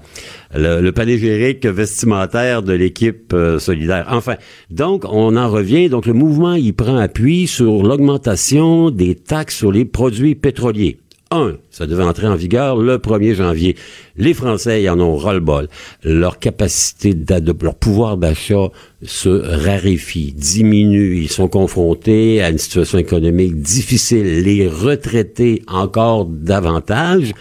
le, 0.53 0.81
le 0.81 0.91
panégyrique 0.91 1.65
vestimentaire 1.65 2.63
de 2.63 2.73
l'équipe 2.73 3.33
euh, 3.33 3.59
solidaire. 3.59 4.05
Enfin, 4.09 4.35
donc, 4.69 5.03
on 5.05 5.35
en 5.35 5.49
revient. 5.49 5.89
Donc, 5.89 6.05
le 6.05 6.13
mouvement, 6.13 6.53
il 6.53 6.73
prend 6.73 6.97
appui 6.97 7.47
sur 7.47 7.83
l'augmentation 7.83 8.91
des 8.91 9.15
taxes 9.15 9.57
sur 9.57 9.71
les 9.71 9.85
produits 9.85 10.35
pétroliers. 10.35 10.97
Un, 11.34 11.54
ça 11.70 11.88
devait 11.88 12.04
entrer 12.04 12.28
en 12.28 12.36
vigueur 12.36 12.76
le 12.76 12.98
1er 12.98 13.36
janvier. 13.36 13.78
Les 14.17 14.34
Français, 14.34 14.84
ils 14.84 14.89
en 14.89 15.00
ont 15.00 15.15
ras-le-bol. 15.15 15.70
Leur 16.04 16.39
capacité, 16.39 17.13
d'a- 17.13 17.39
de, 17.39 17.56
leur 17.63 17.76
pouvoir 17.76 18.17
d'achat 18.17 18.67
se 19.02 19.30
raréfie, 19.30 20.34
diminue. 20.34 21.20
Ils 21.22 21.30
sont 21.32 21.48
confrontés 21.48 22.41
à 22.41 22.50
une 22.50 22.58
situation 22.58 22.98
économique 22.98 23.62
difficile. 23.62 24.44
Les 24.44 24.67
retraités 24.67 25.63
encore 25.67 26.26
davantage. 26.26 27.32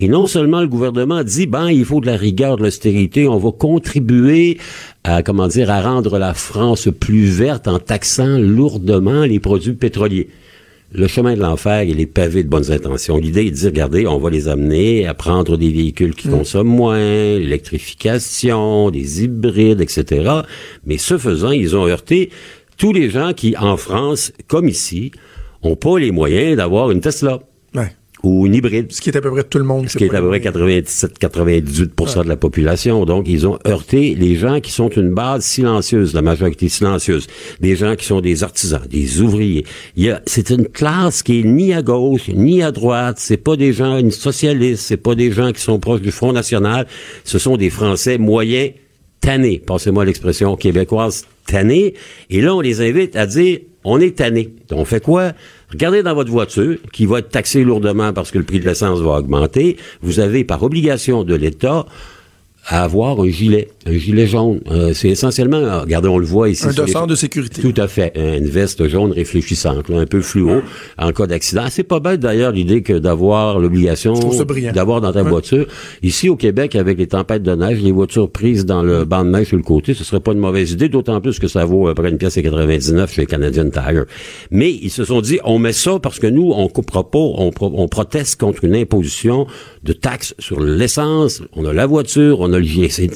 Et 0.00 0.08
non 0.08 0.26
seulement 0.26 0.60
le 0.60 0.66
gouvernement 0.66 1.22
dit, 1.22 1.46
ben, 1.46 1.68
il 1.70 1.84
faut 1.84 2.00
de 2.00 2.06
la 2.06 2.16
rigueur, 2.16 2.56
de 2.56 2.64
l'austérité, 2.64 3.28
on 3.28 3.38
va 3.38 3.52
contribuer 3.52 4.58
à, 5.04 5.22
comment 5.22 5.46
dire, 5.46 5.70
à 5.70 5.80
rendre 5.82 6.18
la 6.18 6.34
France 6.34 6.88
plus 6.98 7.26
verte 7.26 7.68
en 7.68 7.78
taxant 7.78 8.38
lourdement 8.38 9.22
les 9.22 9.38
produits 9.38 9.74
pétroliers 9.74 10.30
le 10.92 11.06
chemin 11.06 11.34
de 11.34 11.40
l'enfer, 11.40 11.82
il 11.82 12.00
est 12.00 12.06
pavé 12.06 12.42
de 12.42 12.48
bonnes 12.48 12.70
intentions. 12.70 13.18
L'idée 13.18 13.46
est 13.46 13.50
de 13.50 13.56
dire, 13.56 13.70
regardez, 13.70 14.06
on 14.06 14.18
va 14.18 14.30
les 14.30 14.48
amener 14.48 15.06
à 15.06 15.14
prendre 15.14 15.56
des 15.56 15.70
véhicules 15.70 16.14
qui 16.14 16.28
consomment 16.28 16.68
moins, 16.68 16.98
l'électrification, 16.98 18.90
des 18.90 19.24
hybrides, 19.24 19.80
etc. 19.80 20.30
Mais 20.84 20.98
ce 20.98 21.18
faisant, 21.18 21.50
ils 21.50 21.76
ont 21.76 21.86
heurté 21.86 22.30
tous 22.76 22.92
les 22.92 23.10
gens 23.10 23.32
qui, 23.32 23.56
en 23.56 23.76
France, 23.76 24.32
comme 24.46 24.68
ici, 24.68 25.10
ont 25.62 25.76
pas 25.76 25.98
les 25.98 26.12
moyens 26.12 26.56
d'avoir 26.56 26.90
une 26.90 27.00
Tesla 27.00 27.40
Ouais. 27.74 27.92
Ou 28.26 28.46
une 28.46 28.54
hybride. 28.54 28.92
Ce 28.92 29.00
qui 29.00 29.10
est 29.10 29.16
à 29.16 29.20
peu 29.20 29.30
près 29.30 29.44
tout 29.44 29.58
le 29.58 29.64
monde. 29.64 29.88
Ce 29.88 29.96
qui 29.96 30.04
est 30.04 30.14
à 30.14 30.20
peu 30.20 30.28
près 30.28 30.40
97-98 30.40 32.24
de 32.24 32.28
la 32.28 32.36
population. 32.36 33.04
Donc, 33.04 33.26
ils 33.28 33.46
ont 33.46 33.58
heurté 33.66 34.16
les 34.16 34.34
gens 34.34 34.60
qui 34.60 34.72
sont 34.72 34.88
une 34.88 35.14
base 35.14 35.44
silencieuse, 35.44 36.12
la 36.12 36.22
majorité 36.22 36.68
silencieuse. 36.68 37.28
Des 37.60 37.76
gens 37.76 37.94
qui 37.94 38.04
sont 38.04 38.20
des 38.20 38.42
artisans, 38.42 38.82
des 38.90 39.20
ouvriers. 39.20 39.64
Il 39.96 40.04
y 40.04 40.10
a, 40.10 40.20
c'est 40.26 40.50
une 40.50 40.66
classe 40.66 41.22
qui 41.22 41.40
est 41.40 41.44
ni 41.44 41.72
à 41.72 41.82
gauche, 41.82 42.28
ni 42.28 42.62
à 42.62 42.72
droite. 42.72 43.18
C'est 43.20 43.36
pas 43.36 43.56
des 43.56 43.72
gens 43.72 44.00
socialistes, 44.10 44.82
c'est 44.82 44.96
pas 44.96 45.14
des 45.14 45.30
gens 45.30 45.52
qui 45.52 45.60
sont 45.60 45.78
proches 45.78 46.02
du 46.02 46.10
Front 46.10 46.32
National. 46.32 46.86
Ce 47.22 47.38
sont 47.38 47.56
des 47.56 47.70
Français 47.70 48.18
moyens 48.18 48.72
tannés. 49.20 49.62
Passez-moi 49.64 50.04
l'expression 50.04 50.56
québécoise 50.56 51.26
tannés. 51.46 51.94
Et 52.28 52.40
là, 52.40 52.56
on 52.56 52.60
les 52.60 52.80
invite 52.80 53.14
à 53.14 53.26
dire, 53.26 53.60
on 53.86 54.00
est 54.00 54.18
tannés. 54.18 54.52
On 54.72 54.84
fait 54.84 55.02
quoi? 55.02 55.32
Regardez 55.70 56.02
dans 56.02 56.14
votre 56.14 56.30
voiture, 56.30 56.76
qui 56.92 57.06
va 57.06 57.20
être 57.20 57.30
taxée 57.30 57.64
lourdement 57.64 58.12
parce 58.12 58.30
que 58.30 58.38
le 58.38 58.44
prix 58.44 58.60
de 58.60 58.64
l'essence 58.64 59.00
va 59.00 59.12
augmenter. 59.12 59.76
Vous 60.02 60.20
avez, 60.20 60.44
par 60.44 60.62
obligation 60.62 61.24
de 61.24 61.34
l'État, 61.34 61.86
à 62.68 62.82
avoir 62.82 63.20
un 63.20 63.28
gilet, 63.28 63.68
un 63.86 63.92
gilet 63.96 64.26
jaune. 64.26 64.60
Euh, 64.70 64.92
c'est 64.92 65.08
essentiellement, 65.08 65.58
euh, 65.58 65.80
regardez, 65.82 66.08
on 66.08 66.18
le 66.18 66.26
voit 66.26 66.48
ici. 66.48 66.66
Un 66.66 66.72
sur 66.72 66.82
les- 66.82 66.86
dossard 66.92 67.06
de 67.06 67.14
sécurité. 67.14 67.62
Tout 67.62 67.74
à 67.80 67.86
fait. 67.86 68.12
Une 68.16 68.46
veste 68.46 68.86
jaune 68.88 69.12
réfléchissante, 69.12 69.88
là, 69.88 69.98
un 70.00 70.06
peu 70.06 70.20
fluo, 70.20 70.62
en 70.98 71.12
cas 71.12 71.26
d'accident. 71.26 71.64
C'est 71.70 71.84
pas 71.84 72.00
bête 72.00 72.20
d'ailleurs 72.20 72.50
l'idée 72.52 72.82
que 72.82 72.94
d'avoir 72.94 73.58
l'obligation 73.60 74.14
d'avoir 74.74 75.00
dans 75.00 75.12
ta 75.12 75.22
Ouais. 75.22 75.30
voiture. 75.30 75.66
Ici 76.02 76.28
au 76.28 76.36
Québec, 76.36 76.74
avec 76.76 76.98
les 76.98 77.06
tempêtes 77.06 77.42
de 77.42 77.54
neige, 77.54 77.80
les 77.82 77.92
voitures 77.92 78.30
prises 78.30 78.66
dans 78.66 78.82
le 78.82 79.04
banc 79.04 79.24
de 79.24 79.30
neige 79.30 79.48
sur 79.48 79.56
le 79.56 79.62
côté, 79.62 79.94
ce 79.94 80.02
serait 80.04 80.20
pas 80.20 80.32
une 80.32 80.38
mauvaise 80.40 80.72
idée, 80.72 80.88
d'autant 80.88 81.20
plus 81.20 81.38
que 81.38 81.48
ça 81.48 81.64
vaut 81.64 81.88
à 81.88 81.94
peu 81.94 82.02
près 82.02 82.10
une 82.10 82.18
pièce 82.18 82.36
et 82.36 82.42
99 82.42 83.12
chez 83.12 83.26
Canadian 83.26 83.70
Tire. 83.70 84.04
Mais 84.50 84.70
ils 84.72 84.90
se 84.90 85.04
sont 85.04 85.20
dit, 85.20 85.38
on 85.44 85.58
met 85.58 85.72
ça 85.72 85.98
parce 86.00 86.18
que 86.18 86.26
nous, 86.26 86.52
on 86.54 86.68
coupera 86.68 87.08
pas, 87.08 87.18
on, 87.18 87.50
pro- 87.50 87.72
on 87.76 87.86
proteste 87.88 88.40
contre 88.40 88.64
une 88.64 88.74
imposition 88.74 89.46
de 89.84 89.92
taxes 89.92 90.34
sur 90.38 90.60
l'essence. 90.60 91.42
On 91.54 91.64
a 91.64 91.72
la 91.72 91.86
voiture, 91.86 92.40
on 92.40 92.52
a 92.52 92.55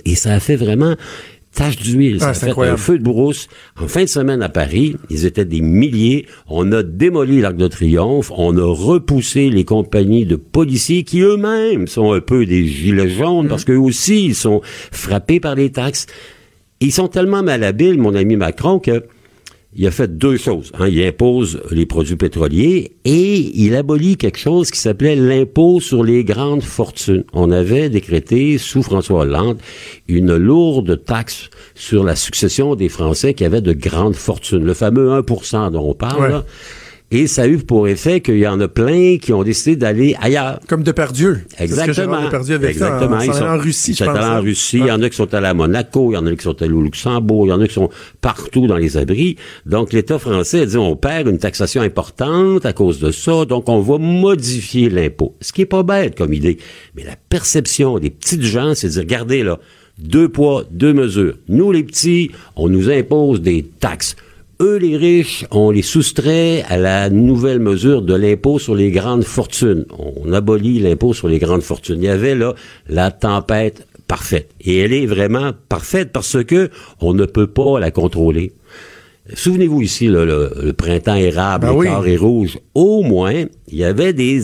Et 0.05 0.15
ça 0.15 0.33
a 0.33 0.41
fait 0.41 0.57
vraiment 0.57 0.97
tache 1.55 1.77
d'huile. 1.77 2.19
Ah, 2.21 2.35
ça 2.35 2.47
a 2.47 2.55
fait 2.55 2.69
un 2.69 2.77
feu 2.77 2.99
de 2.99 3.03
brousse. 3.03 3.49
En 3.81 3.89
fin 3.89 4.03
de 4.03 4.09
semaine 4.09 4.43
à 4.43 4.49
Paris, 4.49 4.97
ils 5.11 5.27
étaient 5.27 5.45
des 5.45 5.61
milliers. 5.61 6.27
On 6.49 6.71
a 6.73 6.83
démoli 6.83 7.41
l'Arc 7.41 7.57
de 7.57 7.67
Triomphe. 7.67 8.31
On 8.37 8.57
a 8.57 8.65
repoussé 8.65 9.51
les 9.51 9.65
compagnies 9.65 10.27
de 10.27 10.37
policiers 10.37 11.03
qui 11.03 11.21
eux-mêmes 11.21 11.87
sont 11.87 12.13
un 12.13 12.21
peu 12.21 12.47
des 12.47 12.67
gilets 12.67 13.11
jaunes 13.11 13.49
parce 13.49 13.65
qu'eux 13.65 13.77
aussi, 13.77 14.27
ils 14.27 14.35
sont 14.35 14.61
frappés 14.93 15.41
par 15.41 15.55
les 15.55 15.71
taxes. 15.71 16.07
Ils 16.81 16.93
sont 16.93 17.09
tellement 17.09 17.43
malhabiles, 17.43 17.99
mon 17.99 18.15
ami 18.15 18.37
Macron, 18.37 18.79
que 18.79 19.05
il 19.75 19.87
a 19.87 19.91
fait 19.93 20.17
deux 20.19 20.37
choses. 20.37 20.73
hein. 20.79 20.89
Il 20.89 21.01
impose 21.05 21.63
les 21.71 21.87
produits 21.87 22.17
pétroliers 22.17 22.93
et 23.05 23.37
il 23.55 23.77
abolit 23.77 24.17
quelque 24.17 24.39
chose 24.39 24.71
qui 24.71 24.79
s'appelait 24.81 25.15
l'impôt 25.15 25.81
sur 25.81 26.03
les 26.03 26.25
grandes 26.25 26.63
fortunes. 26.63 27.25
On 27.33 27.51
avait 27.53 27.89
décrété 27.89 28.59
sous 28.59 28.83
François 28.83 29.21
Hollande 29.21 29.59
une 30.09 30.35
lourde 30.37 31.05
taxe 31.05 31.51
sur 31.77 32.03
la 32.03 32.17
succession 32.17 32.75
des 32.75 32.89
Français 32.89 33.33
qui 33.35 33.45
avaient 33.45 33.61
de 33.61 33.73
grandes 33.73 34.17
fortunes. 34.17 34.65
Le 34.65 34.75
fameux 34.75 35.09
1% 35.21 35.71
dont 35.71 35.89
on 35.91 35.95
parle. 35.95 36.21
Ouais. 36.23 36.29
là. 36.31 36.45
Et 37.13 37.27
ça 37.27 37.43
a 37.43 37.49
eu 37.49 37.59
pour 37.59 37.89
effet 37.89 38.21
qu'il 38.21 38.39
y 38.39 38.47
en 38.47 38.61
a 38.61 38.69
plein 38.69 39.17
qui 39.19 39.33
ont 39.33 39.43
décidé 39.43 39.75
d'aller 39.75 40.15
ailleurs. 40.21 40.61
Comme 40.69 40.85
Depardieu. 40.85 41.41
Exactement. 41.59 42.23
Depardieu 42.23 42.57
en, 42.57 42.63
Exactement. 42.63 43.21
Ils 43.21 43.35
sont- 43.35 43.43
en 43.43 43.59
Russie, 43.59 43.91
ils 43.91 43.97
sont 43.97 44.09
allés 44.09 44.21
en 44.21 44.31
hein. 44.37 44.41
Russie. 44.41 44.79
Il 44.79 44.87
y 44.87 44.91
en 44.93 45.03
a 45.03 45.09
qui 45.11 45.17
sont 45.17 45.35
allés 45.35 45.49
à 45.49 45.55
Monaco. 45.55 46.13
Il 46.13 46.15
y 46.15 46.17
en 46.19 46.27
a 46.27 46.35
qui 46.37 46.45
sont 46.45 46.63
allés 46.63 46.73
au 46.73 46.83
Luxembourg. 46.83 47.47
Il 47.47 47.51
y 47.51 47.53
en 47.53 47.61
a 47.61 47.67
qui 47.67 47.75
sont 47.75 47.91
partout 48.21 48.69
dans 48.69 48.77
les 48.77 48.97
abris. 48.97 49.37
Donc, 49.67 49.93
l'État 49.93 50.21
français 50.21 50.61
a 50.61 50.67
dit, 50.67 50.77
on 50.77 50.95
perd 50.95 51.27
une 51.27 51.39
taxation 51.39 51.83
importante 51.83 52.65
à 52.65 52.73
cause 52.73 53.01
de 53.01 53.11
ça. 53.11 53.45
Donc, 53.45 53.69
on 53.69 53.81
va 53.81 53.99
modifier 53.99 54.89
l'impôt. 54.89 55.35
Ce 55.41 55.53
qui 55.53 55.63
est 55.63 55.67
pas 55.67 55.83
bête 55.83 56.17
comme 56.17 56.33
idée. 56.33 56.59
Mais 56.95 57.03
la 57.03 57.17
perception 57.29 57.99
des 57.99 58.11
petites 58.11 58.43
gens, 58.43 58.75
c'est 58.77 58.87
de 58.87 58.93
dire, 58.93 59.03
regardez 59.03 59.43
là, 59.43 59.59
deux 59.99 60.29
poids, 60.29 60.63
deux 60.71 60.93
mesures. 60.93 61.35
Nous, 61.49 61.73
les 61.73 61.83
petits, 61.83 62.31
on 62.55 62.69
nous 62.69 62.89
impose 62.89 63.41
des 63.43 63.65
taxes. 63.65 64.15
Eux, 64.63 64.77
les 64.77 64.99
riches, 64.99 65.47
on 65.53 65.71
les 65.71 65.81
soustrait 65.81 66.63
à 66.69 66.77
la 66.77 67.09
nouvelle 67.09 67.61
mesure 67.61 68.03
de 68.03 68.13
l'impôt 68.13 68.59
sur 68.59 68.75
les 68.75 68.91
grandes 68.91 69.25
fortunes. 69.25 69.87
On 69.99 70.35
abolit 70.35 70.81
l'impôt 70.81 71.15
sur 71.15 71.29
les 71.29 71.39
grandes 71.39 71.63
fortunes. 71.63 72.03
Il 72.03 72.05
y 72.05 72.09
avait 72.09 72.35
là 72.35 72.55
la 72.87 73.11
tempête 73.11 73.87
parfaite. 74.07 74.51
Et 74.61 74.81
elle 74.81 74.93
est 74.93 75.07
vraiment 75.07 75.53
parfaite 75.71 76.13
parce 76.13 76.45
que 76.45 76.69
on 77.01 77.15
ne 77.15 77.25
peut 77.25 77.47
pas 77.47 77.81
la 77.81 77.91
contrôler. 77.91 78.53
Souvenez-vous 79.35 79.83
ici, 79.83 80.09
là, 80.09 80.25
le, 80.25 80.51
le 80.63 80.73
printemps 80.73 81.15
érable, 81.17 81.67
Ben 81.67 81.73
les 81.73 81.79
oui. 81.79 81.87
carrés 81.87 82.17
rouges. 82.17 82.59
Au 82.75 83.03
moins, 83.03 83.45
il 83.69 83.79
y 83.79 83.85
avait 83.85 84.13
des, 84.13 84.41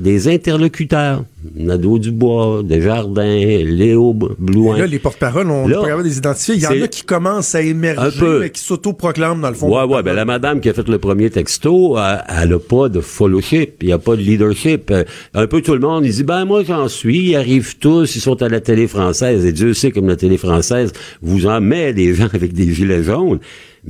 des 0.00 0.28
interlocuteurs. 0.28 1.24
Nadeau 1.54 1.98
Dubois, 1.98 2.62
Desjardins, 2.64 3.22
Léo 3.64 4.12
Blouin. 4.12 4.76
Là, 4.76 4.86
les 4.86 4.98
porte-paroles, 4.98 5.48
on 5.50 5.68
Là, 5.68 5.80
pas 5.82 6.02
les 6.02 6.18
identifier. 6.18 6.56
Il 6.56 6.62
y 6.62 6.66
en 6.66 6.82
a 6.82 6.88
qui 6.88 7.02
commencent 7.04 7.54
à 7.54 7.62
émerger, 7.62 8.00
Un 8.00 8.10
peu. 8.10 8.40
mais 8.40 8.50
qui 8.50 8.60
s'autoproclament, 8.60 9.40
dans 9.40 9.48
le 9.48 9.54
fond. 9.54 9.68
Ouais, 9.74 9.84
ouais, 9.94 10.02
ben 10.02 10.14
la 10.14 10.24
madame 10.24 10.60
qui 10.60 10.68
a 10.68 10.74
fait 10.74 10.88
le 10.88 10.98
premier 10.98 11.30
texto, 11.30 11.96
euh, 11.96 12.16
elle 12.28 12.52
a 12.52 12.58
pas 12.58 12.88
de 12.88 13.00
fellowship, 13.00 13.76
il 13.82 13.88
y 13.88 13.92
a 13.92 13.98
pas 13.98 14.16
de 14.16 14.20
leadership. 14.20 14.90
Euh, 14.90 15.04
un 15.32 15.46
peu 15.46 15.62
tout 15.62 15.74
le 15.74 15.80
monde, 15.80 16.04
il 16.04 16.12
dit, 16.12 16.24
ben 16.24 16.44
moi 16.44 16.64
j'en 16.64 16.88
suis, 16.88 17.30
ils 17.30 17.36
arrivent 17.36 17.78
tous, 17.78 18.16
ils 18.16 18.20
sont 18.20 18.42
à 18.42 18.48
la 18.48 18.60
télé 18.60 18.88
française, 18.88 19.44
et 19.46 19.52
Dieu 19.52 19.74
sait 19.74 19.92
comme 19.92 20.08
la 20.08 20.16
télé 20.16 20.36
française 20.36 20.92
vous 21.22 21.46
en 21.46 21.60
met 21.60 21.92
des 21.92 22.14
gens 22.14 22.28
avec 22.34 22.52
des 22.52 22.72
gilets 22.74 23.04
jaunes, 23.04 23.38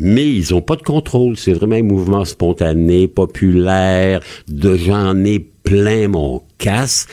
mais 0.00 0.28
ils 0.28 0.54
ont 0.54 0.62
pas 0.62 0.76
de 0.76 0.82
contrôle. 0.82 1.36
C'est 1.36 1.52
vraiment 1.52 1.76
un 1.76 1.82
mouvement 1.82 2.24
spontané, 2.24 3.08
populaire, 3.08 4.20
de 4.48 4.76
j'en 4.76 5.24
ai 5.24 5.38
plein 5.38 6.08
mon 6.08 6.42
casse 6.58 7.06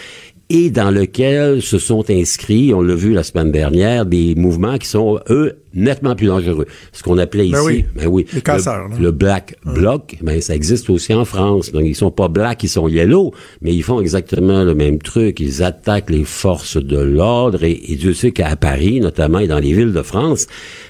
et 0.49 0.69
dans 0.69 0.91
lequel 0.91 1.61
se 1.61 1.79
sont 1.79 2.05
inscrits, 2.09 2.71
on 2.73 2.81
l'a 2.81 2.93
vu 2.93 3.13
la 3.13 3.23
semaine 3.23 3.51
dernière, 3.51 4.05
des 4.05 4.35
mouvements 4.35 4.77
qui 4.77 4.87
sont, 4.87 5.19
eux, 5.29 5.57
nettement 5.73 6.15
plus 6.15 6.27
dangereux. 6.27 6.67
Ce 6.91 7.01
qu'on 7.01 7.17
appelait 7.17 7.49
Ben 7.49 7.57
ici, 7.57 7.65
oui. 7.65 7.85
ben 7.95 8.07
oui, 8.07 8.25
Les 8.31 8.41
casseurs, 8.41 8.87
le, 8.89 9.05
le 9.05 9.11
black 9.11 9.55
bloc, 9.65 10.17
ben 10.21 10.39
ça 10.41 10.53
existe 10.53 10.89
aussi 10.91 11.15
en 11.15 11.25
France. 11.25 11.71
Donc 11.71 11.81
ils 11.85 11.95
sont 11.95 12.11
pas 12.11 12.27
black, 12.27 12.63
ils 12.63 12.69
sont 12.69 12.87
yellow, 12.87 13.33
mais 13.61 13.73
ils 13.73 13.81
font 13.81 13.99
exactement 13.99 14.63
le 14.63 14.75
même 14.75 14.99
truc. 14.99 15.39
Ils 15.39 15.63
attaquent 15.63 16.11
les 16.11 16.25
forces 16.25 16.77
de 16.77 16.99
l'ordre 16.99 17.63
et, 17.63 17.81
et 17.87 17.95
Dieu 17.95 18.13
sait 18.13 18.31
qu'à 18.31 18.55
Paris, 18.55 18.99
notamment 18.99 19.39
et 19.39 19.47
dans 19.47 19.59
les 19.59 19.73
villes 19.73 19.93
de 19.93 20.03
France, 20.03 20.45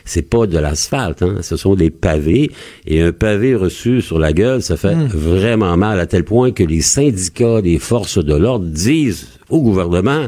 c'est 0.06 0.30
pas 0.30 0.46
de 0.48 0.58
l'asphalte, 0.58 1.22
hein, 1.24 1.36
ce 1.42 1.58
sont 1.58 1.76
des 1.76 1.90
pavés 1.90 2.52
et 2.86 3.02
un 3.02 3.12
pavé 3.12 3.56
reçu 3.56 4.02
sur 4.02 4.20
la 4.20 4.32
gueule, 4.34 4.62
ça 4.62 4.78
fait 4.78 4.96
Hmm. 4.96 5.08
vraiment 5.14 5.76
mal 5.78 6.00
à 6.00 6.06
tel 6.06 6.24
point 6.24 6.52
que 6.52 6.64
les 6.64 6.82
syndicats 6.82 7.62
des 7.62 7.80
forces 7.80 8.24
de 8.24 8.36
l'ordre 8.36 8.66
disent 8.66 9.28
au 9.50 9.62
gouvernement, 9.62 10.28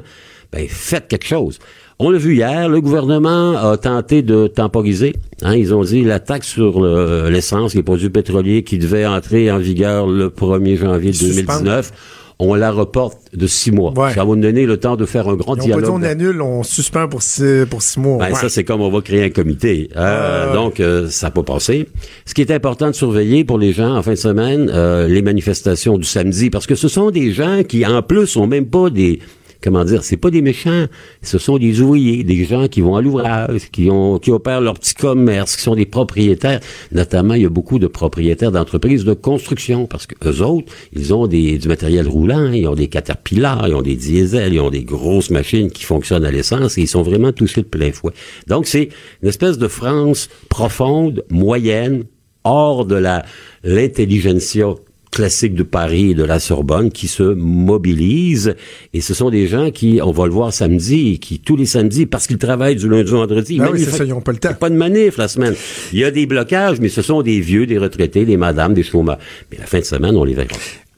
ben 0.51 0.65
faites 0.67 1.07
quelque 1.07 1.27
chose. 1.27 1.59
On 1.99 2.11
l'a 2.11 2.19
vu 2.19 2.35
hier, 2.35 2.69
le 2.69 2.79
gouvernement 2.79 3.57
a 3.57 3.75
tenté 3.77 4.21
de 4.21 4.45
temporiser. 4.45 5.15
Hein, 5.41 5.55
ils 5.55 5.73
ont 5.73 5.83
dit 5.83 6.03
la 6.03 6.19
taxe 6.19 6.47
sur 6.47 6.79
le- 6.79 7.27
l'essence, 7.31 7.73
les 7.73 7.81
produits 7.81 8.11
pétroliers 8.11 8.63
qui 8.63 8.77
devait 8.77 9.07
entrer 9.07 9.51
en 9.51 9.57
vigueur 9.57 10.05
le 10.05 10.29
1er 10.29 10.75
janvier 10.77 11.11
Suspendre. 11.11 11.63
2019, 11.63 11.91
on 12.39 12.53
la 12.53 12.71
reporte 12.71 13.17
de 13.33 13.47
six 13.47 13.71
mois. 13.71 13.93
Ouais. 13.97 14.13
Ça 14.13 14.23
va 14.23 14.35
nous 14.35 14.41
donner 14.41 14.65
le 14.65 14.77
temps 14.77 14.95
de 14.95 15.05
faire 15.05 15.27
un 15.27 15.35
grand 15.35 15.55
Ils 15.55 15.61
ont 15.61 15.75
pas 15.75 15.75
dit 15.75 15.81
dialogue. 15.81 15.93
on 15.95 16.03
annule, 16.03 16.41
on 16.41 16.63
suspend 16.63 17.07
pour 17.07 17.23
six, 17.23 17.65
pour 17.69 17.81
six 17.81 17.99
mois. 17.99 18.17
Ben, 18.17 18.27
Ouais. 18.27 18.35
Ça, 18.35 18.49
c'est 18.49 18.63
comme 18.63 18.81
on 18.81 18.89
va 18.91 19.01
créer 19.01 19.23
un 19.23 19.29
comité. 19.29 19.89
Euh. 19.95 20.53
Donc, 20.53 20.79
euh, 20.79 21.09
ça 21.09 21.27
n'a 21.27 21.31
pas 21.31 21.43
passé. 21.43 21.87
Ce 22.25 22.33
qui 22.33 22.41
est 22.41 22.51
important 22.51 22.87
de 22.87 22.91
surveiller 22.95 23.43
pour 23.43 23.57
les 23.57 23.73
gens 23.73 23.95
en 23.95 24.03
fin 24.03 24.11
de 24.11 24.17
semaine, 24.17 24.69
euh, 24.73 25.07
les 25.07 25.21
manifestations 25.21 25.97
du 25.97 26.03
samedi, 26.03 26.49
parce 26.49 26.67
que 26.67 26.75
ce 26.75 26.87
sont 26.87 27.09
des 27.09 27.31
gens 27.31 27.63
qui, 27.67 27.85
en 27.85 28.01
plus, 28.01 28.27
sont 28.27 28.47
même 28.47 28.67
pas 28.67 28.89
des... 28.89 29.19
Comment 29.67 29.83
dire, 29.83 30.01
c'est 30.01 30.15
pas 30.15 30.31
des 30.31 30.41
méchants, 30.41 30.85
ce 31.21 31.37
sont 31.37 31.57
des 31.57 31.81
ouvriers, 31.81 32.23
des 32.23 32.45
gens 32.45 32.69
qui 32.69 32.79
vont 32.79 32.95
à 32.95 33.01
l'ouvrage, 33.01 33.69
qui 33.69 33.89
ont, 33.91 34.17
qui 34.17 34.31
opèrent 34.31 34.61
leur 34.61 34.75
petit 34.75 34.93
commerce, 34.93 35.57
qui 35.57 35.61
sont 35.61 35.75
des 35.75 35.85
propriétaires. 35.85 36.61
Notamment, 36.93 37.33
il 37.33 37.41
y 37.41 37.45
a 37.45 37.49
beaucoup 37.49 37.77
de 37.77 37.87
propriétaires 37.87 38.53
d'entreprises 38.53 39.03
de 39.03 39.11
construction, 39.11 39.85
parce 39.85 40.07
que 40.07 40.15
eux 40.25 40.41
autres, 40.41 40.71
ils 40.93 41.13
ont 41.13 41.27
du 41.27 41.59
matériel 41.67 42.07
roulant, 42.07 42.49
ils 42.53 42.65
ont 42.65 42.75
des 42.75 42.87
caterpillars, 42.87 43.67
ils 43.67 43.75
ont 43.75 43.81
des 43.81 43.97
diesels, 43.97 44.53
ils 44.53 44.61
ont 44.61 44.69
des 44.69 44.85
grosses 44.85 45.31
machines 45.31 45.69
qui 45.69 45.83
fonctionnent 45.83 46.23
à 46.23 46.31
l'essence 46.31 46.77
et 46.77 46.83
ils 46.83 46.87
sont 46.87 47.01
vraiment 47.01 47.33
touchés 47.33 47.63
de 47.63 47.67
plein 47.67 47.91
fouet. 47.91 48.13
Donc, 48.47 48.67
c'est 48.67 48.87
une 49.21 49.27
espèce 49.27 49.57
de 49.57 49.67
France 49.67 50.29
profonde, 50.47 51.25
moyenne, 51.29 52.05
hors 52.45 52.85
de 52.85 52.95
la 52.95 53.25
l'intelligentsia 53.65 54.75
classique 55.17 55.55
de 55.55 55.63
Paris 55.63 56.11
et 56.11 56.13
de 56.13 56.23
la 56.23 56.39
Sorbonne 56.39 56.91
qui 56.91 57.07
se 57.07 57.23
mobilisent 57.23 58.55
et 58.93 59.01
ce 59.01 59.13
sont 59.13 59.29
des 59.29 59.47
gens 59.47 59.71
qui, 59.71 59.99
on 60.03 60.11
va 60.11 60.25
le 60.25 60.31
voir 60.31 60.53
samedi, 60.53 61.19
qui 61.19 61.39
tous 61.39 61.55
les 61.55 61.65
samedis, 61.65 62.05
parce 62.05 62.27
qu'ils 62.27 62.37
travaillent 62.37 62.75
du 62.75 62.87
lundi 62.87 63.11
au 63.11 63.17
vendredi, 63.17 63.59
même 63.59 63.69
oui, 63.73 63.83
ça, 63.83 64.03
ils 64.03 64.13
ont 64.13 64.21
pas 64.21 64.31
le 64.31 64.37
temps. 64.37 64.49
il 64.49 64.51
y 64.51 64.55
a 64.55 64.57
pas 64.57 64.69
de 64.69 64.75
manif 64.75 65.17
la 65.17 65.27
semaine. 65.27 65.55
Il 65.93 65.99
y 65.99 66.03
a 66.03 66.11
des 66.11 66.25
blocages, 66.25 66.79
mais 66.79 66.89
ce 66.89 67.01
sont 67.01 67.21
des 67.23 67.39
vieux, 67.39 67.65
des 67.65 67.77
retraités, 67.77 68.25
des 68.25 68.37
madames, 68.37 68.73
des 68.73 68.83
chômeurs. 68.83 69.17
Mais 69.51 69.57
la 69.57 69.65
fin 69.65 69.79
de 69.79 69.85
semaine, 69.85 70.15
on 70.15 70.23
les 70.23 70.33
verra. 70.35 70.49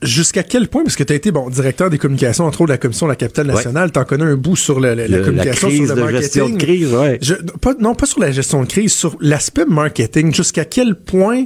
Jusqu'à 0.01 0.43
quel 0.43 0.69
point, 0.69 0.83
parce 0.83 0.95
que 0.95 1.03
tu 1.03 1.11
as 1.11 1.15
été 1.17 1.29
bon 1.31 1.49
directeur 1.49 1.89
des 1.89 1.97
communications, 1.97 2.45
entre 2.45 2.61
autres 2.61 2.69
de 2.69 2.73
la 2.73 2.77
commission 2.77 3.05
de 3.05 3.11
la 3.11 3.15
capitale 3.17 3.47
nationale, 3.47 3.91
t'en 3.91 4.05
connais 4.05 4.23
un 4.23 4.35
bout 4.37 4.55
sur 4.55 4.79
le- 4.79 4.95
le- 4.95 5.07
la 5.07 5.19
communication, 5.19 5.67
crise 5.67 5.85
sur 5.87 5.95
le 5.95 6.01
de 6.13 6.17
gestion 6.17 6.49
de 6.49 6.57
crise, 6.57 6.93
ouais. 6.93 7.19
Je- 7.21 7.33
pas, 7.61 7.73
non, 7.79 7.95
pas 7.95 8.05
sur 8.05 8.19
la 8.21 8.31
gestion 8.31 8.63
de 8.63 8.67
crise, 8.67 8.93
sur 8.93 9.17
l'aspect 9.19 9.65
marketing. 9.65 10.33
Jusqu'à 10.33 10.63
quel 10.65 10.95
point 10.95 11.45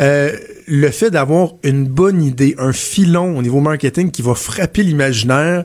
euh, 0.00 0.32
le 0.66 0.90
fait 0.90 1.10
d'avoir 1.10 1.54
une 1.62 1.86
bonne 1.86 2.22
idée, 2.22 2.54
un 2.58 2.72
filon 2.72 3.36
au 3.36 3.42
niveau 3.42 3.60
marketing 3.60 4.10
qui 4.10 4.22
va 4.22 4.34
frapper 4.34 4.82
l'imaginaire, 4.82 5.64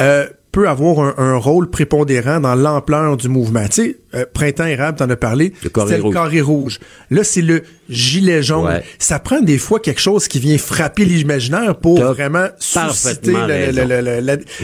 euh, 0.00 0.26
peut 0.52 0.68
avoir 0.68 1.00
un, 1.00 1.14
un 1.18 1.36
rôle 1.36 1.68
prépondérant 1.68 2.40
dans 2.40 2.54
l'ampleur 2.54 3.16
du 3.16 3.28
mouvement. 3.28 3.66
Tu 3.68 3.96
euh, 4.16 4.24
Printemps 4.32 4.66
érable, 4.66 4.98
t'en 4.98 5.10
as 5.10 5.16
parlé, 5.16 5.52
Le 5.62 5.68
carré 5.70 5.86
c'était 5.88 5.98
le 5.98 6.04
rouge. 6.04 6.14
carré 6.14 6.40
rouge. 6.40 6.78
Là, 7.10 7.24
c'est 7.24 7.42
le 7.42 7.62
gilet 7.88 8.42
jaune. 8.42 8.64
Ouais. 8.66 8.82
Ça 8.98 9.18
prend 9.18 9.40
des 9.40 9.58
fois 9.58 9.78
quelque 9.80 10.00
chose 10.00 10.26
qui 10.28 10.38
vient 10.40 10.58
frapper 10.58 11.04
l'imaginaire 11.04 11.76
pour 11.76 12.00
vraiment 12.00 12.46
susciter 12.58 13.32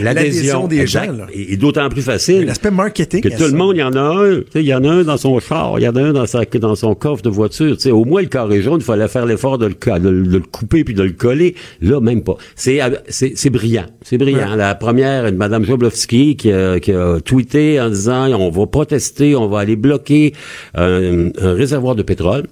l'adhésion 0.01 0.67
des 0.67 0.81
exact. 0.81 1.05
gens. 1.05 1.11
là. 1.13 1.27
Et, 1.33 1.53
et 1.53 1.57
d'autant 1.57 1.89
plus 1.89 2.01
facile. 2.01 2.45
L'aspect 2.45 2.71
marketing. 2.71 3.21
Que 3.21 3.29
tout 3.29 3.45
le 3.49 3.51
monde, 3.57 3.75
il 3.75 3.79
y 3.79 3.83
en 3.83 3.93
a 3.95 3.99
un. 3.99 4.41
Il 4.55 4.61
y 4.61 4.73
en 4.73 4.83
a 4.83 4.89
un 4.89 5.03
dans 5.03 5.17
son 5.17 5.39
char, 5.39 5.75
il 5.79 5.83
y 5.83 5.87
en 5.87 5.95
a 5.95 6.01
un 6.01 6.13
dans, 6.13 6.25
sa, 6.25 6.43
dans 6.45 6.75
son 6.75 6.95
coffre 6.95 7.21
de 7.23 7.29
voiture. 7.29 7.75
Tu 7.77 7.83
sais, 7.83 7.91
au 7.91 8.05
moins, 8.05 8.21
le 8.21 8.27
carré 8.27 8.61
jaune, 8.61 8.79
il 8.79 8.83
fallait 8.85 9.07
faire 9.07 9.25
l'effort 9.25 9.57
de 9.57 9.67
le, 9.67 9.73
de, 9.99 10.09
de 10.09 10.37
le 10.37 10.39
couper 10.39 10.83
puis 10.83 10.93
de 10.93 11.03
le 11.03 11.11
coller. 11.11 11.55
Là, 11.81 11.99
même 11.99 12.23
pas. 12.23 12.35
C'est 12.55 12.79
c'est 13.09 13.49
brillant. 13.49 13.85
C'est 14.03 14.17
brillant. 14.17 14.55
La 14.55 14.75
première, 14.75 15.31
Joblowski 15.63 16.35
qui, 16.35 16.51
a- 16.51 16.79
qui 16.79 16.91
a 16.91 17.19
tweeté 17.21 17.79
en 17.79 17.89
disant 17.89 18.27
on 18.33 18.49
va 18.49 18.65
protester, 18.67 19.35
on 19.35 19.42
va 19.47 19.59
aller 19.59 19.75
bloquer 19.75 20.33
un, 20.75 21.27
un 21.39 21.53
réservoir 21.53 21.95
de 21.95 22.03
pétrole. 22.03 22.47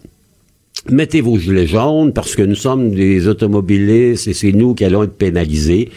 Mettez 0.89 1.21
vos 1.21 1.37
gilets 1.37 1.67
jaunes 1.67 2.11
parce 2.13 2.35
que 2.35 2.41
nous 2.41 2.55
sommes 2.55 2.91
des 2.91 3.27
automobilistes 3.27 4.27
et 4.27 4.33
c'est 4.33 4.51
nous 4.51 4.73
qui 4.73 4.83
allons 4.83 5.03
être 5.03 5.17
pénalisés. 5.17 5.89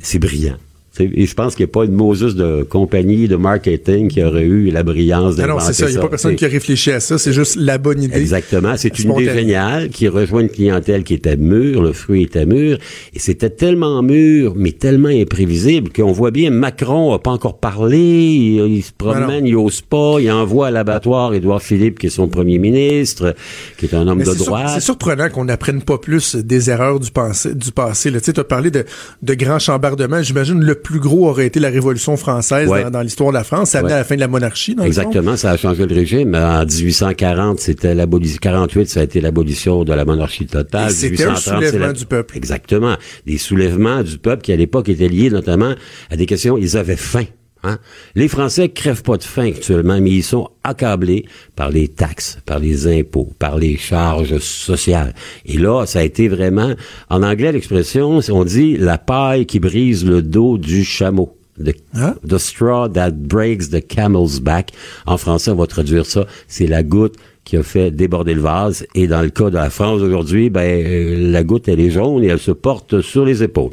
C'est 0.00 0.18
brillant. 0.18 0.56
Et 1.00 1.26
je 1.26 1.34
pense 1.34 1.54
qu'il 1.54 1.64
n'y 1.64 1.70
a 1.70 1.72
pas 1.72 1.84
une 1.84 1.92
Moses 1.92 2.34
de 2.34 2.62
compagnie 2.62 3.28
de 3.28 3.36
marketing 3.36 4.08
qui 4.08 4.22
aurait 4.22 4.44
eu 4.44 4.70
la 4.70 4.82
brillance 4.82 5.36
Non, 5.36 5.42
non, 5.42 5.54
d'inventer 5.54 5.72
c'est 5.72 5.84
ça. 5.84 5.88
Il 5.88 5.92
n'y 5.92 5.98
a 5.98 6.02
pas 6.02 6.08
personne 6.08 6.36
qui 6.36 6.44
a 6.44 6.48
réfléchi 6.48 6.90
à 6.92 7.00
ça. 7.00 7.18
C'est 7.18 7.32
juste 7.32 7.56
la 7.56 7.78
bonne 7.78 8.02
idée. 8.02 8.16
Exactement. 8.16 8.74
C'est 8.76 8.98
une 8.98 9.12
idée 9.12 9.32
géniale 9.32 9.88
qui 9.90 10.08
rejoint 10.08 10.42
une 10.42 10.48
clientèle 10.48 11.04
qui 11.04 11.14
était 11.14 11.36
mûre, 11.36 11.82
le 11.82 11.92
fruit 11.92 12.22
était 12.22 12.46
mûr, 12.46 12.78
et 13.14 13.18
c'était 13.18 13.50
tellement 13.50 14.02
mûr, 14.02 14.54
mais 14.56 14.72
tellement 14.72 15.08
imprévisible 15.08 15.90
qu'on 15.92 16.12
voit 16.12 16.30
bien 16.30 16.50
Macron 16.50 17.12
n'a 17.12 17.18
pas 17.18 17.30
encore 17.30 17.58
parlé, 17.58 17.98
il, 17.98 18.76
il 18.76 18.82
se 18.82 18.92
promène, 18.92 19.46
il 19.46 19.56
ose 19.56 19.80
pas, 19.80 20.16
il 20.20 20.30
envoie 20.30 20.68
à 20.68 20.70
l'abattoir 20.70 21.34
Édouard 21.34 21.62
Philippe, 21.62 21.98
qui 21.98 22.06
est 22.06 22.10
son 22.10 22.28
premier 22.28 22.58
ministre, 22.58 23.34
qui 23.78 23.86
est 23.86 23.94
un 23.94 24.06
homme 24.08 24.18
Mais 24.18 24.24
de 24.24 24.34
droite. 24.34 24.70
C'est 24.74 24.80
surprenant 24.80 25.28
qu'on 25.28 25.44
n'apprenne 25.44 25.82
pas 25.82 25.98
plus 25.98 26.36
des 26.36 26.70
erreurs 26.70 27.00
du 27.00 27.10
passé. 27.10 27.54
Du 27.54 27.72
passé. 27.72 28.12
Tu 28.12 28.18
sais, 28.20 28.38
as 28.38 28.44
parlé 28.44 28.70
de, 28.70 28.84
de 29.22 29.34
grands 29.34 29.58
chambardements. 29.58 30.22
J'imagine 30.22 30.62
le 30.62 30.74
plus 30.86 31.00
gros 31.00 31.28
aurait 31.28 31.46
été 31.46 31.58
la 31.58 31.68
Révolution 31.68 32.16
française 32.16 32.68
Ouais. 32.68 32.84
dans, 32.84 32.90
dans 32.90 33.00
l'histoire 33.02 33.30
de 33.30 33.34
la 33.34 33.42
France. 33.44 33.70
Ça 33.70 33.78
amenait 33.80 33.90
Ouais. 33.90 33.94
à 33.96 33.98
la 33.98 34.04
fin 34.04 34.14
de 34.14 34.20
la 34.20 34.28
monarchie, 34.28 34.74
dans 34.76 34.84
le 34.84 34.92
fond. 34.92 35.00
Exactement, 35.00 35.36
ça 35.36 35.50
a 35.50 35.56
changé 35.56 35.84
le 35.84 35.94
régime. 35.94 36.34
En 36.36 36.64
1840, 36.64 37.58
c'était 37.58 37.94
l'abolition. 37.94 38.38
48, 38.40 38.88
ça 38.88 39.00
a 39.00 39.02
été 39.02 39.20
l'abolition 39.20 39.82
de 39.84 39.92
la 39.92 40.04
monarchie 40.04 40.46
totale. 40.46 40.90
C'était 40.92 41.24
un 41.24 41.32
1830, 41.34 41.42
c'est 41.44 41.66
soulèvement 41.70 41.86
la- 41.88 41.92
du 41.92 42.06
peuple. 42.06 42.36
Exactement. 42.36 42.96
Des 43.26 43.38
soulèvements 43.38 44.02
du 44.04 44.18
peuple 44.18 44.42
qui, 44.42 44.52
à 44.52 44.56
l'époque, 44.56 44.88
étaient 44.88 45.08
liés 45.08 45.30
notamment 45.30 45.74
à 46.10 46.16
des 46.16 46.26
questions. 46.26 46.56
Ils 46.56 46.76
avaient 46.76 46.94
faim. 46.96 47.24
Hein? 47.66 47.78
Les 48.14 48.28
Français 48.28 48.68
crèvent 48.68 49.02
pas 49.02 49.16
de 49.16 49.22
faim 49.24 49.48
actuellement, 49.48 50.00
mais 50.00 50.10
ils 50.10 50.22
sont 50.22 50.48
accablés 50.64 51.26
par 51.54 51.70
les 51.70 51.88
taxes, 51.88 52.38
par 52.46 52.58
les 52.58 52.86
impôts, 52.86 53.32
par 53.38 53.58
les 53.58 53.76
charges 53.76 54.38
sociales. 54.38 55.14
Et 55.44 55.58
là, 55.58 55.84
ça 55.86 55.98
a 55.98 56.02
été 56.02 56.28
vraiment, 56.28 56.74
en 57.10 57.22
anglais, 57.22 57.52
l'expression, 57.52 58.20
on 58.30 58.44
dit 58.44 58.76
la 58.76 58.98
paille 58.98 59.46
qui 59.46 59.58
brise 59.60 60.04
le 60.04 60.22
dos 60.22 60.58
du 60.58 60.84
chameau. 60.84 61.36
The, 61.58 61.74
Hein? 61.94 62.16
the 62.22 62.36
straw 62.36 62.86
that 62.86 63.12
breaks 63.12 63.70
the 63.70 63.80
camel's 63.80 64.40
back. 64.40 64.72
En 65.06 65.16
français, 65.16 65.50
on 65.50 65.54
va 65.56 65.66
traduire 65.66 66.04
ça. 66.04 66.26
C'est 66.48 66.66
la 66.66 66.82
goutte 66.82 67.16
qui 67.46 67.56
a 67.56 67.62
fait 67.62 67.90
déborder 67.92 68.34
le 68.34 68.40
vase. 68.42 68.84
Et 68.96 69.06
dans 69.06 69.22
le 69.22 69.30
cas 69.30 69.50
de 69.50 69.54
la 69.54 69.70
France 69.70 70.02
aujourd'hui, 70.02 70.50
ben, 70.50 70.60
euh, 70.62 71.30
la 71.30 71.44
goutte, 71.44 71.68
elle 71.68 71.78
est 71.80 71.90
jaune 71.90 72.22
et 72.24 72.26
elle 72.26 72.40
se 72.40 72.50
porte 72.50 73.00
sur 73.00 73.24
les 73.24 73.42
épaules. 73.44 73.70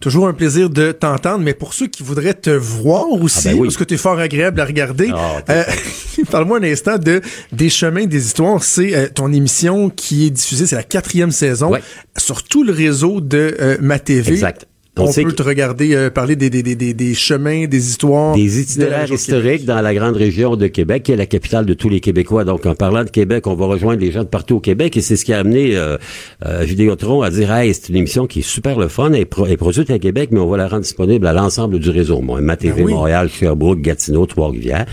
Toujours 0.00 0.26
un 0.26 0.32
plaisir 0.32 0.70
de 0.70 0.92
t'entendre, 0.92 1.40
mais 1.44 1.52
pour 1.52 1.74
ceux 1.74 1.86
qui 1.86 2.02
voudraient 2.02 2.32
te 2.32 2.48
voir 2.48 3.10
aussi, 3.12 3.48
Ah 3.48 3.52
ben 3.52 3.58
oui. 3.60 3.66
parce 3.68 3.76
que 3.76 3.84
tu 3.84 3.94
es 3.94 3.96
fort 3.98 4.18
agréable 4.18 4.58
à 4.58 4.64
regarder, 4.64 5.10
Ah, 5.14 5.42
euh, 5.50 5.62
parle-moi 6.30 6.58
un 6.60 6.62
instant 6.62 6.96
de 6.96 7.20
Des 7.52 7.68
chemins, 7.68 8.06
des 8.06 8.24
histoires. 8.24 8.64
C'est 8.64 8.96
euh, 8.96 9.08
ton 9.14 9.30
émission 9.30 9.90
qui 9.90 10.26
est 10.26 10.30
diffusée, 10.30 10.66
c'est 10.66 10.76
la 10.76 10.82
quatrième 10.82 11.30
saison, 11.30 11.70
Ouais. 11.72 11.82
sur 12.16 12.42
tout 12.42 12.64
le 12.64 12.72
réseau 12.72 13.20
de 13.20 13.54
euh, 13.60 13.76
ma 13.82 13.98
TV. 13.98 14.32
Exact. 14.32 14.66
On, 15.00 15.04
On 15.04 15.12
sait 15.12 15.22
peut 15.22 15.30
que- 15.30 15.36
te 15.36 15.42
regarder 15.42 15.94
euh, 15.94 16.10
parler 16.10 16.36
des, 16.36 16.50
des, 16.50 16.62
des, 16.62 16.74
des, 16.74 16.94
des 16.94 17.14
chemins, 17.14 17.66
des 17.66 17.88
histoires. 17.88 18.34
Des 18.34 18.60
itinéraires 18.60 19.10
historiques 19.10 19.64
dans 19.64 19.80
la 19.80 19.94
grande 19.94 20.16
région 20.16 20.56
de 20.56 20.66
Québec, 20.66 21.02
qui 21.04 21.12
est 21.12 21.16
la 21.16 21.26
capitale 21.26 21.64
de 21.66 21.74
tous 21.74 21.88
les 21.88 22.00
Québécois. 22.00 22.44
Donc, 22.44 22.66
en 22.66 22.74
parlant 22.74 23.04
de 23.04 23.10
Québec, 23.10 23.46
on 23.46 23.54
va 23.54 23.66
rejoindre 23.66 24.00
les 24.00 24.12
gens 24.12 24.22
de 24.24 24.28
partout 24.28 24.56
au 24.56 24.60
Québec, 24.60 24.96
et 24.96 25.00
c'est 25.00 25.16
ce 25.16 25.24
qui 25.24 25.32
a 25.32 25.38
amené 25.38 25.76
euh, 25.76 25.96
euh, 26.46 26.62
Vidéotron 26.64 27.22
à 27.22 27.30
dire, 27.30 27.52
hey, 27.52 27.72
c'est 27.74 27.88
une 27.88 27.96
émission 27.96 28.26
qui 28.26 28.40
est 28.40 28.42
super 28.42 28.78
le 28.78 28.88
fun, 28.88 29.12
elle 29.12 29.20
est, 29.20 29.24
pro- 29.24 29.46
elle 29.46 29.52
est 29.52 29.56
produite 29.56 29.90
à 29.90 29.98
Québec, 29.98 30.30
mais 30.32 30.40
on 30.40 30.48
va 30.48 30.56
la 30.56 30.68
rendre 30.68 30.82
disponible 30.82 31.26
à 31.26 31.32
l'ensemble 31.32 31.78
du 31.78 31.90
réseau. 31.90 32.20
Moi, 32.20 32.40
Ma 32.40 32.56
TV 32.56 32.74
Ben 32.80 32.84
oui. 32.86 32.92
Montréal, 32.92 33.28
Sherbrooke, 33.30 33.80
Gatineau, 33.80 34.26
Trois-Rivières. 34.26 34.86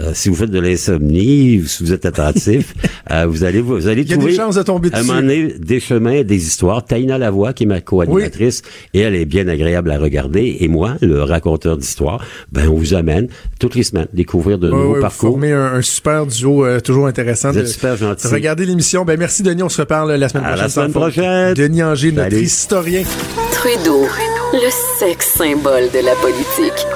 Euh, 0.00 0.12
si 0.14 0.28
vous 0.28 0.34
faites 0.34 0.50
de 0.50 0.60
l'insomnie, 0.60 1.62
si 1.66 1.82
vous 1.82 1.92
êtes 1.92 2.06
attentif, 2.06 2.74
euh, 3.10 3.26
vous 3.26 3.44
allez 3.44 3.60
vous, 3.60 3.86
allez 3.88 4.02
Il 4.02 4.10
y 4.10 4.14
a 4.14 4.16
des 4.16 4.34
chances 4.34 4.56
de 4.56 4.62
tomber 4.62 4.88
à 4.92 4.96
un 4.96 5.00
dessus. 5.00 5.10
moment 5.12 5.20
donné, 5.22 5.54
des 5.58 5.80
chemins, 5.80 6.22
des 6.22 6.46
histoires. 6.46 6.84
Taïna 6.84 7.18
Lavoie, 7.18 7.52
qui 7.52 7.64
est 7.64 7.66
ma 7.66 7.80
co-animatrice, 7.80 8.62
et 8.94 9.00
elle 9.00 9.14
est 9.14 9.24
bien 9.24 9.46
agréable 9.50 9.90
à 9.90 9.98
regarder. 9.98 10.56
Et 10.60 10.68
moi, 10.68 10.94
le 11.00 11.22
raconteur 11.22 11.76
d'histoire, 11.76 12.24
ben, 12.52 12.68
on 12.68 12.74
vous 12.74 12.94
amène 12.94 13.28
toutes 13.58 13.74
les 13.74 13.82
semaines 13.82 14.06
découvrir 14.12 14.58
de 14.58 14.70
Ouais, 14.70 14.76
nouveaux 14.76 14.88
ouais, 14.90 14.94
vous 14.96 15.00
parcours. 15.02 15.30
formez 15.32 15.52
un, 15.52 15.74
un 15.74 15.82
super 15.82 16.26
duo 16.26 16.64
euh, 16.64 16.80
toujours 16.80 17.06
intéressant. 17.06 17.50
Vous 17.52 17.58
êtes 17.58 17.68
super 17.68 17.96
gentil. 17.96 18.26
de 18.28 18.32
regarder 18.32 18.64
l'émission. 18.66 19.04
Ben 19.04 19.18
merci 19.18 19.42
Denis, 19.42 19.62
on 19.62 19.68
se 19.68 19.80
reparle 19.82 20.12
la 20.14 20.28
semaine 20.28 20.44
À 20.44 20.48
prochaine. 20.48 20.62
la 20.64 20.68
semaine 20.70 20.92
prochaine. 20.92 21.54
Denis 21.54 21.82
Anger, 21.82 22.12
notre 22.12 22.30
Salut. 22.30 22.42
historien. 22.42 23.02
Trudeau, 23.52 24.06
le 24.54 24.70
sexe 24.98 25.34
symbole 25.36 25.90
de 25.92 26.04
la 26.04 26.14
politique. 26.16 26.86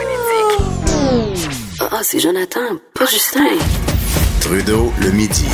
Ah, 1.80 2.00
c'est 2.02 2.18
Jonathan, 2.20 2.60
pas 2.94 3.06
Justin. 3.06 3.44
Trudeau 4.40 4.92
le 5.02 5.10
midi. 5.10 5.44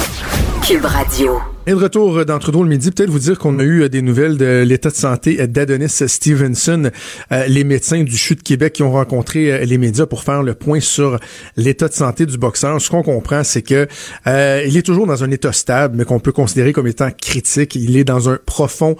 Cube 0.67 0.85
Radio. 0.85 1.39
Et 1.71 1.73
de 1.73 1.79
retour 1.79 2.25
dans 2.25 2.41
Trudeau 2.41 2.65
le 2.65 2.69
midi, 2.69 2.91
peut-être 2.91 3.11
vous 3.11 3.21
dire 3.21 3.39
qu'on 3.39 3.61
a 3.61 3.63
eu 3.63 3.89
des 3.89 4.03
nouvelles 4.03 4.37
de 4.37 4.65
l'état 4.67 4.91
de 4.91 4.97
santé 4.97 5.47
d'Adonis 5.47 6.03
Stevenson, 6.05 6.91
euh, 7.31 7.47
les 7.47 7.63
médecins 7.63 8.03
du 8.03 8.17
CHU 8.17 8.35
de 8.35 8.43
Québec 8.43 8.73
qui 8.73 8.83
ont 8.83 8.91
rencontré 8.91 9.53
euh, 9.53 9.65
les 9.65 9.79
médias 9.79 10.07
pour 10.07 10.25
faire 10.25 10.43
le 10.43 10.55
point 10.55 10.81
sur 10.81 11.21
l'état 11.57 11.87
de 11.87 11.93
santé 11.93 12.27
du 12.27 12.39
boxeur. 12.39 12.81
Ce 12.81 12.91
qu'on 12.91 13.05
comprend, 13.05 13.45
c'est 13.45 13.63
que 13.63 13.87
euh, 14.27 14.65
il 14.67 14.77
est 14.77 14.83
toujours 14.83 15.07
dans 15.07 15.23
un 15.23 15.31
état 15.31 15.53
stable, 15.53 15.97
mais 15.97 16.05
qu'on 16.05 16.19
peut 16.19 16.33
considérer 16.33 16.73
comme 16.73 16.89
étant 16.89 17.13
critique. 17.13 17.77
Il 17.77 17.97
est 17.97 18.03
dans 18.03 18.29
un 18.29 18.41
profond 18.45 18.97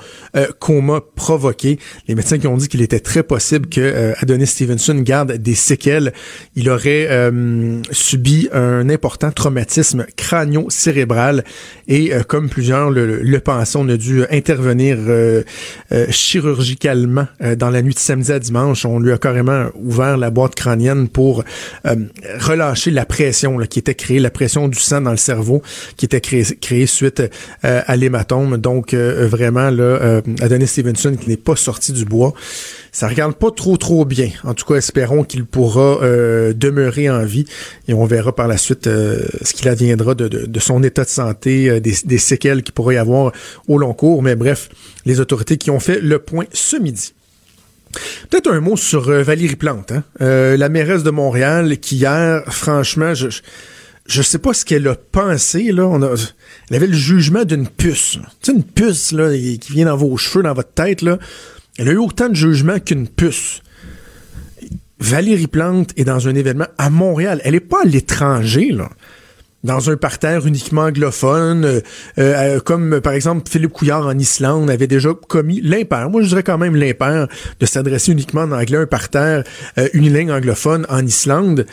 coma 0.61 1.01
provoqué. 1.17 1.81
Les 2.07 2.15
médecins 2.15 2.39
qui 2.39 2.47
ont 2.47 2.57
dit 2.57 2.69
qu'il 2.69 2.83
était 2.83 3.01
très 3.01 3.25
possible 3.25 3.69
que 3.69 4.15
Adonis 4.19 4.47
Stevenson 4.47 4.95
garde 5.01 5.33
des 5.33 5.57
séquelles. 5.57 6.13
Il 6.55 6.71
aurait 6.71 7.33
subi 7.91 8.49
un 8.53 8.89
important 8.91 9.33
traumatisme 9.33 10.07
crânio-cérébral 10.17 11.43
et 11.89 12.13
comme 12.29 12.49
le, 12.61 13.23
le. 13.23 13.41
On 13.75 13.89
a 13.89 13.97
dû 13.97 14.25
intervenir 14.31 14.97
euh, 15.01 15.43
euh, 15.93 16.07
chirurgicalement 16.11 17.27
euh, 17.43 17.57
dans 17.57 17.71
la 17.71 17.83
nuit 17.83 17.95
de 17.95 17.99
samedi 17.99 18.33
à 18.33 18.39
dimanche. 18.39 18.85
On 18.85 18.99
lui 18.99 19.13
a 19.13 19.19
carrément 19.19 19.67
ouvert 19.75 20.17
la 20.17 20.31
boîte 20.31 20.55
crânienne 20.55 21.09
pour 21.09 21.45
relâcher 22.39 22.91
la 22.91 23.05
pression 23.05 23.59
qui 23.59 23.79
était 23.79 23.95
créée, 23.95 24.19
la 24.19 24.31
pression 24.31 24.69
du 24.69 24.79
sang 24.79 25.01
dans 25.01 25.11
le 25.11 25.17
cerveau 25.17 25.63
qui 25.97 26.05
était 26.05 26.21
créée, 26.21 26.45
créée 26.61 26.87
suite 26.87 27.23
à 27.63 27.97
l'hématome. 27.97 28.57
Donc 28.57 28.95
vraiment 28.95 29.71
là, 29.71 30.21
Adonis 30.41 30.69
Stevenson 30.69 31.17
qui 31.21 31.29
n'est 31.29 31.37
pas 31.37 31.57
sorti 31.57 31.93
du 31.93 32.05
bois 32.05 32.35
ça 32.93 33.09
regarde 33.09 33.35
pas 33.35 33.51
trop 33.51 33.77
trop 33.77 34.05
bien. 34.05 34.31
En 34.45 34.55
tout 34.55 34.67
cas, 34.67 34.77
espérons 34.77 35.25
qu'il 35.25 35.45
pourra 35.45 36.03
euh, 36.03 36.53
demeurer 36.53 37.09
en 37.11 37.25
vie 37.25 37.45
et 37.89 37.95
on 37.95 38.05
verra 38.05 38.35
par 38.35 38.49
la 38.49 38.57
suite 38.57 38.87
euh, 38.87 39.27
ce 39.43 39.53
qu'il 39.53 39.69
adviendra 39.69 40.15
de, 40.15 40.61
son 40.61 40.83
état 40.83 41.05
de 41.05 41.09
santé, 41.09 41.71
euh, 41.71 41.81
des, 41.81 42.19
séquelles 42.19 42.63
qu'il 42.63 42.75
pourrait 42.75 42.97
y 42.97 42.99
avoir 42.99 43.33
au 43.69 43.79
long 43.79 43.95
cours. 43.95 44.23
Mais 44.23 44.37
bref, 44.37 44.69
les 45.07 45.21
autorités 45.21 45.57
qui 45.57 45.71
ont 45.71 45.81
fait 45.81 46.01
le 46.01 46.19
point 46.19 46.47
ce 46.53 46.77
midi. 46.77 47.15
Peut-être 48.31 48.51
un 48.51 48.61
mot 48.61 48.77
sur 48.77 49.11
Valérie 49.11 49.57
Plante, 49.57 49.91
hein? 49.91 50.05
la 50.21 50.69
mairesse 50.69 51.03
de 51.03 51.11
Montréal, 51.11 51.79
qui 51.79 51.97
hier, 51.97 52.45
franchement, 52.47 53.15
je, 53.15 53.41
je 54.07 54.23
sais 54.23 54.39
pas 54.39 54.55
ce 54.55 54.65
qu'elle 54.65 54.87
a 54.89 54.95
pensé, 54.95 55.73
là. 55.73 55.87
On 55.87 56.03
a, 56.03 56.15
elle 56.69 56.77
avait 56.77 56.87
le 56.87 56.93
jugement 56.93 57.45
d'une 57.45 57.67
puce. 57.67 58.19
Tu 58.43 58.53
une 58.53 58.63
puce, 58.63 59.11
là, 59.13 59.33
qui 59.33 59.73
vient 59.73 59.87
dans 59.87 59.97
vos 59.97 60.17
cheveux, 60.17 60.43
dans 60.43 60.55
votre 60.55 60.73
tête, 60.73 61.03
là. 61.03 61.19
Elle 61.81 61.89
a 61.89 61.93
eu 61.93 61.97
autant 61.97 62.29
de 62.29 62.35
jugement 62.35 62.79
qu'une 62.79 63.09
puce. 63.09 63.63
Valérie 64.99 65.47
Plante 65.47 65.95
est 65.97 66.05
dans 66.05 66.29
un 66.29 66.35
événement 66.35 66.67
à 66.77 66.91
Montréal. 66.91 67.41
Elle 67.43 67.55
n'est 67.55 67.61
pas 67.61 67.85
à 67.85 67.87
l'étranger, 67.87 68.71
là. 68.71 68.91
Dans 69.65 69.89
un 69.89 69.97
parterre 69.97 70.47
uniquement 70.47 70.83
anglophone, 70.83 71.65
euh, 71.65 71.81
euh, 72.19 72.61
comme 72.61 73.01
par 73.01 73.15
exemple 73.15 73.49
Philippe 73.51 73.73
Couillard 73.73 74.07
en 74.07 74.19
Islande 74.19 74.71
avait 74.71 74.87
déjà 74.87 75.11
commis 75.27 75.63
l'impair. 75.63 76.11
Moi, 76.11 76.21
je 76.21 76.29
dirais 76.29 76.43
quand 76.43 76.59
même 76.59 76.77
l'impair 76.77 77.29
de 77.59 77.67
s'adresser 77.67 78.13
uniquement 78.13 78.43
en 78.43 78.53
anglais, 78.53 78.77
un 78.77 78.87
parterre 78.87 79.45
euh, 79.79 79.89
unilingue 79.95 80.31
anglophone 80.31 80.85
en 80.91 81.07
Islande. 81.07 81.65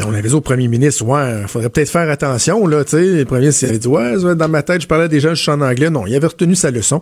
on 0.00 0.12
avait 0.12 0.28
dit 0.28 0.34
au 0.34 0.42
premier 0.42 0.68
ministre, 0.68 1.06
ouais, 1.06 1.46
faudrait 1.48 1.70
peut-être 1.70 1.90
faire 1.90 2.10
attention, 2.10 2.66
là, 2.66 2.84
tu 2.84 2.90
sais. 2.90 3.02
Le 3.02 3.24
premier 3.24 3.40
ministre 3.40 3.64
avait 3.64 3.78
dit, 3.78 3.88
ouais, 3.88 4.34
dans 4.34 4.48
ma 4.48 4.62
tête, 4.62 4.82
je 4.82 4.86
parlais 4.86 5.08
déjà, 5.08 5.32
je 5.32 5.40
suis 5.40 5.50
en 5.50 5.62
anglais. 5.62 5.88
Non, 5.88 6.06
il 6.06 6.14
avait 6.14 6.26
retenu 6.26 6.54
sa 6.54 6.70
leçon. 6.70 7.00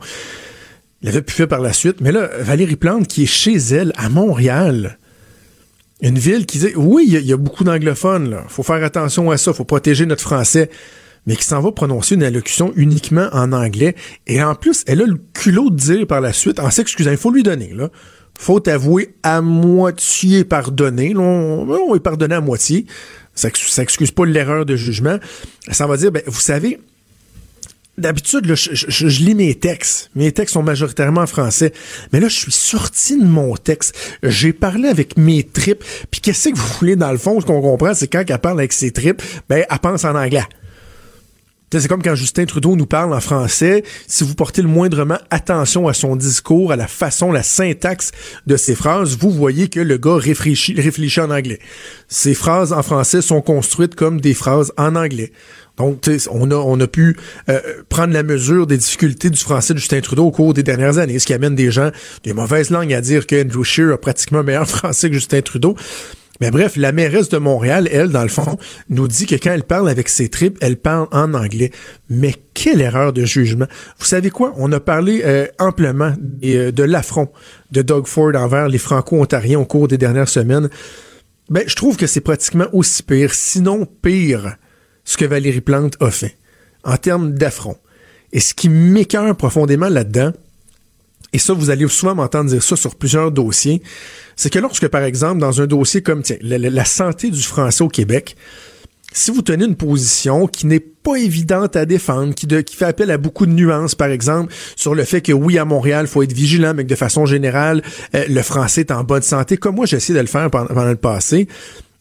Il 1.03 1.09
avait 1.09 1.23
pu 1.23 1.35
faire 1.35 1.49
par 1.49 1.61
la 1.61 1.73
suite. 1.73 2.01
Mais 2.01 2.13
là, 2.13 2.31
Valérie 2.41 2.77
Plante, 2.77 3.09
qui 3.09 3.25
est 3.25 3.27
chez 3.27 3.57
elle, 3.57 3.93
à 3.97 4.09
Montréal, 4.09 4.99
une 6.01 6.19
ville 6.19 6.47
qui 6.47 6.59
dit, 6.59 6.73
oui, 6.77 7.07
il 7.09 7.27
y, 7.27 7.33
a 7.33 7.37
beaucoup 7.37 7.65
d'anglophones, 7.65 8.31
là. 8.31 8.45
Faut 8.49 8.63
faire 8.63 8.83
attention 8.83 9.31
à 9.31 9.37
ça, 9.37 9.53
faut 9.53 9.65
protéger 9.65 10.07
notre 10.07 10.23
français. 10.23 10.71
Mais 11.25 11.37
qui 11.37 11.45
s'en 11.45 11.61
va 11.61 11.71
prononcer 11.71 12.17
une 12.17 12.25
allocution 12.25 12.73
uniquement 12.75 13.29
en 13.33 13.53
anglais. 13.53 13.95
Et 14.27 14.43
en 14.43 14.57
plus, 14.57 14.83
elle 14.89 15.03
a 15.03 15.07
le 15.07 15.19
culot 15.35 15.71
de 15.71 15.77
dire 15.77 16.07
par 16.09 16.21
la 16.21 16.33
suite, 16.33 16.59
en 16.59 16.71
s'excusant, 16.71 17.13
il 17.13 17.17
faut 17.17 17.31
lui 17.31 17.45
donner, 17.45 17.73
là. 17.75 17.91
Faut 18.39 18.69
avouer 18.69 19.15
à 19.23 19.41
moitié 19.41 20.43
pardonner. 20.43 21.15
on, 21.17 21.69
on 21.69 21.95
est 21.95 22.01
pardonné 22.01 22.35
à 22.35 22.41
moitié. 22.41 22.87
Ça, 23.35 23.51
ça 23.55 23.83
excuse 23.83 24.11
pas 24.11 24.25
l'erreur 24.25 24.67
de 24.67 24.75
jugement. 24.75 25.19
Ça 25.71 25.87
va 25.87 25.97
dire, 25.97 26.11
ben, 26.11 26.23
vous 26.27 26.41
savez, 26.41 26.81
D'habitude, 27.99 28.55
je, 28.55 28.71
je, 28.73 29.07
lis 29.23 29.35
mes 29.35 29.55
textes. 29.55 30.11
Mes 30.15 30.33
textes 30.33 30.55
sont 30.55 30.63
majoritairement 30.63 31.21
en 31.21 31.27
français. 31.27 31.75
Mais 32.13 32.21
là, 32.21 32.29
je 32.29 32.39
suis 32.39 32.53
sorti 32.53 33.19
de 33.19 33.25
mon 33.25 33.55
texte. 33.55 33.95
J'ai 34.23 34.55
parlé 34.55 34.89
avec 34.89 35.19
mes 35.19 35.45
tripes. 35.45 35.85
Puis 36.11 36.23
qu'est-ce 36.23 36.49
que 36.49 36.57
vous 36.57 36.79
voulez, 36.79 36.97
dans 36.97 37.13
le 37.13 37.19
fond, 37.19 37.39
ce 37.41 37.45
qu'on 37.45 37.61
comprend, 37.61 37.93
c'est 37.93 38.09
quand 38.09 38.25
elle 38.27 38.39
parle 38.39 38.61
avec 38.61 38.73
ses 38.73 38.93
tripes, 38.93 39.21
ben, 39.49 39.67
elle 39.69 39.79
pense 39.79 40.07
en 40.07 40.15
anglais. 40.15 40.45
C'est 41.81 41.89
comme 41.89 42.03
quand 42.03 42.15
Justin 42.15 42.45
Trudeau 42.45 42.77
nous 42.77 42.87
parle 42.87 43.15
en 43.15 43.21
français. 43.21 43.83
Si 44.07 44.25
vous 44.25 44.35
portez 44.35 44.61
le 44.61 44.69
moindrement 44.69 45.19
attention 45.31 45.89
à 45.89 45.95
son 45.95 46.17
discours, 46.17 46.73
à 46.73 46.77
la 46.77 46.87
façon, 46.87 47.33
la 47.33 47.43
syntaxe 47.43 48.13
de 48.47 48.57
ses 48.57 48.75
phrases, 48.75 49.17
vous 49.17 49.31
voyez 49.31 49.69
que 49.69 49.81
le 49.81 49.97
gars 49.97 50.17
réfléchit, 50.17 50.75
réfléchit 50.79 51.21
en 51.21 51.31
anglais. 51.31 51.61
Ses 52.09 52.35
phrases 52.35 52.73
en 52.73 52.83
français 52.83 53.23
sont 53.23 53.41
construites 53.41 53.95
comme 53.95 54.21
des 54.21 54.35
phrases 54.35 54.73
en 54.77 54.97
anglais. 54.97 55.33
Donc, 55.79 56.07
on 56.31 56.51
a, 56.51 56.55
on 56.55 56.79
a 56.81 56.87
pu 56.87 57.17
euh, 57.49 57.61
prendre 57.89 58.13
la 58.13 58.23
mesure 58.23 58.67
des 58.67 58.77
difficultés 58.77 59.31
du 59.31 59.39
français 59.39 59.73
de 59.73 59.79
Justin 59.79 60.01
Trudeau 60.01 60.27
au 60.27 60.31
cours 60.31 60.53
des 60.53 60.63
dernières 60.63 60.99
années, 60.99 61.19
ce 61.19 61.27
qui 61.27 61.33
amène 61.33 61.55
des 61.55 61.71
gens 61.71 61.91
des 62.25 62.35
mauvaises 62.35 62.71
langues 62.71 62.93
à 62.93 63.01
dire 63.01 63.27
que 63.27 63.43
Andrew 63.43 63.65
Scheer 63.65 63.93
a 63.93 63.99
pratiquement 63.99 64.43
meilleur 64.43 64.69
français 64.69 65.09
que 65.09 65.15
Justin 65.15 65.41
Trudeau. 65.41 65.75
Mais 66.41 66.51
bref, 66.51 66.77
la 66.77 66.93
mairesse 66.93 67.29
de 67.29 67.39
Montréal, 67.39 67.89
elle, 67.93 68.09
dans 68.09 68.23
le 68.23 68.29
fond, 68.29 68.59
nous 68.89 69.07
dit 69.07 69.27
que 69.27 69.35
quand 69.37 69.53
elle 69.53 69.65
parle 69.65 69.89
avec 69.89 70.09
ses 70.09 70.29
tripes, 70.29 70.59
elle 70.61 70.77
parle 70.77 71.09
en 71.13 71.35
anglais. 71.35 71.71
Mais 72.09 72.35
quelle 72.55 72.81
erreur 72.81 73.13
de 73.13 73.25
jugement. 73.25 73.67
Vous 73.99 74.07
savez 74.07 74.31
quoi? 74.31 74.53
On 74.57 74.73
a 74.73 74.81
parlé 74.81 75.23
euh, 75.25 75.47
amplement 75.59 76.15
euh, 76.45 76.73
de 76.73 76.83
l'affront 76.83 77.31
de 77.71 77.83
Doug 77.83 78.07
Ford 78.07 78.35
envers 78.35 78.69
les 78.69 78.79
Franco-Ontariens 78.79 79.61
au 79.61 79.65
cours 79.65 79.89
des 79.89 79.99
dernières 79.99 80.29
semaines. 80.29 80.69
Ben, 81.49 81.65
je 81.67 81.77
trouve 81.77 81.97
que 81.97 82.07
c'est 82.07 82.21
pratiquement 82.21 82.67
aussi 82.73 83.03
pire, 83.03 83.35
sinon 83.35 83.87
pire 83.87 84.57
ce 85.05 85.17
que 85.17 85.25
Valérie 85.25 85.61
Plante 85.61 85.97
a 86.01 86.11
fait 86.11 86.37
en 86.85 86.97
termes 86.97 87.33
d'affront. 87.35 87.77
Et 88.33 88.41
ce 88.41 88.55
qui 88.55 88.69
m'écœure 88.69 89.37
profondément 89.37 89.89
là-dedans, 89.89 90.33
et 91.33 91.39
ça, 91.39 91.55
vous 91.55 91.71
allez 91.71 91.89
souvent 91.89 92.15
m'entendre 92.15 92.51
dire 92.51 92.63
ça 92.63 92.77
sur 92.77 92.95
plusieurs 92.95 93.31
dossiers, 93.31 93.83
c'est 94.37 94.51
que 94.51 94.59
lorsque, 94.59 94.89
par 94.89 95.03
exemple, 95.03 95.41
dans 95.41 95.61
un 95.61 95.67
dossier 95.67 96.03
comme 96.03 96.23
la, 96.41 96.85
santé 96.85 97.31
du 97.31 97.43
français 97.43 97.83
au 97.83 97.89
Québec, 97.89 98.37
si 99.13 99.31
vous 99.31 99.43
tenez 99.43 99.67
une 99.67 99.77
position 99.77 100.47
qui 100.47 100.67
n'est 100.67 100.81
pas 100.81 101.17
évidente 101.17 101.77
à 101.77 101.85
défendre, 101.85 102.35
qui, 102.35 102.47
fait 102.75 102.85
appel 102.85 103.11
à 103.11 103.19
beaucoup 103.19 103.45
de 103.45 103.53
nuances, 103.53 103.95
par 103.95 104.09
exemple, 104.09 104.53
sur 104.77 104.95
le 104.95 105.05
fait 105.05 105.21
que 105.21 105.33
oui, 105.33 105.59
à 105.59 105.65
Montréal, 105.65 106.07
faut 106.07 106.23
être 106.23 106.33
vigilant, 106.33 106.73
mais 106.75 106.85
que 106.85 106.89
de 106.89 106.95
façon 106.95 107.27
générale, 107.27 107.83
euh, 108.15 108.25
le 108.29 108.43
français 108.43 108.83
est 108.83 108.91
en 108.91 109.05
bonne 109.05 109.23
santé, 109.23 109.57
comme 109.57 109.77
moi 109.77 109.87
j'essaie 109.87 110.15
de 110.15 110.21
le 110.21 110.27
faire 110.27 110.51
pendant, 110.51 110.67
pendant 110.67 110.85
le 110.85 110.97
passé, 110.97 111.47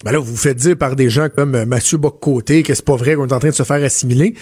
ben 0.04 0.12
là, 0.12 0.20
vous 0.20 0.32
vous 0.32 0.38
faites 0.38 0.58
dire 0.58 0.78
par 0.78 0.96
des 0.96 1.10
gens 1.10 1.30
comme 1.30 1.56
euh, 1.56 1.66
Mathieu 1.66 1.98
Boccoté 1.98 2.64
que 2.64 2.74
c'est 2.74 2.86
pas 2.86 2.96
vrai 2.96 3.16
qu'on 3.16 3.28
est 3.28 3.34
en 3.34 3.40
train 3.40 3.50
de 3.50 3.56
se 3.56 3.64
faire 3.64 3.84
assimiler. 3.84 4.34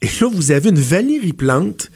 Et 0.00 0.06
là, 0.20 0.30
vous 0.32 0.52
avez 0.52 0.68
une 0.68 0.78
Valérie 0.78 1.32
Plante 1.32 1.90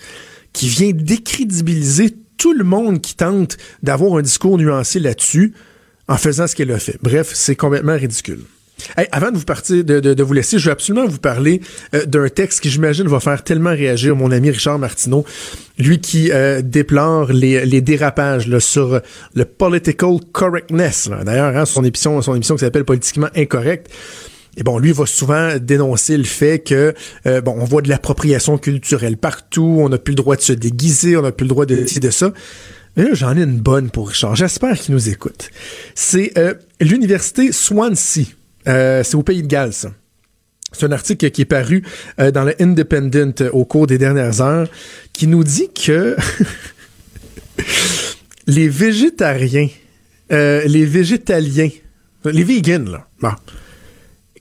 qui 0.53 0.69
vient 0.69 0.91
décrédibiliser 0.93 2.15
tout 2.43 2.53
le 2.53 2.64
monde 2.64 3.01
qui 3.01 3.14
tente 3.14 3.57
d'avoir 3.84 4.16
un 4.18 4.22
discours 4.22 4.59
nuancé 4.59 4.99
là-dessus 4.99 5.55
en 6.09 6.16
faisant 6.16 6.49
ce 6.49 6.57
qu'elle 6.57 6.72
a 6.72 6.80
fait. 6.80 6.99
Bref, 7.01 7.30
c'est 7.32 7.55
complètement 7.55 7.95
ridicule 7.95 8.40
avant 9.12 9.30
de 9.30 9.38
vous 9.38 9.45
partir, 9.45 9.84
de, 9.84 10.22
vous 10.22 10.32
laisser, 10.32 10.59
je 10.59 10.64
veux 10.64 10.72
absolument 10.72 11.07
vous 11.07 11.18
parler 11.18 11.61
euh, 11.95 12.05
d'un 12.05 12.28
texte 12.28 12.61
qui, 12.61 12.68
j'imagine, 12.68 13.07
va 13.07 13.20
faire 13.20 13.45
tellement 13.45 13.70
réagir 13.70 14.16
mon 14.16 14.32
ami 14.32 14.51
Richard 14.51 14.76
Martineau, 14.76 15.24
lui 15.78 16.01
qui 16.01 16.32
euh, 16.32 16.62
déplore 16.62 17.32
les, 17.32 17.80
dérapages 17.80 18.59
sur 18.59 19.01
le 19.34 19.45
political 19.45 20.16
correctness. 20.32 21.09
D'ailleurs, 21.24 21.57
hein, 21.57 21.64
son 21.64 21.84
émission, 21.84 22.20
son 22.22 22.34
émission 22.34 22.57
qui 22.57 22.64
s'appelle 22.64 22.84
Politiquement 22.84 23.28
incorrect. 23.36 23.88
Et 24.57 24.63
bon, 24.63 24.79
lui 24.79 24.93
va 24.93 25.07
souvent 25.07 25.57
dénoncer 25.59 26.17
le 26.17 26.25
fait 26.25 26.59
que 26.59 26.95
euh, 27.27 27.41
bon, 27.41 27.57
on 27.59 27.65
voit 27.65 27.83
de 27.83 27.89
l'appropriation 27.89 28.59
culturelle 28.59 29.17
partout, 29.17 29.79
on 29.81 29.89
n'a 29.89 29.99
plus 29.99 30.13
le 30.13 30.17
droit 30.17 30.37
de 30.37 30.43
se 30.43 30.53
déguiser, 30.53 31.17
on 31.17 31.23
n'a 31.23 31.33
plus 31.33 31.45
le 31.45 31.51
droit 31.51 31.67
de 31.67 32.01
de 32.01 32.11
ça. 32.11 32.33
Mais 32.97 33.05
là, 33.05 33.11
j'en 33.15 33.37
ai 33.37 33.43
une 33.43 33.59
bonne 33.59 33.91
pour 33.91 34.11
Richard. 34.11 34.37
J'espère 34.37 34.79
qu'il 34.79 34.95
nous 34.95 35.09
écoute. 35.09 35.51
C'est 35.95 36.35
l'université 36.81 37.51
Swansea 37.51 38.27
euh, 38.69 39.03
c'est 39.03 39.15
au 39.17 39.23
Pays 39.23 39.43
de 39.43 39.49
Galles, 39.49 39.73
ça. 39.73 39.93
C'est 40.73 40.87
un 40.87 40.93
article 40.93 41.31
qui 41.31 41.43
est 41.43 41.47
paru 41.47 41.83
euh, 42.19 42.31
dans 42.31 42.45
le 42.45 42.61
Independent 42.63 43.43
euh, 43.43 43.51
au 43.51 43.65
cours 43.65 43.87
des 43.87 43.99
dernières 43.99 44.41
heures 44.41 44.69
qui 45.13 45.27
nous 45.27 45.45
dit 45.45 45.69
que 45.71 46.17
les 48.47 48.69
végétariens, 48.69 49.69
les 50.31 50.87
végétaliens, 50.87 51.69
les 52.25 52.45
vegans, 52.45 52.91
là, 53.21 53.37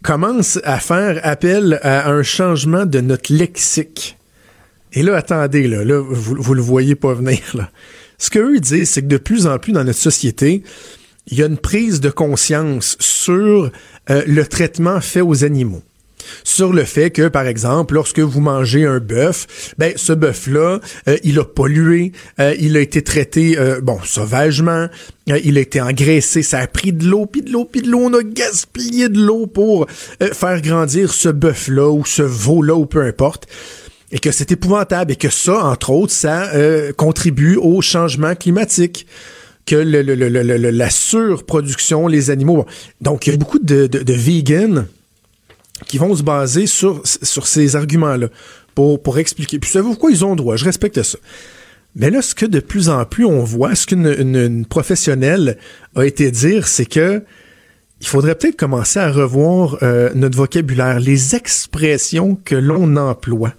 commencent 0.03 0.59
à 0.63 0.79
faire 0.79 1.19
appel 1.23 1.79
à 1.83 2.09
un 2.09 2.23
changement 2.23 2.85
de 2.85 2.99
notre 3.01 3.33
lexique. 3.33 4.17
Et 4.93 5.03
là, 5.03 5.15
attendez, 5.15 5.67
là, 5.67 5.83
là 5.83 6.01
vous, 6.01 6.35
vous 6.41 6.53
le 6.53 6.61
voyez 6.61 6.95
pas 6.95 7.13
venir. 7.13 7.39
Là. 7.53 7.69
Ce 8.17 8.29
qu'eux 8.29 8.59
disent, 8.59 8.89
c'est 8.89 9.01
que 9.01 9.07
de 9.07 9.17
plus 9.17 9.47
en 9.47 9.57
plus 9.57 9.71
dans 9.71 9.83
notre 9.83 9.99
société, 9.99 10.63
il 11.27 11.37
y 11.37 11.43
a 11.43 11.45
une 11.45 11.57
prise 11.57 12.01
de 12.01 12.09
conscience 12.09 12.97
sur 12.99 13.71
euh, 14.09 14.23
le 14.27 14.45
traitement 14.45 15.01
fait 15.01 15.21
aux 15.21 15.43
animaux. 15.43 15.83
Sur 16.43 16.73
le 16.73 16.83
fait 16.83 17.11
que, 17.11 17.27
par 17.27 17.47
exemple, 17.47 17.95
lorsque 17.95 18.19
vous 18.19 18.41
mangez 18.41 18.85
un 18.85 18.99
bœuf, 18.99 19.73
ben 19.77 19.93
ce 19.95 20.13
bœuf-là, 20.13 20.79
euh, 21.07 21.17
il 21.23 21.39
a 21.39 21.45
pollué, 21.45 22.11
euh, 22.39 22.55
il 22.59 22.77
a 22.77 22.79
été 22.79 23.01
traité, 23.01 23.57
euh, 23.57 23.81
bon, 23.81 23.99
sauvagement, 24.03 24.87
il 25.27 25.57
a 25.57 25.61
été 25.61 25.79
engraissé, 25.79 26.43
ça 26.43 26.59
a 26.59 26.67
pris 26.67 26.91
de 26.91 27.05
l'eau, 27.05 27.25
puis 27.25 27.41
de 27.41 27.51
l'eau, 27.51 27.65
puis 27.65 27.81
de 27.81 27.89
l'eau, 27.89 28.01
on 28.05 28.13
a 28.13 28.23
gaspillé 28.23 29.07
de 29.07 29.19
l'eau 29.19 29.47
pour 29.47 29.87
faire 30.19 30.61
grandir 30.61 31.13
ce 31.13 31.29
bœuf-là 31.29 31.89
ou 31.89 32.05
ce 32.05 32.23
veau-là 32.23 32.75
ou 32.75 32.85
peu 32.85 33.01
importe. 33.01 33.47
Et 34.11 34.19
que 34.19 34.31
c'est 34.31 34.51
épouvantable 34.51 35.13
et 35.13 35.15
que 35.15 35.29
ça, 35.29 35.63
entre 35.63 35.91
autres, 35.91 36.11
ça 36.11 36.49
contribue 36.97 37.55
au 37.55 37.79
changement 37.81 38.35
climatique 38.35 39.07
que 39.65 39.75
le, 39.75 40.01
la 40.71 40.89
surproduction, 40.89 42.07
les 42.07 42.29
animaux. 42.29 42.65
Donc, 42.99 43.27
il 43.27 43.31
y 43.31 43.33
a 43.33 43.37
beaucoup 43.37 43.59
de, 43.59 43.87
de, 43.87 44.13
qui 45.87 45.97
vont 45.97 46.15
se 46.15 46.23
baser 46.23 46.67
sur, 46.67 47.01
sur 47.05 47.47
ces 47.47 47.75
arguments-là 47.75 48.27
pour, 48.75 49.01
pour 49.01 49.17
expliquer. 49.17 49.59
Puis 49.59 49.69
savez-vous 49.69 49.91
pourquoi 49.91 50.11
ils 50.11 50.25
ont 50.25 50.35
droit? 50.35 50.55
Je 50.55 50.65
respecte 50.65 51.01
ça. 51.01 51.17
Mais 51.95 52.09
là, 52.09 52.21
ce 52.21 52.33
que 52.33 52.45
de 52.45 52.59
plus 52.59 52.89
en 52.89 53.03
plus 53.05 53.25
on 53.25 53.43
voit, 53.43 53.75
ce 53.75 53.85
qu'une 53.85 54.07
une, 54.07 54.65
professionnelle 54.65 55.57
a 55.95 56.03
été 56.05 56.31
dire, 56.31 56.67
c'est 56.67 56.85
que 56.85 57.23
il 57.99 58.07
faudrait 58.07 58.33
peut-être 58.33 58.57
commencer 58.57 58.97
à 58.97 59.11
revoir 59.11 59.77
euh, 59.83 60.09
notre 60.15 60.35
vocabulaire, 60.35 60.99
les 60.99 61.35
expressions 61.35 62.35
que 62.43 62.55
l'on 62.55 62.95
emploie. 62.95 63.53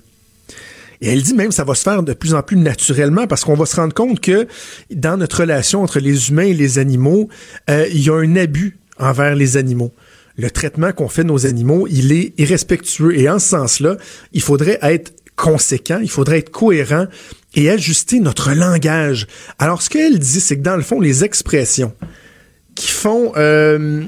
Et 1.00 1.12
elle 1.12 1.22
dit 1.22 1.34
même 1.34 1.48
que 1.48 1.54
ça 1.54 1.64
va 1.64 1.74
se 1.74 1.82
faire 1.82 2.02
de 2.02 2.12
plus 2.12 2.34
en 2.34 2.42
plus 2.42 2.56
naturellement 2.56 3.26
parce 3.26 3.44
qu'on 3.44 3.54
va 3.54 3.66
se 3.66 3.76
rendre 3.76 3.94
compte 3.94 4.20
que 4.20 4.48
dans 4.92 5.16
notre 5.16 5.40
relation 5.40 5.82
entre 5.82 6.00
les 6.00 6.30
humains 6.30 6.42
et 6.42 6.54
les 6.54 6.78
animaux, 6.78 7.28
euh, 7.70 7.86
il 7.92 8.02
y 8.02 8.10
a 8.10 8.14
un 8.14 8.36
abus 8.36 8.78
envers 8.98 9.34
les 9.34 9.56
animaux 9.56 9.92
le 10.42 10.50
traitement 10.50 10.92
qu'on 10.92 11.08
fait 11.08 11.22
de 11.22 11.28
nos 11.28 11.46
animaux, 11.46 11.86
il 11.88 12.12
est 12.12 12.34
irrespectueux. 12.36 13.16
Et 13.16 13.30
en 13.30 13.38
ce 13.38 13.48
sens-là, 13.48 13.96
il 14.32 14.42
faudrait 14.42 14.78
être 14.82 15.12
conséquent, 15.36 16.00
il 16.02 16.10
faudrait 16.10 16.38
être 16.38 16.50
cohérent 16.50 17.06
et 17.54 17.70
ajuster 17.70 18.18
notre 18.18 18.52
langage. 18.52 19.28
Alors, 19.60 19.82
ce 19.82 19.88
qu'elle 19.88 20.18
dit, 20.18 20.40
c'est 20.40 20.56
que 20.56 20.62
dans 20.62 20.76
le 20.76 20.82
fond, 20.82 21.00
les 21.00 21.22
expressions 21.22 21.94
qui 22.74 22.88
font 22.88 23.32
euh, 23.36 24.02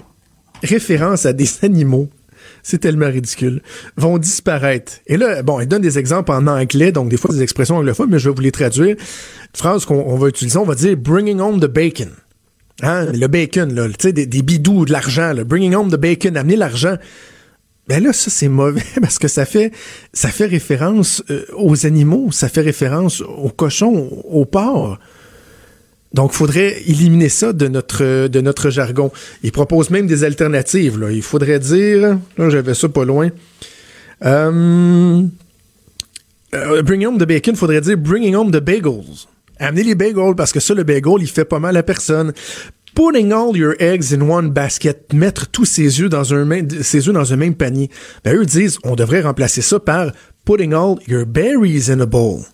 référence 0.64 1.24
à 1.24 1.32
des 1.32 1.48
animaux, 1.62 2.10
c'est 2.64 2.78
tellement 2.78 3.06
ridicule, 3.06 3.62
vont 3.96 4.18
disparaître. 4.18 4.94
Et 5.06 5.16
là, 5.16 5.42
bon, 5.42 5.60
elle 5.60 5.68
donne 5.68 5.82
des 5.82 5.98
exemples 5.98 6.32
en 6.32 6.48
anglais, 6.48 6.90
donc 6.90 7.10
des 7.10 7.16
fois 7.16 7.32
des 7.32 7.42
expressions 7.42 7.76
anglophones, 7.76 8.10
mais 8.10 8.18
je 8.18 8.28
vais 8.28 8.34
vous 8.34 8.42
les 8.42 8.52
traduire. 8.52 8.96
Une 8.96 9.56
phrase 9.56 9.84
qu'on 9.84 10.16
va 10.16 10.28
utiliser, 10.28 10.58
on 10.58 10.64
va 10.64 10.74
dire 10.74 10.96
«bringing 10.98 11.38
home 11.38 11.60
the 11.60 11.66
bacon». 11.66 12.10
Hein, 12.82 13.06
le 13.12 13.26
bacon, 13.28 13.72
là, 13.72 13.86
des, 13.88 14.26
des, 14.26 14.42
bidous, 14.42 14.84
de 14.84 14.92
l'argent, 14.92 15.32
bringing 15.46 15.74
home 15.74 15.90
the 15.90 15.96
bacon, 15.96 16.36
amener 16.36 16.56
l'argent. 16.56 16.96
Ben 17.86 18.02
là, 18.02 18.12
ça 18.12 18.30
c'est 18.30 18.48
mauvais 18.48 18.82
parce 19.00 19.18
que 19.18 19.28
ça 19.28 19.44
fait 19.44 19.70
ça 20.12 20.30
fait 20.30 20.46
référence 20.46 21.22
euh, 21.30 21.44
aux 21.56 21.86
animaux, 21.86 22.30
ça 22.32 22.48
fait 22.48 22.62
référence 22.62 23.20
aux 23.20 23.50
cochons, 23.50 24.08
aux 24.24 24.44
porcs. 24.44 24.98
Donc, 26.14 26.30
il 26.32 26.36
faudrait 26.36 26.80
éliminer 26.86 27.28
ça 27.28 27.52
de 27.52 27.66
notre 27.66 28.70
jargon. 28.70 29.10
Il 29.42 29.50
propose 29.50 29.90
même 29.90 30.06
des 30.06 30.22
alternatives. 30.22 31.04
Il 31.10 31.22
faudrait 31.22 31.58
dire, 31.58 32.18
là 32.38 32.50
j'avais 32.50 32.74
ça 32.74 32.88
pas 32.88 33.04
loin. 33.04 33.30
Euh, 34.24 35.22
euh, 36.54 36.82
bringing 36.82 37.08
home 37.08 37.18
the 37.18 37.24
bacon, 37.24 37.56
faudrait 37.56 37.80
dire 37.80 37.98
bringing 37.98 38.36
home 38.36 38.52
the 38.52 38.60
bagels. 38.60 39.26
Amenez 39.58 39.84
les 39.84 39.94
bagels 39.94 40.34
parce 40.36 40.52
que 40.52 40.60
ça, 40.60 40.74
le 40.74 40.84
bagel, 40.84 41.20
il 41.20 41.28
fait 41.28 41.44
pas 41.44 41.58
mal 41.58 41.76
à 41.76 41.82
personne. 41.82 42.32
Putting 42.94 43.32
all 43.32 43.56
your 43.56 43.74
eggs 43.80 44.14
in 44.14 44.20
one 44.20 44.50
basket, 44.50 45.12
mettre 45.12 45.48
tous 45.48 45.64
ses 45.64 46.00
œufs 46.00 46.08
dans 46.08 46.32
un 46.32 46.44
même, 46.44 46.70
ses 46.70 47.00
dans 47.12 47.32
un 47.32 47.36
même 47.36 47.56
panier. 47.56 47.90
Ben, 48.24 48.36
eux 48.36 48.46
disent, 48.46 48.78
on 48.84 48.94
devrait 48.94 49.22
remplacer 49.22 49.62
ça 49.62 49.80
par 49.80 50.12
putting 50.44 50.72
all 50.72 50.96
your 51.08 51.26
berries 51.26 51.90
in 51.90 52.00
a 52.00 52.06
bowl. 52.06 52.44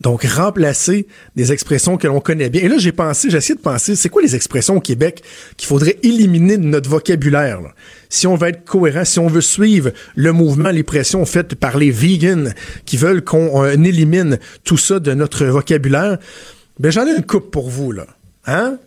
Donc, 0.00 0.24
remplacer 0.24 1.06
des 1.36 1.52
expressions 1.52 1.98
que 1.98 2.06
l'on 2.06 2.20
connaît 2.20 2.48
bien. 2.48 2.62
Et 2.62 2.68
là, 2.68 2.78
j'ai 2.78 2.92
pensé, 2.92 3.28
j'ai 3.28 3.36
essayé 3.36 3.54
de 3.54 3.60
penser, 3.60 3.96
c'est 3.96 4.08
quoi 4.08 4.22
les 4.22 4.34
expressions 4.34 4.76
au 4.76 4.80
Québec 4.80 5.22
qu'il 5.58 5.68
faudrait 5.68 5.98
éliminer 6.02 6.56
de 6.56 6.64
notre 6.64 6.88
vocabulaire? 6.88 7.60
Si 8.08 8.26
on 8.26 8.34
veut 8.34 8.48
être 8.48 8.64
cohérent, 8.64 9.04
si 9.04 9.18
on 9.18 9.26
veut 9.26 9.42
suivre 9.42 9.90
le 10.14 10.32
mouvement, 10.32 10.70
les 10.70 10.82
pressions 10.82 11.26
faites 11.26 11.54
par 11.54 11.76
les 11.76 11.90
vegans 11.90 12.50
qui 12.86 12.96
veulent 12.96 13.22
qu'on 13.22 13.62
euh, 13.62 13.72
élimine 13.72 14.38
tout 14.64 14.78
ça 14.78 15.00
de 15.00 15.12
notre 15.12 15.44
vocabulaire, 15.44 16.18
ben 16.78 16.90
j'en 16.90 17.06
ai 17.06 17.14
une 17.14 17.24
coupe 17.24 17.50
pour 17.50 17.68
vous, 17.68 17.92
là. 17.92 18.06
Hein? 18.46 18.78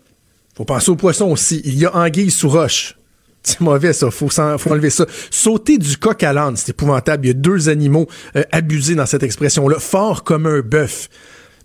Faut 0.56 0.66
penser 0.66 0.90
aux 0.90 0.96
poissons 0.96 1.30
aussi. 1.30 1.62
Il 1.64 1.78
y 1.78 1.86
a 1.86 1.96
anguille 1.96 2.32
sous 2.32 2.50
roche. 2.50 2.96
C'est 3.44 3.60
mauvais, 3.62 3.94
ça. 3.94 4.10
Faut, 4.10 4.30
faut 4.30 4.72
enlever 4.72 4.90
ça. 4.90 5.06
Sauter 5.30 5.78
du 5.78 5.98
coq 5.98 6.24
à 6.24 6.34
l'âne, 6.34 6.56
c'est 6.56 6.70
épouvantable. 6.70 7.26
Il 7.26 7.28
y 7.28 7.32
a 7.32 7.34
deux 7.34 7.70
animaux 7.70 8.08
euh, 8.36 8.44
abusés 8.52 8.96
dans 8.96 9.06
cette 9.06 9.24
expression-là. 9.24 9.80
Fort 9.80 10.24
comme 10.24 10.46
un 10.46 10.62
bœuf. 10.62 11.10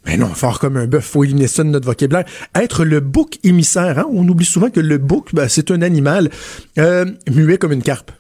Mais 0.07 0.17
non, 0.17 0.29
fort 0.29 0.59
comme 0.59 0.77
un 0.77 0.87
bœuf, 0.87 1.05
faut 1.05 1.25
éliminer 1.25 1.49
ça 1.49 1.63
de 1.63 1.69
notre 1.69 1.87
vocabulaire. 1.87 2.25
Être 2.55 2.85
le 2.85 3.01
bouc 3.01 3.39
émissaire, 3.45 3.99
hein? 3.99 4.07
on 4.13 4.27
oublie 4.29 4.47
souvent 4.47 4.71
que 4.71 4.81
le 4.81 4.99
bouc, 4.99 5.35
ben, 5.35 5.49
c'est 5.49 5.71
un 5.71 5.83
animal 5.83 6.31
euh, 6.79 7.05
muet 7.31 7.59
comme 7.59 7.73
une 7.73 7.83
carpe. 7.83 8.11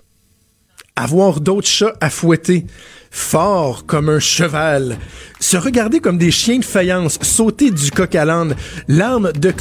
Avoir 0.97 1.41
d'autres 1.41 1.69
chats 1.69 1.95
à 2.01 2.11
fouetter 2.11 2.67
fort 3.11 3.87
comme 3.87 4.09
un 4.09 4.19
cheval, 4.19 4.99
se 5.41 5.57
regarder 5.57 6.01
comme 6.01 6.19
des 6.19 6.31
chiens 6.31 6.59
de 6.59 6.65
faïence, 6.65 7.19
sauter 7.23 7.71
du 7.71 7.91
coq 7.91 8.15
à 8.15 8.25
l'âne, 8.25 8.55
l'arme 8.87 9.33
de, 9.33 9.53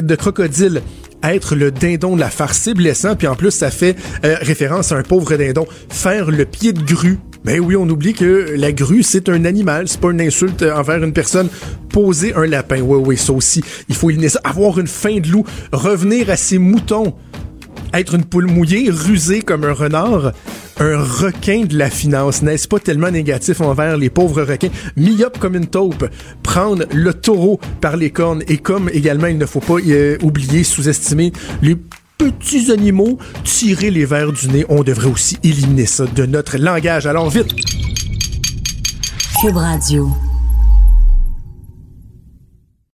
de 0.00 0.14
crocodile, 0.16 0.82
être 1.22 1.54
le 1.54 1.70
dindon 1.70 2.14
de 2.14 2.20
la 2.20 2.30
farce, 2.30 2.58
c'est 2.58 2.74
blessant, 2.74 3.16
puis 3.16 3.26
en 3.26 3.34
plus 3.34 3.50
ça 3.50 3.70
fait 3.70 3.96
euh, 4.24 4.36
référence 4.40 4.92
à 4.92 4.96
un 4.96 5.02
pauvre 5.02 5.36
dindon. 5.36 5.66
Faire 5.88 6.30
le 6.30 6.44
pied 6.44 6.72
de 6.72 6.82
grue, 6.82 7.18
ben 7.44 7.60
oui, 7.60 7.76
on 7.76 7.88
oublie 7.88 8.12
que 8.12 8.54
la 8.56 8.72
grue, 8.72 9.02
c'est 9.02 9.28
un 9.28 9.44
animal, 9.44 9.86
c'est 9.86 10.00
pas 10.00 10.10
une 10.10 10.20
insulte 10.20 10.62
envers 10.62 11.02
une 11.04 11.12
personne. 11.12 11.48
Poser 11.90 12.34
un 12.34 12.44
lapin, 12.44 12.80
oui, 12.80 13.00
oui, 13.04 13.16
ça 13.16 13.32
aussi, 13.32 13.62
il 13.88 13.94
faut 13.94 14.10
éliminer 14.10 14.30
ça. 14.30 14.40
Avoir 14.42 14.78
une 14.80 14.88
faim 14.88 15.20
de 15.20 15.28
loup, 15.28 15.44
revenir 15.72 16.28
à 16.28 16.36
ses 16.36 16.58
moutons, 16.58 17.14
être 18.00 18.14
une 18.14 18.24
poule 18.24 18.46
mouillée, 18.46 18.90
rusée 18.90 19.42
comme 19.42 19.64
un 19.64 19.72
renard, 19.72 20.32
un 20.78 21.02
requin 21.02 21.64
de 21.64 21.76
la 21.76 21.90
finance, 21.90 22.42
n'est-ce 22.42 22.68
pas 22.68 22.78
tellement 22.78 23.10
négatif 23.10 23.60
envers 23.60 23.96
les 23.96 24.10
pauvres 24.10 24.42
requins, 24.42 24.70
myope 24.96 25.38
comme 25.38 25.54
une 25.54 25.66
taupe, 25.66 26.08
prendre 26.42 26.84
le 26.92 27.14
taureau 27.14 27.60
par 27.80 27.96
les 27.96 28.10
cornes 28.10 28.42
et 28.48 28.58
comme 28.58 28.90
également 28.92 29.28
il 29.28 29.38
ne 29.38 29.46
faut 29.46 29.60
pas 29.60 29.76
euh, 29.86 30.18
oublier, 30.22 30.64
sous-estimer 30.64 31.32
les 31.62 31.76
petits 32.18 32.72
animaux, 32.72 33.18
tirer 33.44 33.90
les 33.90 34.04
verres 34.04 34.32
du 34.32 34.48
nez, 34.48 34.66
on 34.68 34.82
devrait 34.82 35.10
aussi 35.10 35.38
éliminer 35.42 35.86
ça 35.86 36.04
de 36.06 36.26
notre 36.26 36.58
langage. 36.58 37.06
Alors 37.06 37.30
vite. 37.30 37.54
Cube 39.40 39.56
Radio. 39.56 40.08